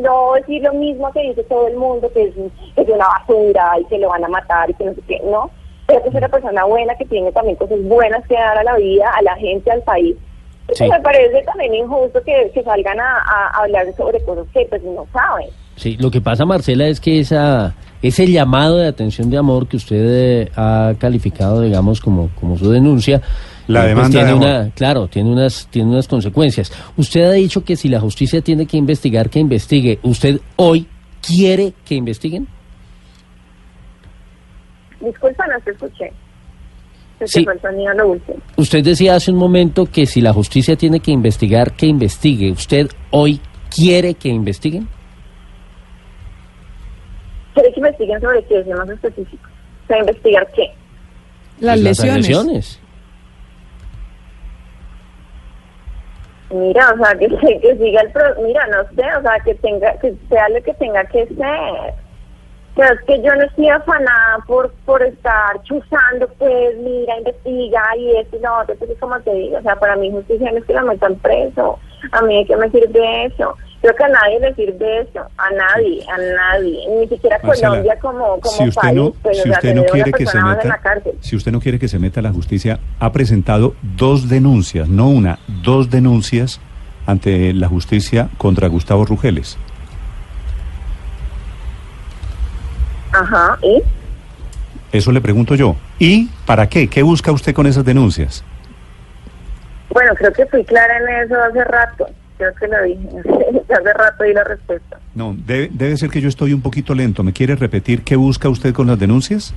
no 0.01 0.33
decir 0.33 0.61
lo 0.61 0.73
mismo 0.73 1.11
que 1.11 1.21
dice 1.21 1.43
todo 1.43 1.67
el 1.67 1.75
mundo, 1.75 2.11
que 2.13 2.23
es, 2.23 2.35
es 2.75 2.87
una 2.87 3.07
basura 3.07 3.79
y 3.79 3.85
que 3.85 3.97
lo 3.97 4.09
van 4.09 4.23
a 4.23 4.27
matar 4.27 4.69
y 4.69 4.73
que 4.73 4.85
no 4.85 4.93
sé 4.93 5.01
qué, 5.07 5.21
no. 5.25 5.49
Pero 5.87 6.01
es 6.05 6.13
una 6.13 6.29
persona 6.29 6.65
buena 6.65 6.95
que 6.95 7.05
tiene 7.05 7.31
también 7.31 7.57
cosas 7.57 7.81
buenas 7.83 8.25
que 8.27 8.35
dar 8.35 8.57
a 8.57 8.63
la 8.63 8.77
vida, 8.77 9.11
a 9.15 9.21
la 9.21 9.35
gente, 9.35 9.71
al 9.71 9.81
país. 9.81 10.15
Me 10.79 10.99
parece 11.01 11.43
también 11.43 11.75
injusto 11.75 12.21
que, 12.23 12.63
salgan 12.63 12.99
a, 12.99 13.17
a 13.17 13.63
hablar 13.63 13.85
sobre 13.95 14.23
cosas 14.23 14.47
que 14.53 14.65
pues 14.69 14.81
no 14.83 15.05
saben. 15.11 15.49
Sí, 15.75 15.97
lo 15.97 16.11
que 16.11 16.21
pasa, 16.21 16.45
Marcela, 16.45 16.87
es 16.87 16.99
que 16.99 17.19
esa, 17.19 17.75
ese 18.01 18.27
llamado 18.27 18.77
de 18.77 18.87
atención 18.87 19.29
de 19.29 19.37
amor 19.37 19.67
que 19.67 19.77
usted 19.77 19.97
eh, 19.97 20.51
ha 20.55 20.93
calificado, 20.99 21.61
digamos, 21.61 21.99
como, 21.99 22.29
como 22.39 22.57
su 22.57 22.69
denuncia, 22.69 23.21
la 23.67 23.81
pues 23.81 23.89
demanda 23.89 24.19
tiene 24.19 24.33
una, 24.33 24.71
claro, 24.71 25.07
tiene 25.07 25.31
unas, 25.31 25.67
tiene 25.67 25.91
unas 25.91 26.07
consecuencias. 26.07 26.71
Usted 26.97 27.23
ha 27.23 27.31
dicho 27.31 27.63
que 27.63 27.75
si 27.75 27.89
la 27.89 27.99
justicia 27.99 28.41
tiene 28.41 28.65
que 28.65 28.77
investigar, 28.77 29.29
que 29.29 29.39
investigue. 29.39 29.99
¿Usted 30.03 30.39
hoy 30.55 30.87
quiere 31.21 31.73
que 31.85 31.95
investiguen? 31.95 32.47
Disculpa, 34.99 35.45
no 35.47 35.59
te 35.61 35.71
escuché. 35.71 36.11
Sí. 37.25 37.45
Usted 38.57 38.83
decía 38.83 39.15
hace 39.15 39.31
un 39.31 39.37
momento 39.37 39.85
que 39.85 40.05
si 40.05 40.19
la 40.19 40.33
justicia 40.33 40.75
tiene 40.75 40.99
que 40.99 41.11
investigar, 41.11 41.73
que 41.73 41.85
investigue. 41.85 42.51
¿Usted 42.51 42.89
hoy 43.11 43.39
quiere 43.69 44.15
que 44.15 44.29
investiguen? 44.29 44.87
quiere 47.53 47.71
que 47.71 47.79
investiguen 47.79 48.21
sobre 48.21 48.43
qué, 48.45 48.59
es 48.59 48.67
más 48.67 48.89
específico. 48.89 49.49
O 49.83 49.87
sea, 49.87 49.99
investigar 49.99 50.47
qué. 50.55 50.71
Las, 51.59 51.79
lesiones. 51.79 52.79
Mira, 56.53 56.93
o 56.93 56.97
sea, 56.97 57.17
que, 57.17 57.27
que 57.61 57.77
siga 57.77 58.01
el 58.01 58.11
pro, 58.11 58.23
mira, 58.41 58.65
no 58.67 58.83
sé, 58.95 59.03
o 59.17 59.21
sea, 59.21 59.39
que 59.43 59.55
tenga, 59.55 59.93
que 59.99 60.13
sea 60.29 60.49
lo 60.49 60.61
que 60.61 60.73
tenga 60.75 61.03
que 61.05 61.25
ser. 61.27 61.93
Pero 62.75 62.93
es 62.93 63.01
que 63.01 63.21
yo 63.21 63.35
no 63.35 63.43
estoy 63.43 63.69
afanada 63.69 64.37
por, 64.47 64.71
por 64.85 65.01
estar 65.03 65.61
chuzando, 65.63 66.27
pues, 66.39 66.77
mira, 66.77 67.17
investiga 67.17 67.83
y 67.97 68.17
esto 68.17 68.37
y 68.37 68.39
lo 68.39 68.59
otro, 68.59 68.75
como 68.99 69.19
te 69.21 69.33
digo, 69.33 69.57
o 69.57 69.61
sea, 69.61 69.75
para 69.75 69.95
mí 69.95 70.11
justicia 70.11 70.51
no 70.51 70.57
es 70.57 70.65
que 70.65 70.73
la 70.73 70.83
metan 70.83 71.15
preso, 71.17 71.79
a 72.11 72.21
mí 72.23 72.45
qué 72.45 72.55
me 72.55 72.69
sirve 72.69 73.25
eso. 73.25 73.55
Creo 73.83 73.95
que 73.97 74.03
a 74.05 74.07
nadie 74.07 74.39
le 74.39 74.55
sirve 74.55 75.01
eso, 75.01 75.19
a 75.37 75.49
nadie, 75.51 76.05
a 76.09 76.17
nadie, 76.17 76.87
ni 76.87 77.05
siquiera 77.09 77.37
Colombia 77.39 77.99
como, 77.99 78.39
como 78.39 78.55
si 78.55 78.69
usted 78.69 78.81
país. 78.81 78.95
No, 78.95 79.11
pues, 79.11 79.43
si 79.43 79.49
usted 79.49 79.75
no 79.75 79.83
quiere 79.83 80.13
que 80.13 80.25
se 80.25 80.41
meta, 80.41 80.79
si 81.19 81.35
usted 81.35 81.51
no 81.51 81.59
quiere 81.59 81.79
que 81.79 81.89
se 81.89 81.99
meta 81.99 82.21
a 82.21 82.23
la 82.23 82.31
justicia, 82.31 82.79
ha 83.01 83.11
presentado 83.11 83.75
dos 83.81 84.29
denuncias, 84.29 84.87
no 84.87 85.09
una, 85.09 85.39
dos 85.47 85.89
denuncias 85.89 86.61
ante 87.05 87.51
la 87.51 87.67
justicia 87.67 88.29
contra 88.37 88.69
Gustavo 88.69 89.03
Rugeles. 89.03 89.57
Ajá, 93.11 93.57
¿y? 93.63 93.83
Eso 94.93 95.11
le 95.11 95.19
pregunto 95.19 95.55
yo. 95.55 95.75
¿Y 95.99 96.29
para 96.45 96.69
qué? 96.69 96.87
¿Qué 96.87 97.03
busca 97.03 97.33
usted 97.33 97.53
con 97.53 97.67
esas 97.67 97.83
denuncias? 97.83 98.45
Bueno, 99.89 100.15
creo 100.15 100.31
que 100.31 100.45
fui 100.45 100.63
clara 100.63 100.99
en 100.99 101.25
eso 101.25 101.35
hace 101.35 101.65
rato. 101.65 102.07
Creo 102.37 102.53
que 102.55 102.67
lo 102.67 102.83
dije. 102.83 103.09
hace 103.73 103.93
rato 103.93 104.23
di 104.23 104.33
la 104.33 104.43
respuesta. 104.43 104.99
No, 105.15 105.35
debe, 105.37 105.69
debe 105.71 105.97
ser 105.97 106.09
que 106.09 106.21
yo 106.21 106.29
estoy 106.29 106.53
un 106.53 106.61
poquito 106.61 106.93
lento. 106.93 107.23
¿Me 107.23 107.33
quiere 107.33 107.55
repetir 107.55 108.03
qué 108.03 108.15
busca 108.15 108.49
usted 108.49 108.73
con 108.73 108.87
las 108.87 108.99
denuncias? 108.99 109.53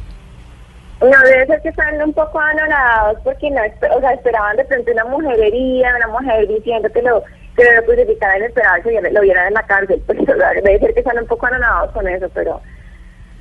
No, 1.01 1.21
debe 1.25 1.47
ser 1.47 1.61
que 1.61 1.69
están 1.69 2.03
un 2.03 2.13
poco 2.13 2.41
anonadados 2.41 3.19
porque 3.23 3.51
no, 3.51 3.61
o 3.95 4.01
sea, 4.01 4.13
esperaban 4.13 4.57
de 4.57 4.65
frente 4.65 4.93
una 4.93 5.05
mujerería, 5.05 5.95
una 5.95 6.09
mujer 6.09 6.49
diciendo 6.49 6.89
que 6.91 7.03
lo 7.03 7.23
que 7.55 7.65
lo 7.65 7.85
crucificaran, 7.85 8.43
esperaban 8.43 8.83
que 8.83 9.11
lo 9.11 9.21
vieran 9.21 9.49
en 9.49 9.55
la 9.55 9.63
cárcel. 9.63 10.03
Pues, 10.07 10.19
debe 10.27 10.79
ser 10.79 10.95
que 10.95 11.01
están 11.01 11.19
un 11.19 11.27
poco 11.27 11.47
anonadados 11.47 11.93
con 11.93 12.09
eso, 12.09 12.29
pero 12.35 12.61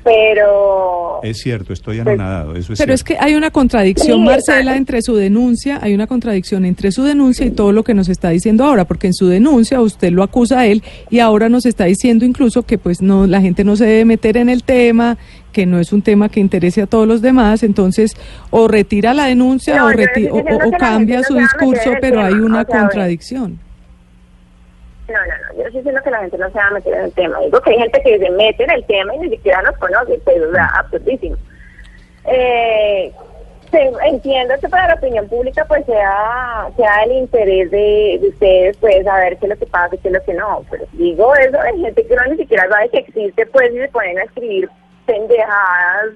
pero... 0.06 1.20
Es 1.24 1.39
cierto, 1.39 1.74
estoy 1.74 2.00
anonadado, 2.00 2.56
eso 2.56 2.74
es 2.74 2.80
Pero 2.80 2.94
es 2.94 3.04
que 3.04 3.18
hay 3.20 3.34
una 3.34 3.50
contradicción, 3.50 4.24
Marcela, 4.24 4.78
entre 4.78 5.02
su 5.02 5.15
denuncia, 5.15 5.80
hay 5.82 5.96
una 5.96 6.06
contradicción 6.06 6.63
entre 6.63 6.91
su 6.91 7.02
denuncia 7.02 7.44
y 7.44 7.50
todo 7.50 7.72
lo 7.72 7.84
que 7.84 7.96
nos 7.96 8.08
está 8.08 8.30
diciendo 8.30 8.65
ahora, 8.65 8.86
porque 8.86 9.08
en 9.08 9.15
su 9.15 9.28
denuncia 9.28 9.82
usted 9.82 10.12
lo 10.12 10.22
acusa 10.22 10.60
a 10.60 10.68
él 10.68 10.84
y 11.10 11.20
ahora 11.20 11.50
nos 11.50 11.65
está 11.65 11.86
diciendo 11.86 12.24
incluso 12.24 12.62
que 12.62 12.78
pues 12.78 13.02
no 13.02 13.26
la 13.26 13.41
gente 13.41 13.63
no 13.63 13.76
se 13.76 13.86
debe 13.86 14.06
meter 14.06 14.38
en 14.38 14.50
el 14.50 14.63
tema, 14.63 15.18
que 15.52 15.65
no 15.65 15.80
es 15.80 15.91
un 15.91 16.04
tema 16.04 16.30
que 16.30 16.39
interese 16.39 16.84
a 16.84 16.88
todos 16.88 17.08
los 17.08 17.24
demás, 17.24 17.63
entonces 17.63 18.15
o 18.52 18.68
retira 18.68 19.15
la 19.15 19.26
denuncia 19.26 19.86
o, 19.86 19.89
o, 19.89 20.72
cambia 20.78 21.24
su 21.24 21.34
discurso, 21.34 21.94
pero 22.00 22.22
hay 22.22 22.34
una 22.34 22.63
contradicción. 22.63 23.64
No, 25.08 25.13
no, 25.13 25.54
no, 25.54 25.63
yo 25.63 25.70
sí 25.72 25.82
siento 25.84 26.02
que 26.02 26.10
la 26.10 26.20
gente 26.20 26.38
no 26.38 26.50
se 26.50 26.58
va 26.58 26.68
a 26.68 26.72
meter 26.72 26.94
en 26.94 27.06
el 27.06 27.13
tema. 27.13 27.39
Digo 27.41 27.62
que 27.62 27.72
hay 27.72 27.78
gente 27.78 28.02
que 28.02 28.18
se 28.18 28.30
mete 28.32 28.63
en 28.63 28.72
el 28.72 28.86
tema 28.86 29.15
y 29.15 29.20
ni 29.20 29.30
siquiera 29.30 29.62
nos 29.62 29.78
conoce, 29.78 30.20
pero 30.26 30.50
absurdísimo. 30.76 31.38
Eh, 32.26 33.13
entiendo 34.06 34.54
que 34.60 34.70
para 34.70 34.88
la 34.88 34.94
opinión 34.96 35.28
pública 35.28 35.65
pues 35.65 35.86
sea, 35.86 36.70
sea 36.76 37.04
el 37.04 37.12
interés 37.12 37.72
de, 37.72 38.20
ustedes 38.30 38.78
pues 38.78 39.04
saber 39.04 39.38
qué 39.38 39.46
es 39.46 39.50
lo 39.50 39.58
que 39.58 39.65
pasa 39.65 39.96
y 39.96 39.98
qué 39.98 40.08
es 40.08 40.13
lo 40.13 40.24
que 40.24 40.34
no, 40.34 40.65
pero 40.70 40.86
digo 40.94 41.36
eso 41.36 41.60
hay 41.60 41.80
gente 41.82 42.06
que 42.06 42.15
no 42.15 42.26
ni 42.26 42.38
siquiera 42.38 42.70
sabe 42.70 42.89
que 42.89 43.00
existe 43.00 43.46
pues 43.48 43.72
y 43.74 43.78
se 43.78 43.88
ponen 43.89 44.18
a 44.20 44.24
escribir 44.24 44.70
pendejadas 45.06 46.13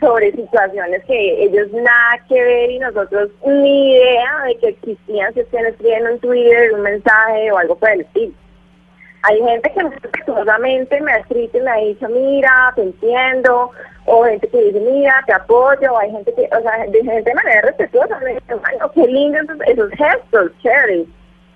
sobre 0.00 0.32
situaciones 0.32 1.04
que 1.04 1.44
ellos 1.44 1.70
nada 1.72 2.18
que 2.28 2.42
ver 2.42 2.70
y 2.70 2.78
nosotros 2.78 3.30
ni 3.46 3.92
idea 3.92 4.42
de 4.46 4.56
que 4.58 4.68
existían 4.68 5.32
si 5.34 5.40
ustedes 5.40 5.74
escriben 5.74 6.06
un 6.06 6.18
Twitter, 6.20 6.72
un 6.72 6.82
mensaje 6.82 7.52
o 7.52 7.58
algo 7.58 7.76
por 7.76 7.90
el 7.90 8.00
estilo. 8.02 8.32
Hay 9.22 9.38
gente 9.40 9.72
que 9.72 9.82
respetuosamente 9.82 11.00
me 11.00 11.12
ha 11.12 11.16
escrito 11.16 11.56
y 11.56 11.60
me 11.62 11.70
ha 11.70 11.76
dicho, 11.76 12.08
mira, 12.10 12.72
te 12.76 12.82
entiendo, 12.82 13.70
o 14.04 14.24
gente 14.24 14.46
que 14.48 14.62
dice, 14.64 14.80
mira, 14.80 15.22
te 15.26 15.32
apoyo, 15.32 15.92
o 15.92 15.98
hay 15.98 16.10
gente 16.10 16.34
que, 16.34 16.48
o 16.54 16.60
sea, 16.60 16.86
de 16.86 17.02
gente 17.02 17.30
de 17.30 17.34
manera 17.34 17.62
respetuosa, 17.62 18.20
me 18.20 19.06
lindo 19.06 19.38
esos, 19.38 19.56
esos 19.66 19.90
gestos, 19.92 20.52
chévere, 20.62 21.06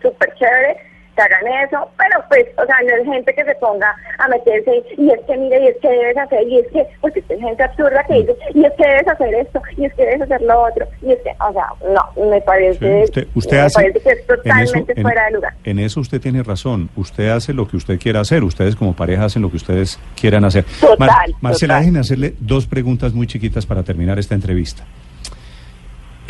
súper 0.01 0.35
chévere, 0.35 0.77
hagan 1.23 1.47
eso, 1.65 1.91
pero 1.97 2.25
pues, 2.29 2.47
o 2.57 2.67
sea, 2.67 2.77
no 2.83 2.97
es 2.97 3.05
gente 3.05 3.35
que 3.35 3.45
se 3.45 3.55
ponga 3.57 3.95
a 4.19 4.29
meterse 4.29 4.83
y 4.97 5.11
es 5.11 5.21
que 5.27 5.37
mire, 5.37 5.65
y 5.65 5.69
es 5.69 5.77
que 5.81 5.89
debes 5.89 6.17
hacer, 6.17 6.49
y 6.49 6.59
es 6.59 6.67
que, 6.69 6.87
porque 7.01 7.21
es 7.29 7.41
gente 7.41 7.63
absurda 7.63 8.05
que 8.05 8.15
dice, 8.15 8.37
y 8.55 8.65
es 8.65 8.73
que 8.75 8.87
debes 8.87 9.09
hacer 9.09 9.35
esto, 9.35 9.63
y 9.77 9.85
es 9.85 9.95
que 9.95 10.05
debes 10.05 10.23
hacer 10.23 10.43
lo 10.43 10.63
otro, 10.63 10.87
y 11.03 11.13
es 11.13 11.19
que, 11.21 11.31
o 11.41 11.53
sea, 11.53 11.67
no, 11.93 12.31
me 12.31 12.41
parece, 12.41 13.03
usted, 13.03 13.27
me 13.35 13.71
parece 13.71 14.01
que 14.01 14.11
es 14.11 14.27
totalmente 14.27 15.03
fuera 15.03 15.25
de 15.27 15.31
lugar. 15.33 15.55
En 15.65 15.79
eso 15.79 16.01
usted 16.01 16.21
tiene 16.21 16.43
razón, 16.43 16.91
usted 16.97 17.29
hace 17.29 17.53
lo 17.53 17.69
que 17.69 17.77
usted 17.77 17.99
quiera 17.99 18.21
hacer, 18.21 18.45
ustedes 18.45 18.77
como 18.77 18.95
pareja 18.95 19.25
hacen 19.25 19.43
lo 19.43 19.51
que 19.51 19.57
ustedes 19.57 19.99
quieran 20.21 20.45
hacer. 20.45 20.65
Total, 20.81 21.35
Marcela, 21.41 21.79
déjenme 21.79 22.01
hacerle 22.01 22.35
dos 22.41 22.67
preguntas 22.67 23.13
muy 23.13 23.27
chiquitas 23.27 23.67
para 23.67 23.83
terminar 23.83 24.19
esta 24.19 24.35
entrevista. 24.35 24.85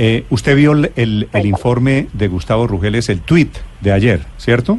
Eh, 0.01 0.25
usted 0.31 0.55
vio 0.55 0.73
el, 0.73 1.29
informe 1.45 2.07
de 2.13 2.29
Gustavo 2.29 2.69
Rugeles, 2.69 3.09
el 3.09 3.21
tweet 3.21 3.51
de 3.81 3.91
ayer, 3.91 4.21
¿cierto? 4.37 4.79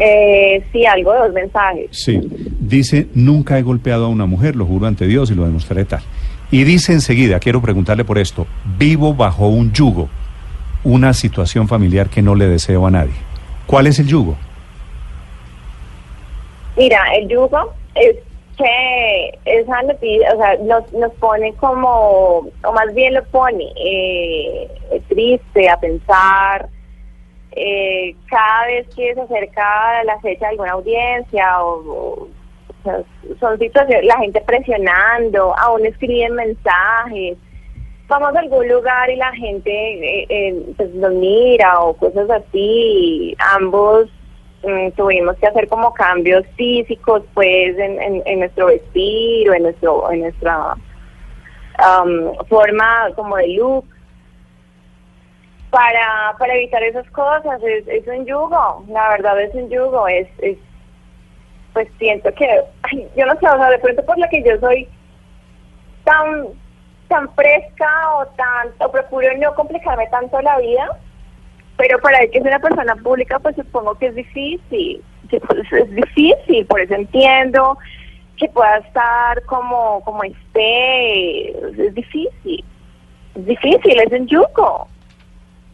Eh, 0.00 0.64
sí, 0.72 0.84
algo 0.84 1.12
de 1.12 1.18
dos 1.20 1.32
mensajes. 1.32 1.88
Sí, 1.92 2.20
dice, 2.58 3.06
nunca 3.14 3.60
he 3.60 3.62
golpeado 3.62 4.06
a 4.06 4.08
una 4.08 4.26
mujer, 4.26 4.56
lo 4.56 4.66
juro 4.66 4.88
ante 4.88 5.06
Dios 5.06 5.30
y 5.30 5.36
lo 5.36 5.44
demostraré 5.44 5.84
tal. 5.84 6.02
Y 6.50 6.64
dice 6.64 6.92
enseguida, 6.92 7.38
quiero 7.38 7.62
preguntarle 7.62 8.04
por 8.04 8.18
esto, 8.18 8.48
vivo 8.76 9.14
bajo 9.14 9.46
un 9.46 9.72
yugo, 9.72 10.08
una 10.82 11.14
situación 11.14 11.68
familiar 11.68 12.08
que 12.08 12.22
no 12.22 12.34
le 12.34 12.48
deseo 12.48 12.84
a 12.88 12.90
nadie. 12.90 13.14
¿Cuál 13.66 13.86
es 13.86 14.00
el 14.00 14.08
yugo? 14.08 14.36
Mira, 16.76 16.98
el 17.16 17.28
yugo 17.28 17.72
es 17.94 18.16
que 18.56 19.38
esa 19.44 19.82
noticia, 19.82 20.34
o 20.34 20.36
sea, 20.36 20.56
nos, 20.58 20.92
nos 20.92 21.12
pone 21.14 21.54
como, 21.54 22.48
o 22.64 22.72
más 22.72 22.94
bien 22.94 23.14
lo 23.14 23.24
pone 23.24 23.72
eh, 23.76 24.70
triste 25.08 25.68
a 25.68 25.78
pensar 25.78 26.68
eh, 27.52 28.14
cada 28.28 28.66
vez 28.66 28.86
que 28.94 29.14
se 29.14 29.20
acerca 29.20 30.04
la 30.04 30.18
fecha 30.20 30.46
de 30.46 30.50
alguna 30.52 30.72
audiencia 30.72 31.64
o, 31.64 32.28
son 33.38 33.58
situaciones, 33.58 34.04
la 34.06 34.18
gente 34.18 34.40
presionando, 34.40 35.56
aún 35.56 35.86
escriben 35.86 36.34
mensajes, 36.34 37.38
vamos 38.08 38.34
a 38.34 38.40
algún 38.40 38.68
lugar 38.68 39.08
y 39.10 39.16
la 39.16 39.32
gente 39.32 39.70
eh, 39.70 40.26
eh 40.28 40.62
pues 40.76 40.92
nos 40.94 41.12
mira 41.12 41.80
o 41.80 41.94
cosas 41.94 42.28
así, 42.30 43.36
ambos 43.38 44.08
Mm, 44.64 44.92
tuvimos 44.92 45.36
que 45.38 45.48
hacer 45.48 45.68
como 45.68 45.92
cambios 45.92 46.46
físicos 46.56 47.24
pues 47.34 47.76
en, 47.76 48.38
nuestro 48.38 48.66
vestir 48.66 49.50
o 49.50 49.54
en 49.54 49.64
nuestro 49.64 50.12
en 50.12 50.20
nuestra 50.20 50.74
um, 51.80 52.46
forma 52.46 53.10
como 53.16 53.36
de 53.38 53.48
look. 53.48 53.84
Para 55.70 56.36
para 56.38 56.54
evitar 56.54 56.80
esas 56.84 57.10
cosas 57.10 57.60
es, 57.64 57.88
es 57.88 58.06
un 58.06 58.24
yugo 58.24 58.84
la 58.88 59.08
verdad 59.08 59.40
es 59.40 59.52
un 59.54 59.68
yugo 59.68 60.06
es, 60.06 60.28
es 60.38 60.58
pues 61.72 61.88
siento 61.98 62.32
que 62.34 62.62
yo 63.16 63.26
no 63.26 63.32
sé 63.40 63.48
o 63.48 63.56
sea 63.56 63.70
de 63.70 63.78
pronto 63.78 64.04
por 64.04 64.16
lo 64.16 64.28
que 64.28 64.44
yo 64.44 64.60
soy 64.60 64.86
tan 66.04 66.46
tan 67.08 67.34
fresca 67.34 68.14
o 68.16 68.26
tan 68.36 68.68
o 68.78 68.92
procuro 68.92 69.26
no 69.38 69.54
complicarme 69.56 70.06
tanto 70.08 70.40
la 70.40 70.58
vida 70.58 71.00
pero 71.82 71.98
para 71.98 72.18
el 72.18 72.30
que 72.30 72.38
es 72.38 72.44
una 72.44 72.60
persona 72.60 72.94
pública, 72.94 73.40
pues 73.40 73.56
supongo 73.56 73.96
que 73.96 74.06
es 74.06 74.14
difícil, 74.14 75.02
que 75.28 75.40
pues, 75.40 75.72
es 75.72 75.90
difícil, 75.90 76.64
por 76.66 76.80
eso 76.80 76.94
entiendo 76.94 77.76
que 78.36 78.48
pueda 78.50 78.76
estar 78.76 79.42
como, 79.46 80.00
como 80.04 80.22
esté, 80.22 81.48
es 81.48 81.92
difícil, 81.92 82.64
es 83.34 83.46
difícil, 83.46 83.98
es 83.98 84.12
un 84.12 84.28
yugo. 84.28 84.86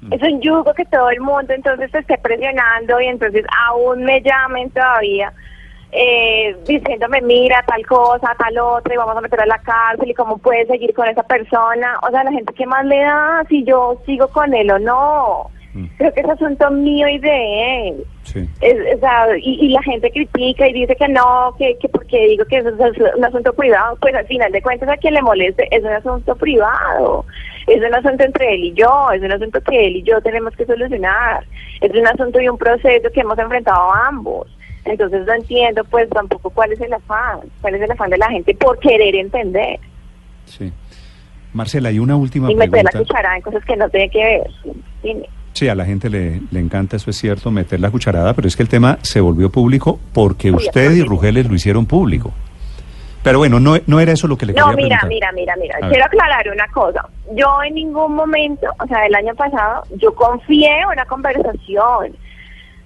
Mm. 0.00 0.12
Es 0.14 0.22
un 0.22 0.40
yugo 0.40 0.72
que 0.72 0.86
todo 0.86 1.10
el 1.10 1.20
mundo 1.20 1.52
entonces 1.52 1.94
esté 1.94 2.16
presionando 2.16 2.98
y 3.02 3.06
entonces 3.06 3.44
aún 3.66 4.02
me 4.04 4.22
llamen 4.22 4.70
todavía 4.70 5.30
eh, 5.92 6.56
diciéndome, 6.66 7.20
mira, 7.20 7.62
tal 7.66 7.84
cosa, 7.86 8.34
tal 8.38 8.58
otra, 8.58 8.94
y 8.94 8.96
vamos 8.96 9.16
a 9.16 9.20
meter 9.20 9.42
a 9.42 9.46
la 9.46 9.58
cárcel, 9.58 10.08
y 10.08 10.14
cómo 10.14 10.38
puedes 10.38 10.68
seguir 10.68 10.94
con 10.94 11.06
esa 11.06 11.22
persona. 11.22 11.98
O 12.02 12.10
sea, 12.10 12.24
la 12.24 12.32
gente, 12.32 12.54
¿qué 12.54 12.64
más 12.64 12.86
le 12.86 13.00
da 13.00 13.44
si 13.50 13.62
yo 13.64 14.00
sigo 14.06 14.28
con 14.28 14.54
él 14.54 14.70
o 14.70 14.78
no? 14.78 15.50
Mm. 15.78 15.86
Creo 15.96 16.12
que 16.12 16.20
es 16.20 16.28
asunto 16.28 16.70
mío 16.72 17.08
y 17.08 17.18
de 17.18 17.88
él. 17.88 18.04
y, 19.40 19.68
la 19.68 19.82
gente 19.82 20.10
critica 20.10 20.68
y 20.68 20.72
dice 20.72 20.96
que 20.96 21.08
no, 21.08 21.54
que, 21.56 21.76
que 21.78 21.88
porque 21.88 22.26
digo 22.26 22.44
que 22.46 22.58
eso 22.58 22.70
es 22.70 23.16
un 23.16 23.24
asunto 23.24 23.52
privado, 23.52 23.96
pues 24.00 24.12
al 24.14 24.26
final 24.26 24.50
de 24.50 24.60
cuentas 24.60 24.88
a 24.88 24.96
quien 24.96 25.14
le 25.14 25.22
moleste 25.22 25.68
es 25.70 25.84
un 25.84 25.92
asunto 25.92 26.34
privado, 26.34 27.24
es 27.68 27.78
un 27.78 27.94
asunto 27.94 28.24
entre 28.24 28.54
él 28.54 28.64
y 28.64 28.72
yo, 28.74 29.10
es 29.12 29.22
un 29.22 29.30
asunto 29.30 29.60
que 29.60 29.86
él 29.86 29.96
y 29.96 30.02
yo 30.02 30.20
tenemos 30.20 30.54
que 30.56 30.66
solucionar, 30.66 31.46
es 31.80 31.92
un 31.92 32.06
asunto 32.08 32.40
y 32.40 32.48
un 32.48 32.58
proceso 32.58 33.08
que 33.12 33.20
hemos 33.20 33.38
enfrentado 33.38 33.92
ambos. 33.92 34.48
Entonces 34.84 35.26
no 35.26 35.34
entiendo 35.34 35.84
pues 35.84 36.08
tampoco 36.10 36.50
cuál 36.50 36.72
es 36.72 36.80
el 36.80 36.92
afán, 36.92 37.40
cuál 37.60 37.74
es 37.76 37.82
el 37.82 37.90
afán 37.90 38.10
de 38.10 38.18
la 38.18 38.30
gente 38.30 38.52
por 38.54 38.78
querer 38.80 39.14
entender. 39.14 39.78
Sí. 40.46 40.72
Marcela, 41.52 41.90
y 41.90 41.98
una 41.98 42.16
última 42.16 42.50
y 42.50 42.54
meter 42.54 42.84
la 42.84 42.90
cuchara 42.90 43.36
en 43.36 43.42
cosas 43.42 43.64
que 43.64 43.76
no 43.76 43.88
tienen 43.88 44.10
que 44.10 44.24
ver. 44.24 45.26
Sí, 45.52 45.68
a 45.68 45.74
la 45.74 45.84
gente 45.84 46.08
le, 46.08 46.40
le, 46.50 46.60
encanta, 46.60 46.96
eso 46.96 47.10
es 47.10 47.16
cierto, 47.16 47.50
meter 47.50 47.80
la 47.80 47.90
cucharada, 47.90 48.32
pero 48.34 48.46
es 48.46 48.56
que 48.56 48.62
el 48.62 48.68
tema 48.68 48.98
se 49.02 49.20
volvió 49.20 49.50
público 49.50 49.98
porque 50.12 50.52
usted 50.52 50.92
y 50.92 51.02
Rugeles 51.02 51.48
lo 51.48 51.54
hicieron 51.54 51.86
público. 51.86 52.32
Pero 53.22 53.38
bueno, 53.38 53.58
no, 53.58 53.74
no 53.86 54.00
era 54.00 54.12
eso 54.12 54.28
lo 54.28 54.38
que 54.38 54.46
le 54.46 54.54
quería 54.54 54.72
preguntar. 54.72 55.02
No, 55.02 55.08
mira, 55.08 55.32
mira, 55.32 55.56
mira, 55.56 55.76
mira. 55.76 55.88
Quiero 55.88 56.04
aclarar 56.04 56.48
una 56.48 56.66
cosa. 56.68 57.06
Yo 57.32 57.62
en 57.62 57.74
ningún 57.74 58.14
momento, 58.14 58.68
o 58.78 58.86
sea, 58.86 59.06
el 59.06 59.14
año 59.14 59.34
pasado, 59.34 59.84
yo 59.96 60.14
confié 60.14 60.80
en 60.80 60.86
una 60.86 61.04
conversación. 61.04 62.16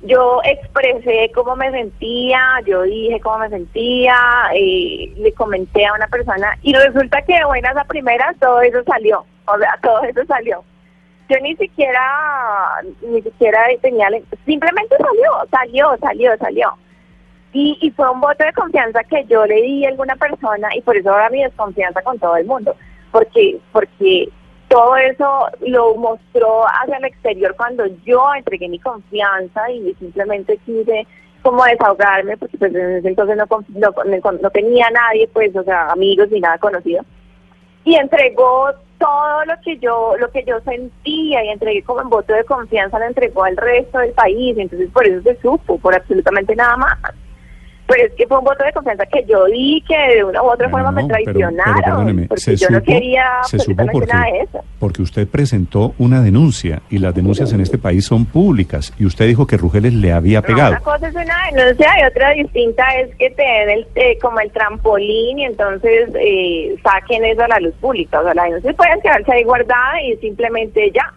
Yo 0.05 0.41
expresé 0.43 1.31
cómo 1.33 1.55
me 1.55 1.71
sentía, 1.71 2.43
yo 2.67 2.83
dije 2.83 3.21
cómo 3.21 3.39
me 3.39 3.51
sentía, 3.51 4.17
eh, 4.53 5.13
le 5.17 5.33
comenté 5.33 5.87
a 5.87 5.95
una 5.95 6.09
persona 6.09 6.59
y 6.63 6.75
resulta 6.75 7.23
que 7.23 7.35
de 7.35 7.45
buenas 7.45 7.77
a 7.77 7.85
primeras 7.85 8.37
todo 8.41 8.61
eso 8.63 8.83
salió. 8.85 9.25
O 9.47 9.59
sea, 9.59 9.79
todo 9.81 10.03
eso 10.03 10.25
salió. 10.27 10.65
Yo 11.33 11.41
ni 11.41 11.57
siquiera, 11.57 12.83
ni 13.03 13.23
siquiera 13.23 13.61
tenía, 13.81 14.09
simplemente 14.45 14.97
salió, 14.97 15.33
salió, 15.51 15.97
salió, 16.01 16.37
salió. 16.39 16.73
Y, 17.53 17.79
y 17.81 17.91
fue 17.91 18.11
un 18.11 18.21
voto 18.21 18.45
de 18.45 18.53
confianza 18.53 19.05
que 19.05 19.25
yo 19.27 19.45
le 19.47 19.57
di 19.63 19.85
a 19.85 19.91
alguna 19.91 20.17
persona 20.17 20.69
y 20.75 20.81
por 20.81 20.97
eso 20.97 21.11
ahora 21.11 21.31
mi 21.31 21.43
desconfianza 21.43 22.03
con 22.03 22.19
todo 22.19 22.37
el 22.37 22.47
mundo, 22.47 22.75
porque, 23.11 23.59
porque 23.73 24.29
todo 24.69 24.97
eso 24.97 25.49
lo 25.61 25.95
mostró 25.97 26.65
hacia 26.67 26.97
el 26.97 27.05
exterior 27.05 27.55
cuando 27.57 27.85
yo 28.07 28.35
entregué 28.35 28.69
mi 28.69 28.79
confianza 28.79 29.71
y 29.71 29.95
simplemente 29.95 30.57
quise 30.65 31.07
como 31.43 31.65
desahogarme, 31.65 32.37
porque 32.37 32.57
pues 32.57 32.75
en 32.75 32.97
ese 32.97 33.09
entonces 33.09 33.37
no, 33.37 33.47
no, 33.69 34.33
no 34.33 34.51
tenía 34.51 34.89
nadie, 34.91 35.29
pues, 35.29 35.55
o 35.57 35.63
sea, 35.63 35.91
amigos 35.91 36.31
ni 36.31 36.41
nada 36.41 36.57
conocido. 36.59 37.05
Y 37.85 37.97
entregó 37.97 38.71
todo 39.03 39.45
lo 39.47 39.55
que 39.65 39.79
yo 39.79 40.17
lo 40.17 40.31
que 40.31 40.45
yo 40.45 40.61
sentía 40.61 41.45
y 41.45 41.49
entregué 41.49 41.83
como 41.83 42.03
en 42.03 42.09
voto 42.09 42.33
de 42.33 42.45
confianza 42.45 43.01
lo 43.01 43.07
entregó 43.07 43.43
al 43.43 43.57
resto 43.57 43.99
del 43.99 44.13
país, 44.13 44.57
entonces 44.57 44.89
por 44.93 45.05
eso 45.05 45.21
se 45.23 45.41
supo, 45.41 45.77
por 45.79 45.93
absolutamente 45.93 46.55
nada 46.55 46.77
más. 46.77 46.99
Pero 47.93 48.07
es 48.07 48.15
que 48.15 48.27
fue 48.27 48.39
un 48.39 48.45
voto 48.45 48.65
de 48.65 48.73
confianza 48.73 49.05
que 49.07 49.25
yo 49.29 49.45
di 49.47 49.85
que 49.87 49.97
de 50.15 50.25
una 50.25 50.43
u 50.43 50.47
otra 50.47 50.69
forma 50.71 50.91
me 50.91 51.05
traicionaron. 51.05 52.27
porque 52.27 52.57
yo 52.57 52.71
no 52.71 52.83
quería 52.83 53.25
se 53.45 53.59
supo 53.59 53.85
porque, 53.93 54.13
nada 54.13 54.25
de 54.25 54.41
eso. 54.41 54.65
Porque 54.79 55.03
usted 55.03 55.29
presentó 55.29 55.95
una 55.99 56.23
denuncia 56.23 56.83
y 56.89 56.99
las 56.99 57.15
denuncias 57.15 57.53
en 57.53 57.61
este 57.61 57.77
país 57.77 58.07
son 58.07 58.25
públicas 58.25 58.95
y 58.99 59.05
usted 59.05 59.27
dijo 59.27 59.47
que 59.47 59.57
Rugeles 59.57 59.93
le 59.93 60.13
había 60.13 60.41
pegado. 60.41 60.71
una 60.71 60.81
cosa 60.81 61.09
es 61.09 61.15
una 61.15 61.37
denuncia 61.53 61.89
y 62.01 62.05
otra 62.07 62.31
distinta 62.31 62.85
es 62.99 63.15
que 63.17 63.31
te 63.31 63.43
den 63.43 63.71
el, 63.71 63.87
eh, 63.95 64.19
como 64.21 64.41
el 64.41 64.51
trampolín 64.51 65.41
y 65.41 65.45
entonces 65.45 66.11
eh, 66.19 66.77
saquen 66.83 67.25
eso 67.27 67.43
a 67.43 67.49
la 67.49 67.59
luz 67.59 67.75
pública. 67.75 68.21
O 68.21 68.25
sea, 68.25 68.35
la 68.35 68.45
denuncia 68.45 68.73
puede 68.73 69.01
quedarse 69.03 69.33
ahí 69.33 69.45
guardada 69.45 70.03
y 70.03 70.17
simplemente 70.17 70.91
ya 70.93 71.13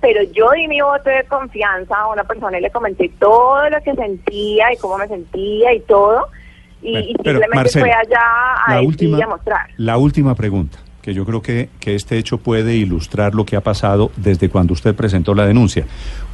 pero 0.00 0.22
yo 0.32 0.50
di 0.52 0.68
mi 0.68 0.80
voto 0.80 1.10
de 1.10 1.24
confianza 1.24 1.96
a 1.96 2.08
una 2.08 2.24
persona 2.24 2.58
y 2.58 2.62
le 2.62 2.70
comenté 2.70 3.10
todo 3.18 3.68
lo 3.68 3.80
que 3.82 3.94
sentía 3.94 4.72
y 4.72 4.76
cómo 4.76 4.98
me 4.98 5.08
sentía 5.08 5.74
y 5.74 5.80
todo. 5.80 6.28
Y, 6.80 7.14
simplemente 7.24 7.70
fue 7.70 7.90
allá 7.92 8.64
a, 8.66 8.74
la 8.74 8.82
última, 8.82 9.26
mostrar. 9.26 9.68
La 9.76 9.98
última 9.98 10.36
pregunta, 10.36 10.78
que 11.02 11.12
yo 11.12 11.24
creo 11.24 11.42
que, 11.42 11.68
que 11.80 11.96
este 11.96 12.18
hecho 12.18 12.38
puede 12.38 12.76
ilustrar 12.76 13.34
lo 13.34 13.44
que 13.44 13.56
ha 13.56 13.60
pasado 13.60 14.12
desde 14.16 14.48
cuando 14.48 14.74
usted 14.74 14.94
presentó 14.94 15.34
la 15.34 15.44
denuncia. 15.44 15.86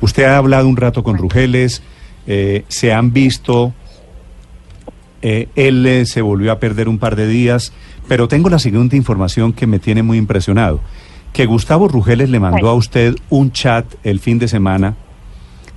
Usted 0.02 0.24
ha 0.24 0.36
hablado 0.36 0.68
un 0.68 0.76
rato 0.76 1.02
con 1.02 1.16
Rugeles, 1.16 1.82
eh, 2.26 2.64
se 2.68 2.92
han 2.92 3.14
visto, 3.14 3.72
eh, 5.22 5.48
él 5.56 5.86
eh, 5.86 6.04
se 6.04 6.20
volvió 6.20 6.52
a 6.52 6.58
perder 6.58 6.90
un 6.90 6.98
par 6.98 7.16
de 7.16 7.26
días, 7.26 7.72
pero 8.06 8.28
tengo 8.28 8.50
la 8.50 8.58
siguiente 8.58 8.96
información 8.96 9.54
que 9.54 9.66
me 9.66 9.78
tiene 9.78 10.02
muy 10.02 10.18
impresionado 10.18 10.80
que 11.34 11.46
Gustavo 11.46 11.88
Rugeles 11.88 12.30
le 12.30 12.38
mandó 12.38 12.68
a 12.68 12.74
usted 12.74 13.16
un 13.28 13.50
chat 13.50 13.84
el 14.04 14.20
fin 14.20 14.38
de 14.38 14.46
semana 14.46 14.94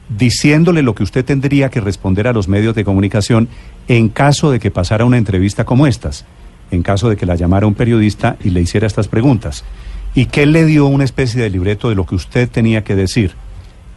diciéndole 0.08 0.84
lo 0.84 0.94
que 0.94 1.02
usted 1.02 1.26
tendría 1.26 1.70
que 1.70 1.82
responder 1.82 2.28
a 2.28 2.32
los 2.32 2.48
medios 2.48 2.76
de 2.76 2.86
comunicación 2.86 3.50
en 3.88 4.10
caso 4.10 4.52
de 4.52 4.60
que 4.60 4.70
pasara 4.70 5.04
una 5.04 5.18
entrevista 5.18 5.66
como 5.66 5.88
estas, 5.88 6.26
en 6.70 6.84
caso 6.84 7.10
de 7.10 7.18
que 7.18 7.26
la 7.26 7.36
llamara 7.36 7.66
un 7.66 7.74
periodista 7.74 8.38
y 8.44 8.52
le 8.52 8.62
hiciera 8.62 8.86
estas 8.86 9.08
preguntas, 9.08 9.66
y 10.14 10.28
que 10.28 10.44
él 10.44 10.52
le 10.52 10.64
dio 10.64 10.86
una 10.86 11.04
especie 11.04 11.42
de 11.42 11.50
libreto 11.50 11.90
de 11.90 11.96
lo 11.96 12.06
que 12.06 12.14
usted 12.14 12.48
tenía 12.48 12.84
que 12.84 12.96
decir. 12.96 13.34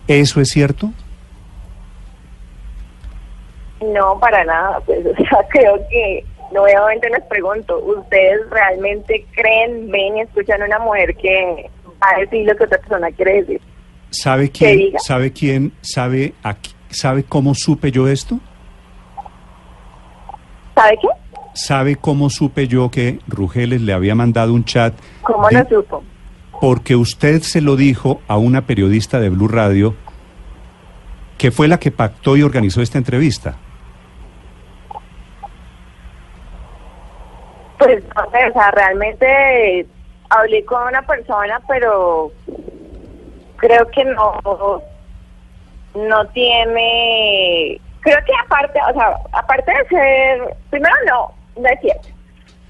¿Eso 0.09 0.41
es 0.41 0.49
cierto? 0.49 0.91
No, 3.95 4.19
para 4.19 4.45
nada, 4.45 4.81
pues 4.87 5.05
creo 5.51 5.79
que 5.91 6.25
nuevamente 6.53 7.09
les 7.11 7.23
pregunto, 7.25 7.79
¿ustedes 7.79 8.49
realmente 8.51 9.25
creen, 9.33 9.91
ven 9.91 10.19
y 10.19 10.21
escuchan 10.23 10.63
a 10.63 10.67
una 10.67 10.79
mujer 10.79 11.17
que 11.17 11.71
va 12.03 12.17
a 12.17 12.21
decir 12.21 12.47
lo 12.47 12.57
que 12.57 12.65
otra 12.65 12.79
persona 12.79 13.11
quiere 13.13 13.43
decir? 13.43 13.61
¿Sabe 14.11 14.51
quién, 14.51 14.93
sabe 14.99 15.33
quién, 15.33 15.73
sabe, 15.83 16.35
aquí, 16.43 16.75
sabe 16.91 17.23
cómo 17.23 17.55
supe 17.55 17.93
yo 17.93 18.09
esto? 18.09 18.41
¿Sabe 20.75 20.99
qué? 21.01 21.09
¿Sabe 21.53 21.97
cómo 21.97 22.31
supe 22.31 22.67
yo 22.67 22.91
que 22.91 23.19
Rugeles 23.27 23.81
le 23.81 23.93
había 23.93 24.15
mandado 24.15 24.55
un 24.55 24.65
chat? 24.65 24.95
¿Cómo 25.23 25.49
lo 25.51 25.65
supo? 25.69 26.03
Porque 26.61 26.97
usted 26.97 27.43
se 27.43 27.61
lo 27.61 27.77
dijo 27.77 28.21
a 28.29 28.37
una 28.37 28.67
periodista 28.67 29.21
de 29.21 29.31
Blue 29.31 29.49
Radio 29.49 29.95
que 31.39 31.51
fue 31.51 31.69
la 31.69 31.79
que 31.79 31.91
pactó 31.91 32.37
y 32.37 32.43
organizó 32.43 32.83
esta 32.83 32.99
entrevista. 32.99 33.57
Pues 37.81 38.05
o 38.15 38.53
sea, 38.53 38.71
realmente 38.73 39.87
hablé 40.29 40.63
con 40.67 40.87
una 40.87 41.01
persona, 41.01 41.59
pero 41.67 42.31
creo 43.57 43.87
que 43.89 44.05
no, 44.05 44.83
no 45.95 46.27
tiene, 46.27 47.81
creo 48.01 48.19
que 48.27 48.33
aparte, 48.45 48.79
o 48.87 48.93
sea, 48.93 49.17
aparte 49.33 49.73
de 49.73 49.89
ser, 49.89 50.57
primero 50.69 50.95
no, 51.07 51.33
no 51.57 51.69
es 51.71 51.81
cierto. 51.81 52.09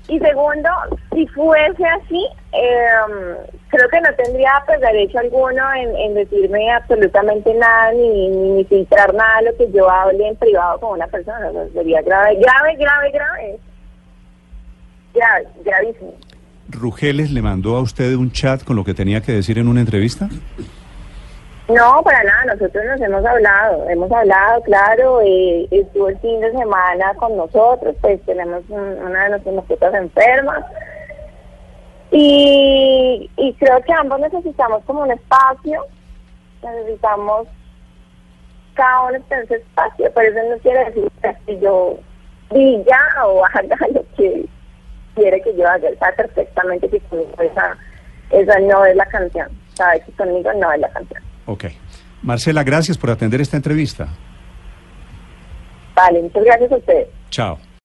Y 0.07 0.21
segundo, 0.21 0.71
si 1.13 1.27
fuese 1.27 1.85
así, 1.85 2.29
em, 2.53 3.37
creo 3.69 3.89
que 3.89 4.01
no 4.01 4.15
tendría 4.15 4.63
pues 4.65 4.81
derecho 4.81 5.19
alguno 5.19 5.75
en, 5.75 6.15
decirme 6.15 6.71
absolutamente 6.71 7.53
nada 7.55 7.91
ni, 7.93 8.65
filtrar 8.69 9.13
nada 9.13 9.43
lo 9.43 9.57
que 9.57 9.73
yo 9.73 9.91
hable 9.91 10.29
en 10.29 10.37
privado 10.37 10.79
con 10.79 10.93
una 10.93 11.09
persona. 11.09 11.49
O 11.49 11.53
sea, 11.53 11.69
sería 11.73 12.01
grave, 12.03 12.37
grave, 12.37 12.77
grave, 12.77 13.11
grave 13.11 13.61
gravísimo. 15.65 16.15
¿Rugeles 16.69 17.31
le 17.31 17.43
mandó 17.43 17.77
a 17.77 17.81
usted 17.81 18.15
un 18.15 18.31
chat 18.31 18.63
con 18.65 18.77
lo 18.77 18.85
que 18.85 18.95
tenía 18.95 19.21
que 19.21 19.33
decir 19.33 19.59
en 19.59 19.69
una 19.69 19.81
entrevista? 19.81 20.29
No, 21.69 22.03
para 22.03 22.23
nada, 22.25 22.55
nosotros 22.55 22.85
nos 22.85 23.01
hemos 23.01 23.25
hablado, 23.25 23.89
hemos 23.89 24.11
hablado, 24.11 24.61
claro, 24.63 25.21
eh, 25.21 25.69
estuvo 25.71 26.09
el 26.09 26.19
fin 26.19 26.41
de 26.41 26.51
semana 26.51 27.15
con 27.15 27.37
nosotros, 27.37 27.95
pues 28.01 28.21
tenemos 28.27 28.63
una 28.69 29.25
de 29.25 29.31
nuestras 29.31 29.55
mascotas 29.55 29.95
enfermas 29.95 30.65
y, 32.11 33.31
y 33.37 33.55
creo 33.55 33.81
que 33.83 33.93
ambos 33.93 34.19
necesitamos 34.19 34.83
como 34.85 35.03
un 35.03 35.13
espacio, 35.13 35.87
necesitamos 36.63 37.47
cada 38.75 39.03
uno 39.03 39.19
en 39.31 39.39
ese 39.39 39.55
espacio, 39.57 40.11
pero 40.13 40.29
eso 40.29 40.51
no 40.51 40.59
quiere 40.59 40.85
decir 40.87 41.11
que 41.47 41.61
yo 41.61 41.99
diga 42.51 43.27
o 43.27 43.45
haga 43.55 43.77
lo 43.95 44.05
que 44.17 44.49
quiere 45.15 45.41
que 45.43 45.57
yo 45.57 45.67
haga, 45.69 45.89
él 45.89 45.97
sabe 45.99 46.13
perfectamente 46.15 46.89
que 46.89 47.01
conmigo 47.01 47.35
esa, 47.41 47.77
esa 48.31 48.59
no 48.61 48.85
es 48.85 48.97
la 48.97 49.07
canción, 49.07 49.49
sabe 49.75 50.01
que 50.01 50.13
conmigo 50.13 50.53
no 50.55 50.73
es 50.73 50.81
la 50.81 50.89
canción. 50.91 51.23
Ok. 51.47 51.65
Marcela, 52.23 52.63
gracias 52.63 52.99
por 52.99 53.11
atender 53.11 53.41
esta 53.41 53.57
entrevista. 53.57 54.09
Vale, 55.95 56.23
muchas 56.23 56.45
gracias 56.45 56.73
a 56.73 56.77
ustedes. 56.77 57.09
Chao. 57.31 57.59